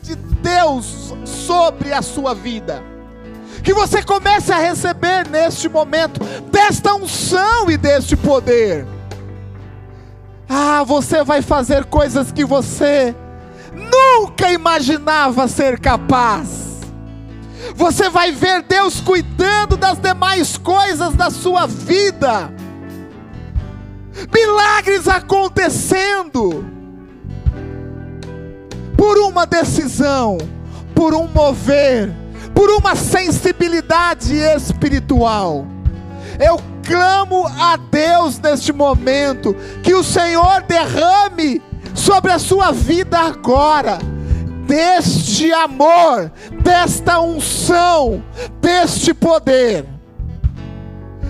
de 0.01 0.15
Deus 0.15 1.13
sobre 1.25 1.93
a 1.93 2.01
sua 2.01 2.33
vida. 2.33 2.94
Que 3.65 3.73
você 3.73 4.03
comece 4.03 4.53
a 4.53 4.59
receber 4.59 5.27
neste 5.27 5.67
momento 5.67 6.23
desta 6.51 6.93
unção 6.93 7.69
e 7.69 7.75
deste 7.75 8.15
poder. 8.15 8.85
Ah, 10.47 10.83
você 10.83 11.23
vai 11.23 11.41
fazer 11.41 11.85
coisas 11.85 12.31
que 12.31 12.45
você 12.45 13.15
nunca 13.73 14.51
imaginava 14.51 15.47
ser 15.47 15.79
capaz. 15.79 16.79
Você 17.75 18.07
vai 18.07 18.31
ver 18.31 18.61
Deus 18.61 19.01
cuidando 19.01 19.75
das 19.75 19.97
demais 19.97 20.57
coisas 20.57 21.15
da 21.15 21.31
sua 21.31 21.65
vida, 21.65 22.53
milagres 24.31 25.07
acontecendo, 25.07 26.63
por 28.95 29.17
uma 29.17 29.47
decisão, 29.47 30.37
por 30.93 31.15
um 31.15 31.27
mover, 31.27 32.13
por 32.55 32.71
uma 32.71 32.95
sensibilidade 32.95 34.33
espiritual. 34.33 35.67
Eu 36.39 36.59
clamo 36.83 37.45
a 37.47 37.77
Deus 37.77 38.39
neste 38.39 38.71
momento, 38.71 39.53
que 39.83 39.93
o 39.93 40.03
Senhor 40.03 40.63
derrame 40.63 41.61
sobre 41.93 42.31
a 42.31 42.39
sua 42.39 42.71
vida 42.71 43.19
agora 43.19 43.99
deste 44.65 45.51
amor, 45.53 46.31
desta 46.63 47.19
unção, 47.19 48.23
deste 48.59 49.13
poder. 49.13 49.85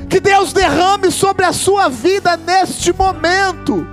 Que 0.09 0.19
Deus 0.19 0.53
derrame 0.53 1.11
sobre 1.11 1.45
a 1.45 1.51
sua 1.51 1.89
vida 1.89 2.37
neste 2.37 2.93
momento. 2.93 3.85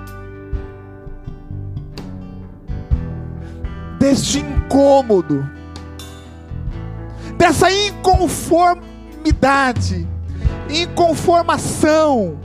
Deste 3.98 4.38
incômodo, 4.40 5.48
dessa 7.42 7.70
inconformidade, 7.72 10.06
inconformação, 10.70 12.38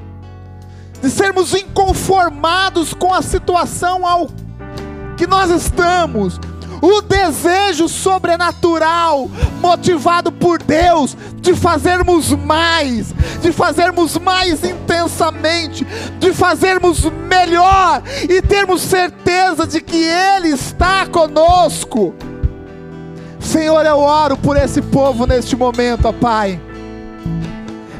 de 0.99 1.11
sermos 1.11 1.53
inconformados 1.53 2.95
com 2.95 3.13
a 3.13 3.21
situação 3.21 4.07
ao 4.07 4.27
que 5.15 5.27
nós 5.27 5.51
estamos, 5.51 6.39
o 6.81 7.01
desejo 7.01 7.87
sobrenatural, 7.87 9.29
motivado 9.61 10.31
por 10.31 10.57
Deus, 10.63 11.15
de 11.41 11.53
fazermos 11.53 12.31
mais, 12.31 13.13
de 13.39 13.51
fazermos 13.51 14.17
mais 14.17 14.63
intensamente, 14.63 15.85
de 16.19 16.33
fazermos 16.33 17.03
melhor 17.29 18.01
e 18.27 18.41
termos 18.41 18.81
certeza 18.81 19.67
de 19.67 19.79
que 19.79 20.03
Ele 20.03 20.47
está 20.47 21.05
conosco. 21.05 22.15
Senhor, 23.47 23.85
eu 23.85 23.97
oro 23.97 24.35
por 24.35 24.57
esse 24.57 24.81
povo 24.81 25.25
neste 25.25 25.55
momento, 25.55 26.05
ó 26.05 26.11
Pai. 26.11 26.59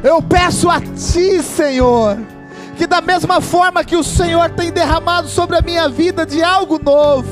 Eu 0.04 0.20
peço 0.20 0.68
a 0.68 0.78
Ti, 0.78 1.42
Senhor, 1.42 2.18
que 2.76 2.86
da 2.86 3.00
mesma 3.00 3.40
forma 3.40 3.82
que 3.82 3.96
o 3.96 4.04
Senhor 4.04 4.50
tem 4.50 4.70
derramado 4.70 5.26
sobre 5.26 5.56
a 5.56 5.62
minha 5.62 5.88
vida 5.88 6.26
de 6.26 6.42
algo 6.42 6.78
novo, 6.78 7.26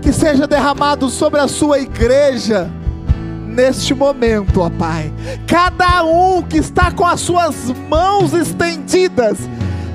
que 0.00 0.14
seja 0.14 0.46
derramado 0.46 1.10
sobre 1.10 1.40
a 1.40 1.46
sua 1.46 1.78
igreja 1.78 2.70
neste 3.46 3.92
momento, 3.92 4.62
ó 4.62 4.70
Pai. 4.70 5.12
Cada 5.46 6.02
um 6.04 6.40
que 6.40 6.56
está 6.56 6.90
com 6.90 7.06
as 7.06 7.20
suas 7.20 7.70
mãos 7.86 8.32
estendidas, 8.32 9.36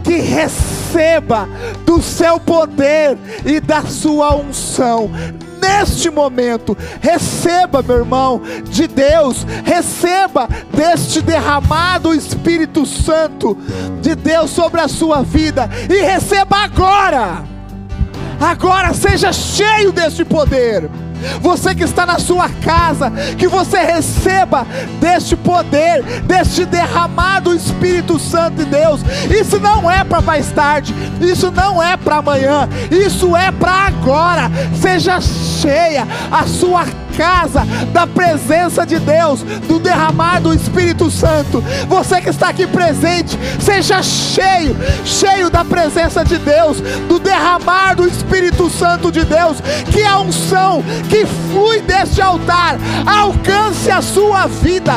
que 0.04 0.18
receba 0.18 1.50
do 1.88 2.00
seu 2.04 2.39
poder 2.39 3.18
e 3.44 3.60
da 3.60 3.82
sua 3.82 4.36
unção. 4.36 5.10
Neste 5.64 6.09
momento, 6.09 6.78
receba, 6.99 7.82
meu 7.82 7.99
irmão, 7.99 8.41
de 8.70 8.86
Deus, 8.86 9.45
receba 9.64 10.47
deste 10.76 11.22
derramado 11.22 12.14
Espírito 12.14 12.86
Santo 12.86 13.57
de 14.01 14.14
Deus 14.14 14.51
sobre 14.51 14.82
a 14.82 14.89
sua 14.89 15.24
vida 15.24 15.70
e 15.89 16.01
receba 16.01 16.57
agora 16.57 17.53
agora 18.39 18.93
seja 18.93 19.32
cheio 19.32 19.91
deste 19.91 20.26
poder. 20.26 20.89
Você 21.42 21.74
que 21.76 21.84
está 21.84 22.06
na 22.06 22.20
sua 22.20 22.50
casa, 22.50 23.12
que 23.38 23.48
você 23.48 23.80
receba 23.80 24.66
deste 25.00 25.36
poder, 25.36 26.04
deste 26.24 26.66
derramado 26.66 27.54
Espírito 27.56 28.20
Santo 28.20 28.58
de 28.58 28.66
Deus. 28.66 29.02
Isso 29.30 29.60
não 29.60 29.90
é 29.90 30.04
para 30.04 30.22
mais 30.22 30.52
tarde, 30.52 30.94
isso 31.22 31.52
não 31.52 31.82
é 31.82 31.96
para 31.98 32.18
amanhã, 32.18 32.68
isso 32.92 33.36
é 33.36 33.52
para 33.52 33.88
agora. 33.88 34.52
Seja 34.80 35.20
cheia 35.22 36.08
a 36.32 36.46
sua 36.46 36.86
casa 37.18 37.64
da 37.92 38.06
presença 38.08 38.86
de 38.86 39.00
Deus, 39.00 39.44
do 39.68 39.80
derramar 39.80 40.42
do 40.42 40.54
Espírito 40.54 41.10
Santo. 41.10 41.64
Você 41.88 42.20
que 42.22 42.30
está 42.30 42.50
aqui 42.50 42.66
presente, 42.68 43.38
seja 43.60 44.02
cheio, 44.02 44.76
cheio 45.06 45.50
da 45.50 45.64
presença 45.64 46.24
de 46.24 46.38
Deus, 46.38 46.82
do 47.08 47.20
derramar 47.20 47.96
do 47.96 48.08
Espírito 48.08 48.70
Santo 48.70 49.12
de 49.12 49.24
Deus, 49.24 49.58
que 49.92 50.04
a 50.04 50.20
unção 50.20 50.84
que 51.10 51.12
flui 51.26 51.82
deste 51.82 52.22
altar 52.22 52.78
alcance 53.05 53.89
a 53.91 54.01
sua 54.01 54.47
vida 54.47 54.93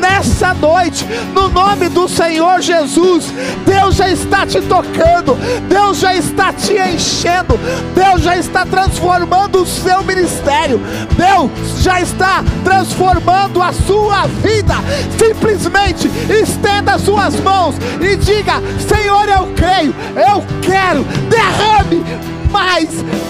nessa 0.00 0.52
noite, 0.54 1.06
no 1.34 1.48
nome 1.48 1.88
do 1.88 2.08
Senhor 2.08 2.60
Jesus. 2.60 3.32
Deus 3.64 3.96
já 3.96 4.08
está 4.08 4.46
te 4.46 4.60
tocando, 4.62 5.36
Deus 5.68 5.98
já 5.98 6.14
está 6.14 6.52
te 6.52 6.72
enchendo, 6.72 7.58
Deus 7.94 8.22
já 8.22 8.36
está 8.36 8.64
transformando 8.64 9.62
o 9.62 9.66
seu 9.66 10.02
ministério, 10.02 10.80
Deus 11.16 11.82
já 11.82 12.00
está 12.00 12.42
transformando 12.64 13.62
a 13.62 13.72
sua 13.72 14.26
vida. 14.26 14.74
Simplesmente 15.18 16.10
estenda 16.28 16.94
as 16.94 17.02
suas 17.02 17.38
mãos 17.40 17.76
e 18.00 18.16
diga: 18.16 18.54
Senhor, 18.88 19.28
eu 19.28 19.52
creio, 19.54 19.94
eu 20.16 20.44
quero, 20.62 21.04
derrame 21.28 22.04
mais, 22.50 22.88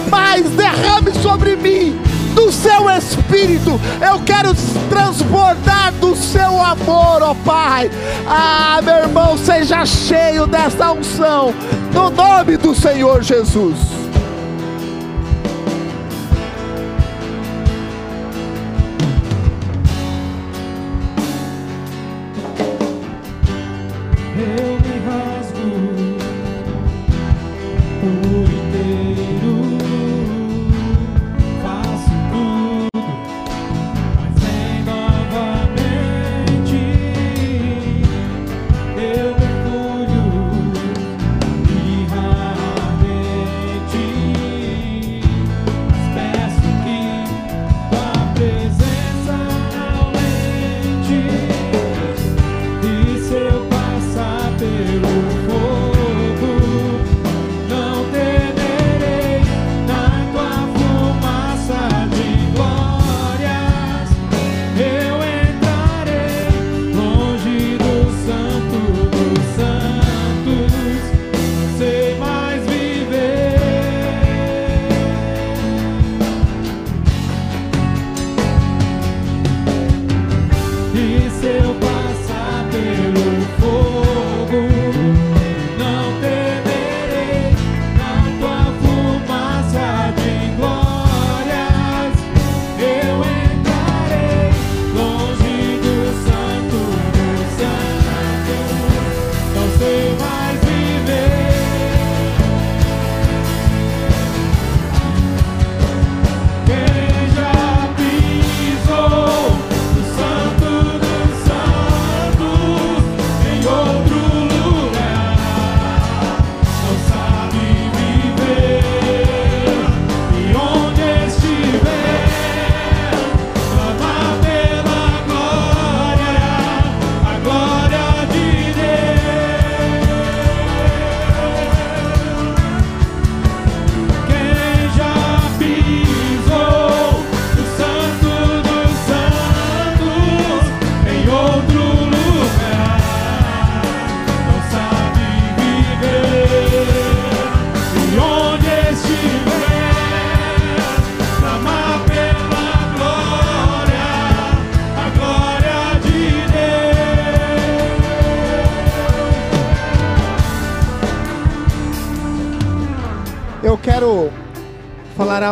mais, 0.09 0.49
derrame 0.51 1.13
sobre 1.21 1.57
mim 1.57 2.10
do 2.35 2.51
seu 2.53 2.89
espírito, 2.91 3.81
eu 4.01 4.21
quero 4.21 4.55
transbordar 4.89 5.93
do 5.95 6.15
seu 6.17 6.61
amor, 6.61 7.23
ó 7.23 7.35
Pai. 7.45 7.91
Ah, 8.27 8.81
meu 8.83 8.97
irmão, 8.97 9.39
seja 9.39 9.85
cheio 9.85 10.47
dessa 10.47 10.93
unção, 10.93 11.55
no 11.93 12.11
nome 12.11 12.57
do 12.57 12.75
Senhor 12.75 13.23
Jesus. 13.23 14.00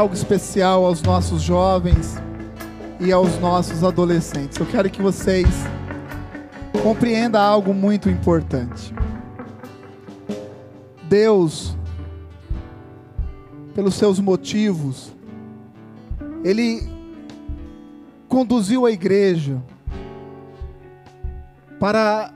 Algo 0.08 0.14
especial 0.14 0.86
aos 0.86 1.02
nossos 1.02 1.42
jovens 1.42 2.14
e 2.98 3.12
aos 3.12 3.38
nossos 3.40 3.84
adolescentes. 3.84 4.58
Eu 4.58 4.64
quero 4.64 4.88
que 4.88 5.02
vocês 5.02 5.46
compreendam 6.82 7.42
algo 7.42 7.74
muito 7.74 8.08
importante. 8.08 8.94
Deus, 11.02 11.76
pelos 13.74 13.96
seus 13.96 14.18
motivos, 14.18 15.12
Ele 16.42 16.88
conduziu 18.28 18.86
a 18.86 18.90
igreja 18.90 19.62
para 21.78 22.32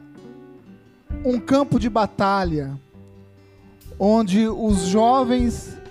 um 1.24 1.40
campo 1.40 1.80
de 1.80 1.88
batalha, 1.88 2.78
onde 3.98 4.46
os 4.46 4.82
jovens 4.82 5.81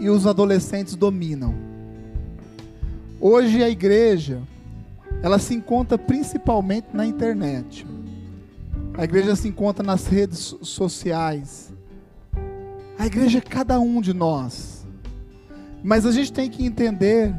e 0.00 0.08
os 0.08 0.26
adolescentes 0.26 0.94
dominam. 0.94 1.54
Hoje 3.20 3.62
a 3.62 3.68
igreja, 3.68 4.40
ela 5.22 5.38
se 5.38 5.54
encontra 5.54 5.98
principalmente 5.98 6.88
na 6.92 7.04
internet. 7.04 7.86
A 8.96 9.04
igreja 9.04 9.34
se 9.34 9.48
encontra 9.48 9.84
nas 9.84 10.06
redes 10.06 10.54
sociais. 10.62 11.72
A 12.98 13.06
igreja 13.06 13.38
é 13.38 13.40
cada 13.40 13.78
um 13.80 14.00
de 14.00 14.12
nós. 14.12 14.86
Mas 15.82 16.06
a 16.06 16.12
gente 16.12 16.32
tem 16.32 16.48
que 16.50 16.64
entender 16.64 17.34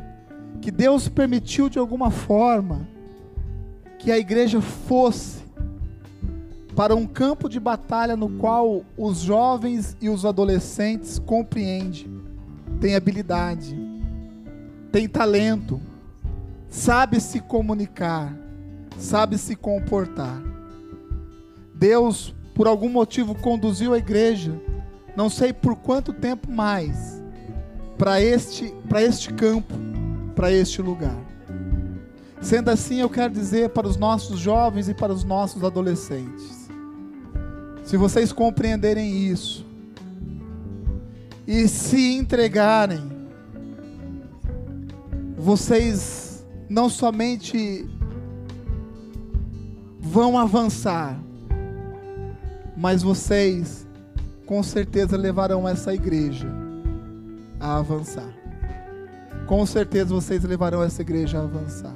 que 0.61 0.71
Deus 0.71 1.07
permitiu 1.07 1.69
de 1.69 1.79
alguma 1.79 2.11
forma 2.11 2.87
que 3.97 4.11
a 4.11 4.17
igreja 4.17 4.61
fosse 4.61 5.39
para 6.75 6.95
um 6.95 7.05
campo 7.05 7.49
de 7.49 7.59
batalha 7.59 8.15
no 8.15 8.29
qual 8.29 8.83
os 8.97 9.19
jovens 9.19 9.97
e 10.01 10.09
os 10.09 10.25
adolescentes 10.25 11.19
compreendem 11.19 12.18
tem 12.79 12.95
habilidade, 12.95 13.77
tem 14.91 15.07
talento, 15.07 15.79
sabe 16.69 17.19
se 17.19 17.39
comunicar, 17.39 18.33
sabe 18.97 19.37
se 19.37 19.55
comportar. 19.55 20.41
Deus, 21.73 22.33
por 22.55 22.67
algum 22.67 22.89
motivo, 22.89 23.35
conduziu 23.35 23.93
a 23.93 23.97
igreja, 23.97 24.53
não 25.15 25.29
sei 25.29 25.51
por 25.53 25.75
quanto 25.75 26.13
tempo 26.13 26.51
mais, 26.51 27.21
para 27.97 28.21
este, 28.21 28.73
este 28.95 29.33
campo, 29.33 29.73
para 30.35 30.51
este 30.51 30.81
lugar. 30.81 31.17
Sendo 32.41 32.69
assim, 32.69 33.01
eu 33.01 33.09
quero 33.09 33.33
dizer 33.33 33.69
para 33.69 33.87
os 33.87 33.97
nossos 33.97 34.39
jovens 34.39 34.87
e 34.87 34.93
para 34.93 35.11
os 35.11 35.25
nossos 35.25 35.63
adolescentes: 35.63 36.69
se 37.83 37.97
vocês 37.97 38.31
compreenderem 38.31 39.27
isso, 39.27 39.65
e 41.49 41.67
se 41.67 42.15
entregarem, 42.15 43.09
vocês 45.35 46.45
não 46.69 46.87
somente 46.87 47.89
vão 49.99 50.37
avançar, 50.37 51.19
mas 52.77 53.01
vocês 53.01 53.87
com 54.45 54.61
certeza 54.61 55.17
levarão 55.17 55.67
essa 55.67 55.91
igreja 55.91 56.47
a 57.59 57.77
avançar. 57.77 58.31
Com 59.47 59.65
certeza 59.65 60.13
vocês 60.13 60.43
levarão 60.43 60.83
essa 60.83 61.01
igreja 61.01 61.39
a 61.39 61.43
avançar. 61.45 61.95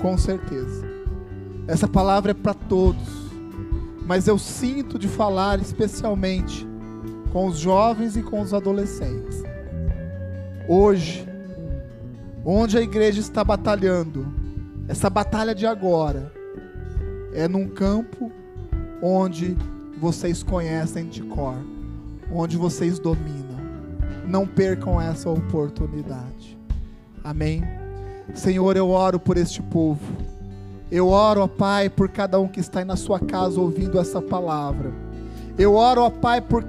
Com 0.00 0.16
certeza. 0.16 0.86
Essa 1.66 1.88
palavra 1.88 2.30
é 2.30 2.34
para 2.34 2.54
todos. 2.54 3.08
Mas 4.06 4.28
eu 4.28 4.38
sinto 4.38 5.00
de 5.00 5.08
falar 5.08 5.60
especialmente 5.60 6.71
com 7.32 7.46
os 7.46 7.58
jovens 7.58 8.14
e 8.14 8.22
com 8.22 8.42
os 8.42 8.52
adolescentes. 8.52 9.42
Hoje, 10.68 11.26
onde 12.44 12.76
a 12.76 12.82
igreja 12.82 13.20
está 13.20 13.42
batalhando, 13.42 14.26
essa 14.86 15.08
batalha 15.08 15.54
de 15.54 15.66
agora, 15.66 16.30
é 17.32 17.48
num 17.48 17.66
campo 17.66 18.30
onde 19.00 19.56
vocês 19.98 20.42
conhecem 20.42 21.08
de 21.08 21.22
cor, 21.22 21.56
onde 22.30 22.56
vocês 22.58 22.98
dominam. 22.98 23.42
Não 24.28 24.46
percam 24.46 25.00
essa 25.00 25.30
oportunidade. 25.30 26.58
Amém. 27.24 27.64
Senhor, 28.34 28.76
eu 28.76 28.90
oro 28.90 29.18
por 29.18 29.36
este 29.36 29.62
povo. 29.62 30.00
Eu 30.90 31.08
oro, 31.08 31.40
ó 31.40 31.48
Pai, 31.48 31.88
por 31.88 32.10
cada 32.10 32.38
um 32.38 32.46
que 32.46 32.60
está 32.60 32.80
aí 32.80 32.84
na 32.84 32.96
sua 32.96 33.18
casa 33.18 33.58
ouvindo 33.58 33.98
essa 33.98 34.20
palavra. 34.20 34.92
Eu 35.58 35.74
oro, 35.74 36.02
ó 36.02 36.10
Pai, 36.10 36.40
por, 36.40 36.64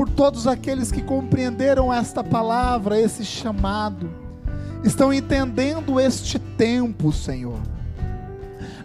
por 0.00 0.08
todos 0.08 0.46
aqueles 0.46 0.90
que 0.90 1.02
compreenderam 1.02 1.92
esta 1.92 2.24
palavra, 2.24 2.98
esse 2.98 3.22
chamado, 3.22 4.08
estão 4.82 5.12
entendendo 5.12 6.00
este 6.00 6.38
tempo, 6.38 7.12
Senhor. 7.12 7.60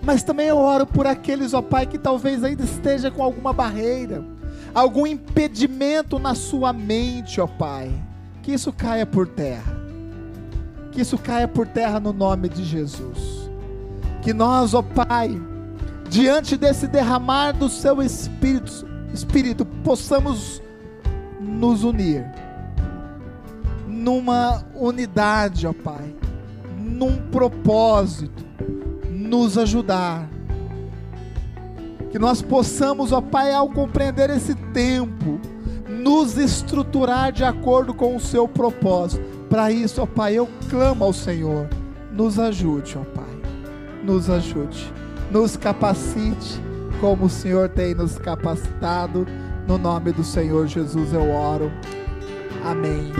Mas 0.03 0.23
também 0.23 0.47
eu 0.49 0.57
oro 0.57 0.85
por 0.85 1.07
aqueles, 1.07 1.53
ó 1.53 1.61
Pai, 1.61 1.85
que 1.85 1.97
talvez 1.97 2.43
ainda 2.43 2.65
esteja 2.65 3.09
com 3.09 3.23
alguma 3.23 3.53
barreira, 3.53 4.25
algum 4.73 5.07
impedimento 5.07 6.19
na 6.19 6.35
sua 6.35 6.73
mente, 6.73 7.39
ó 7.39 7.47
Pai. 7.47 7.89
Que 8.43 8.51
isso 8.51 8.73
caia 8.73 9.05
por 9.05 9.25
terra. 9.25 9.73
Que 10.91 10.99
isso 10.99 11.17
caia 11.17 11.47
por 11.47 11.65
terra 11.65 11.97
no 11.97 12.11
nome 12.11 12.49
de 12.49 12.65
Jesus. 12.65 13.49
Que 14.21 14.33
nós, 14.33 14.73
ó 14.73 14.81
Pai, 14.81 15.41
diante 16.09 16.57
desse 16.57 16.87
derramar 16.87 17.53
do 17.53 17.69
seu 17.69 18.01
Espírito, 18.01 18.85
Espírito, 19.13 19.63
possamos 19.63 20.64
nos 21.39 21.83
unir 21.83 22.25
numa 24.05 24.63
unidade, 24.75 25.65
ó 25.65 25.73
Pai, 25.73 26.13
num 26.77 27.17
propósito, 27.31 28.45
nos 29.09 29.57
ajudar. 29.57 30.29
Que 32.11 32.19
nós 32.19 32.41
possamos, 32.41 33.11
ó 33.11 33.19
Pai, 33.19 33.51
ao 33.51 33.69
compreender 33.69 34.29
esse 34.29 34.53
tempo, 34.73 35.39
nos 35.89 36.37
estruturar 36.37 37.31
de 37.31 37.43
acordo 37.43 37.93
com 37.93 38.15
o 38.15 38.19
seu 38.19 38.47
propósito. 38.47 39.25
Para 39.49 39.71
isso, 39.71 40.01
ó 40.01 40.05
Pai, 40.05 40.35
eu 40.35 40.47
clamo 40.69 41.03
ao 41.03 41.13
Senhor, 41.13 41.67
nos 42.11 42.37
ajude, 42.37 42.97
ó 42.97 43.03
Pai, 43.03 43.41
nos 44.03 44.29
ajude, 44.29 44.93
nos 45.31 45.57
capacite, 45.57 46.61
como 47.01 47.25
o 47.25 47.29
Senhor 47.29 47.69
tem 47.69 47.95
nos 47.95 48.17
capacitado. 48.19 49.25
No 49.67 49.77
nome 49.77 50.11
do 50.11 50.23
Senhor 50.23 50.67
Jesus 50.67 51.13
eu 51.13 51.29
oro. 51.31 51.71
Amém 52.63 53.11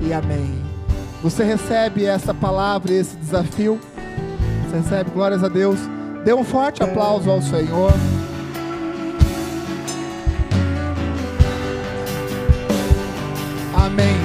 e 0.00 0.12
amém. 0.12 0.62
Você 1.22 1.44
recebe 1.44 2.04
essa 2.04 2.34
palavra 2.34 2.92
esse 2.92 3.16
desafio? 3.16 3.78
Você 4.68 4.76
recebe, 4.76 5.10
glórias 5.10 5.42
a 5.42 5.48
Deus. 5.48 5.78
Dê 6.24 6.32
um 6.32 6.44
forte 6.44 6.82
aplauso 6.82 7.30
ao 7.30 7.40
Senhor. 7.40 7.92
Amém. 13.74 14.23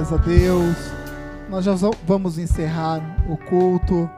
Glórias 0.00 0.12
a 0.12 0.16
Deus. 0.16 0.76
Nós 1.50 1.64
já 1.66 1.74
vamos 2.06 2.38
encerrar 2.38 3.02
o 3.28 3.36
culto. 3.36 4.08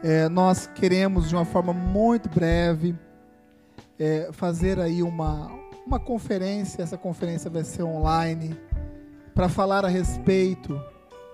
É, 0.00 0.28
nós 0.28 0.68
queremos, 0.72 1.28
de 1.28 1.34
uma 1.34 1.44
forma 1.44 1.72
muito 1.72 2.28
breve, 2.28 2.94
é, 3.98 4.28
fazer 4.30 4.78
aí 4.78 5.02
uma, 5.02 5.50
uma 5.84 5.98
conferência. 5.98 6.80
Essa 6.80 6.96
conferência 6.96 7.50
vai 7.50 7.64
ser 7.64 7.82
online 7.82 8.56
para 9.34 9.48
falar 9.48 9.84
a 9.84 9.88
respeito 9.88 10.80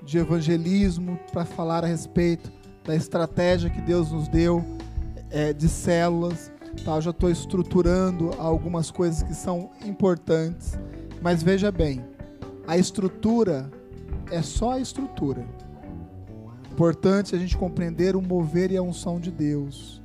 de 0.02 0.16
evangelismo, 0.16 1.20
para 1.30 1.44
falar 1.44 1.84
a 1.84 1.86
respeito 1.86 2.50
da 2.84 2.96
estratégia 2.96 3.68
que 3.68 3.82
Deus 3.82 4.10
nos 4.10 4.26
deu 4.26 4.64
é, 5.30 5.52
de 5.52 5.68
células. 5.68 6.50
Tá? 6.82 6.96
Eu 6.96 7.02
já 7.02 7.10
estou 7.10 7.30
estruturando 7.30 8.30
algumas 8.38 8.90
coisas 8.90 9.22
que 9.22 9.34
são 9.34 9.70
importantes, 9.84 10.78
mas 11.20 11.42
veja 11.42 11.70
bem, 11.70 12.02
a 12.66 12.78
estrutura 12.78 13.70
é 14.32 14.42
só 14.42 14.72
a 14.72 14.80
estrutura. 14.80 15.46
Importante 16.72 17.36
a 17.36 17.38
gente 17.38 17.56
compreender 17.56 18.16
o 18.16 18.22
mover 18.22 18.72
e 18.72 18.76
a 18.78 18.82
unção 18.82 19.20
de 19.20 19.30
Deus. 19.30 20.00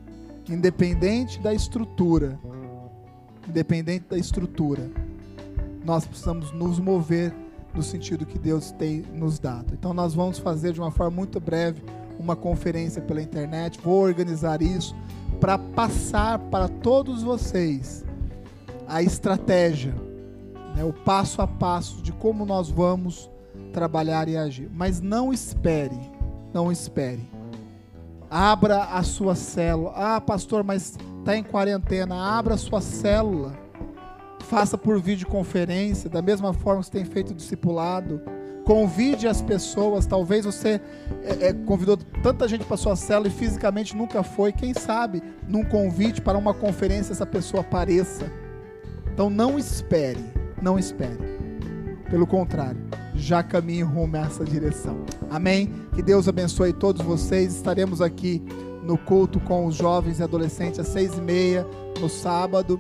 Independente 0.50 1.40
da 1.40 1.54
estrutura, 1.54 2.38
independente 3.48 4.06
da 4.10 4.18
estrutura, 4.18 4.92
nós 5.86 6.06
precisamos 6.06 6.52
nos 6.52 6.78
mover 6.78 7.34
no 7.74 7.82
sentido 7.82 8.26
que 8.26 8.38
Deus 8.38 8.72
tem 8.72 9.04
nos 9.14 9.40
dado. 9.40 9.74
Então 9.74 9.94
nós 9.94 10.14
vamos 10.14 10.40
fazer 10.40 10.74
de 10.74 10.82
uma 10.82 10.92
forma 10.92 11.16
muito 11.16 11.40
breve 11.40 11.82
uma 12.20 12.36
conferência 12.36 13.02
pela 13.02 13.22
internet. 13.22 13.80
Vou 13.82 14.04
organizar 14.04 14.62
isso 14.62 14.96
para 15.40 15.58
passar 15.58 16.40
para 16.40 16.68
todos 16.68 17.24
vocês 17.24 18.04
a 18.88 19.02
estratégia, 19.02 19.94
né, 20.76 20.84
o 20.84 20.92
passo 20.92 21.42
a 21.42 21.48
passo 21.48 22.02
de 22.02 22.12
como 22.12 22.46
nós 22.46 22.70
vamos 22.70 23.30
trabalhar 23.78 24.28
e 24.28 24.36
agir. 24.36 24.68
Mas 24.74 25.00
não 25.00 25.32
espere, 25.32 26.00
não 26.52 26.72
espere. 26.72 27.30
Abra 28.28 28.86
a 28.86 29.04
sua 29.04 29.36
célula. 29.36 29.94
Ah, 29.96 30.20
pastor, 30.20 30.64
mas 30.64 30.98
está 31.20 31.38
em 31.38 31.44
quarentena. 31.44 32.16
Abra 32.16 32.56
a 32.56 32.58
sua 32.58 32.82
célula. 32.82 33.56
Faça 34.40 34.80
por 34.80 35.00
videoconferência, 35.00 36.10
da 36.10 36.24
mesma 36.24 36.54
forma 36.54 36.80
que 36.80 36.88
você 36.88 36.92
tem 36.92 37.06
feito 37.06 37.36
discipulado. 37.36 38.20
Convide 38.66 39.28
as 39.28 39.44
pessoas. 39.44 40.08
Talvez 40.08 40.44
você 40.44 40.82
é, 41.24 41.50
é, 41.50 41.54
convidou 41.54 41.98
tanta 42.24 42.48
gente 42.48 42.66
para 42.66 42.78
sua 42.78 42.96
célula 42.96 43.28
e 43.28 43.32
fisicamente 43.32 43.96
nunca 43.96 44.24
foi. 44.24 44.52
Quem 44.52 44.74
sabe, 44.74 45.22
num 45.48 45.64
convite 45.64 46.20
para 46.20 46.38
uma 46.38 46.54
conferência, 46.54 47.12
essa 47.12 47.28
pessoa 47.28 47.62
apareça. 47.62 48.26
Então 49.14 49.30
não 49.30 49.60
espere, 49.60 50.26
não 50.60 50.80
espere. 50.80 51.38
Pelo 52.10 52.26
contrário, 52.26 52.80
já 53.18 53.44
caminhe 53.44 53.84
rumo 53.84 54.16
a 54.16 54.22
essa 54.22 54.46
direção. 54.46 54.98
Amém? 55.30 55.74
Que 55.94 56.02
Deus 56.02 56.28
abençoe 56.28 56.72
todos 56.72 57.02
vocês. 57.02 57.56
Estaremos 57.56 58.02
aqui 58.02 58.42
no 58.84 58.98
culto 58.98 59.40
com 59.40 59.66
os 59.66 59.76
jovens 59.76 60.20
e 60.20 60.24
adolescentes 60.24 60.80
às 60.80 60.88
seis 60.88 61.18
e 61.18 61.22
meia 61.22 61.66
no 62.00 62.08
sábado. 62.08 62.80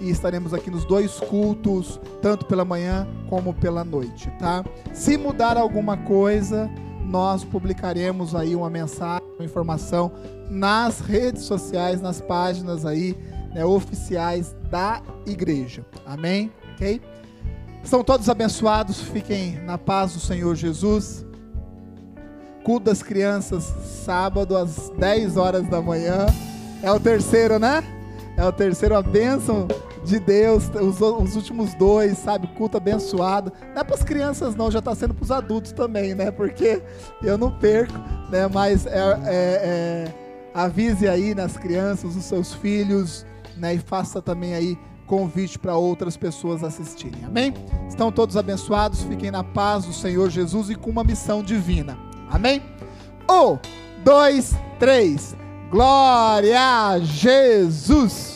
E 0.00 0.10
estaremos 0.10 0.52
aqui 0.52 0.70
nos 0.70 0.84
dois 0.84 1.20
cultos, 1.20 2.00
tanto 2.20 2.46
pela 2.46 2.64
manhã 2.64 3.06
como 3.28 3.54
pela 3.54 3.84
noite, 3.84 4.28
tá? 4.40 4.64
Se 4.92 5.16
mudar 5.16 5.56
alguma 5.56 5.96
coisa, 5.96 6.68
nós 7.04 7.44
publicaremos 7.44 8.34
aí 8.34 8.56
uma 8.56 8.68
mensagem, 8.68 9.24
uma 9.38 9.44
informação 9.44 10.10
nas 10.50 10.98
redes 10.98 11.44
sociais, 11.44 12.00
nas 12.00 12.20
páginas 12.20 12.84
aí 12.84 13.16
né, 13.54 13.64
oficiais 13.64 14.54
da 14.68 15.00
igreja. 15.24 15.86
Amém? 16.04 16.50
Ok? 16.74 17.00
São 17.84 18.02
todos 18.02 18.30
abençoados, 18.30 18.98
fiquem 18.98 19.60
na 19.60 19.76
paz 19.76 20.14
do 20.14 20.20
Senhor 20.20 20.54
Jesus. 20.56 21.24
Culto 22.64 22.86
das 22.86 23.02
crianças, 23.02 23.62
sábado 24.04 24.56
às 24.56 24.88
10 24.98 25.36
horas 25.36 25.68
da 25.68 25.82
manhã. 25.82 26.26
É 26.82 26.90
o 26.90 26.98
terceiro, 26.98 27.58
né? 27.58 27.84
É 28.38 28.44
o 28.44 28.50
terceiro, 28.50 28.96
a 28.96 29.02
bênção 29.02 29.68
de 30.02 30.18
Deus, 30.18 30.70
os, 30.80 30.98
os 31.00 31.36
últimos 31.36 31.74
dois, 31.74 32.16
sabe? 32.16 32.46
Culto 32.48 32.78
abençoado. 32.78 33.52
Não 33.74 33.82
é 33.82 33.84
para 33.84 33.94
as 33.94 34.02
crianças, 34.02 34.54
não, 34.54 34.70
já 34.70 34.78
está 34.78 34.94
sendo 34.94 35.12
para 35.12 35.22
os 35.22 35.30
adultos 35.30 35.72
também, 35.72 36.14
né? 36.14 36.30
Porque 36.30 36.82
eu 37.22 37.36
não 37.36 37.50
perco, 37.50 37.98
né? 38.30 38.48
Mas 38.52 38.86
é, 38.86 38.98
é, 38.98 39.24
é, 39.26 40.14
avise 40.54 41.06
aí 41.06 41.34
nas 41.34 41.58
crianças, 41.58 42.16
os 42.16 42.24
seus 42.24 42.54
filhos, 42.54 43.26
né? 43.58 43.74
E 43.74 43.78
faça 43.78 44.22
também 44.22 44.54
aí 44.54 44.78
convite 45.06 45.58
para 45.58 45.76
outras 45.76 46.16
pessoas 46.16 46.64
assistirem. 46.64 47.24
Amém? 47.24 47.54
Estão 47.88 48.10
todos 48.10 48.36
abençoados, 48.36 49.02
fiquem 49.02 49.30
na 49.30 49.44
paz 49.44 49.84
do 49.84 49.92
Senhor 49.92 50.30
Jesus 50.30 50.70
e 50.70 50.74
com 50.74 50.90
uma 50.90 51.04
missão 51.04 51.42
divina. 51.42 51.96
Amém? 52.30 52.62
Um, 53.30 53.58
dois, 54.04 54.54
três. 54.78 55.36
Glória 55.70 56.60
a 56.60 56.98
Jesus! 56.98 58.33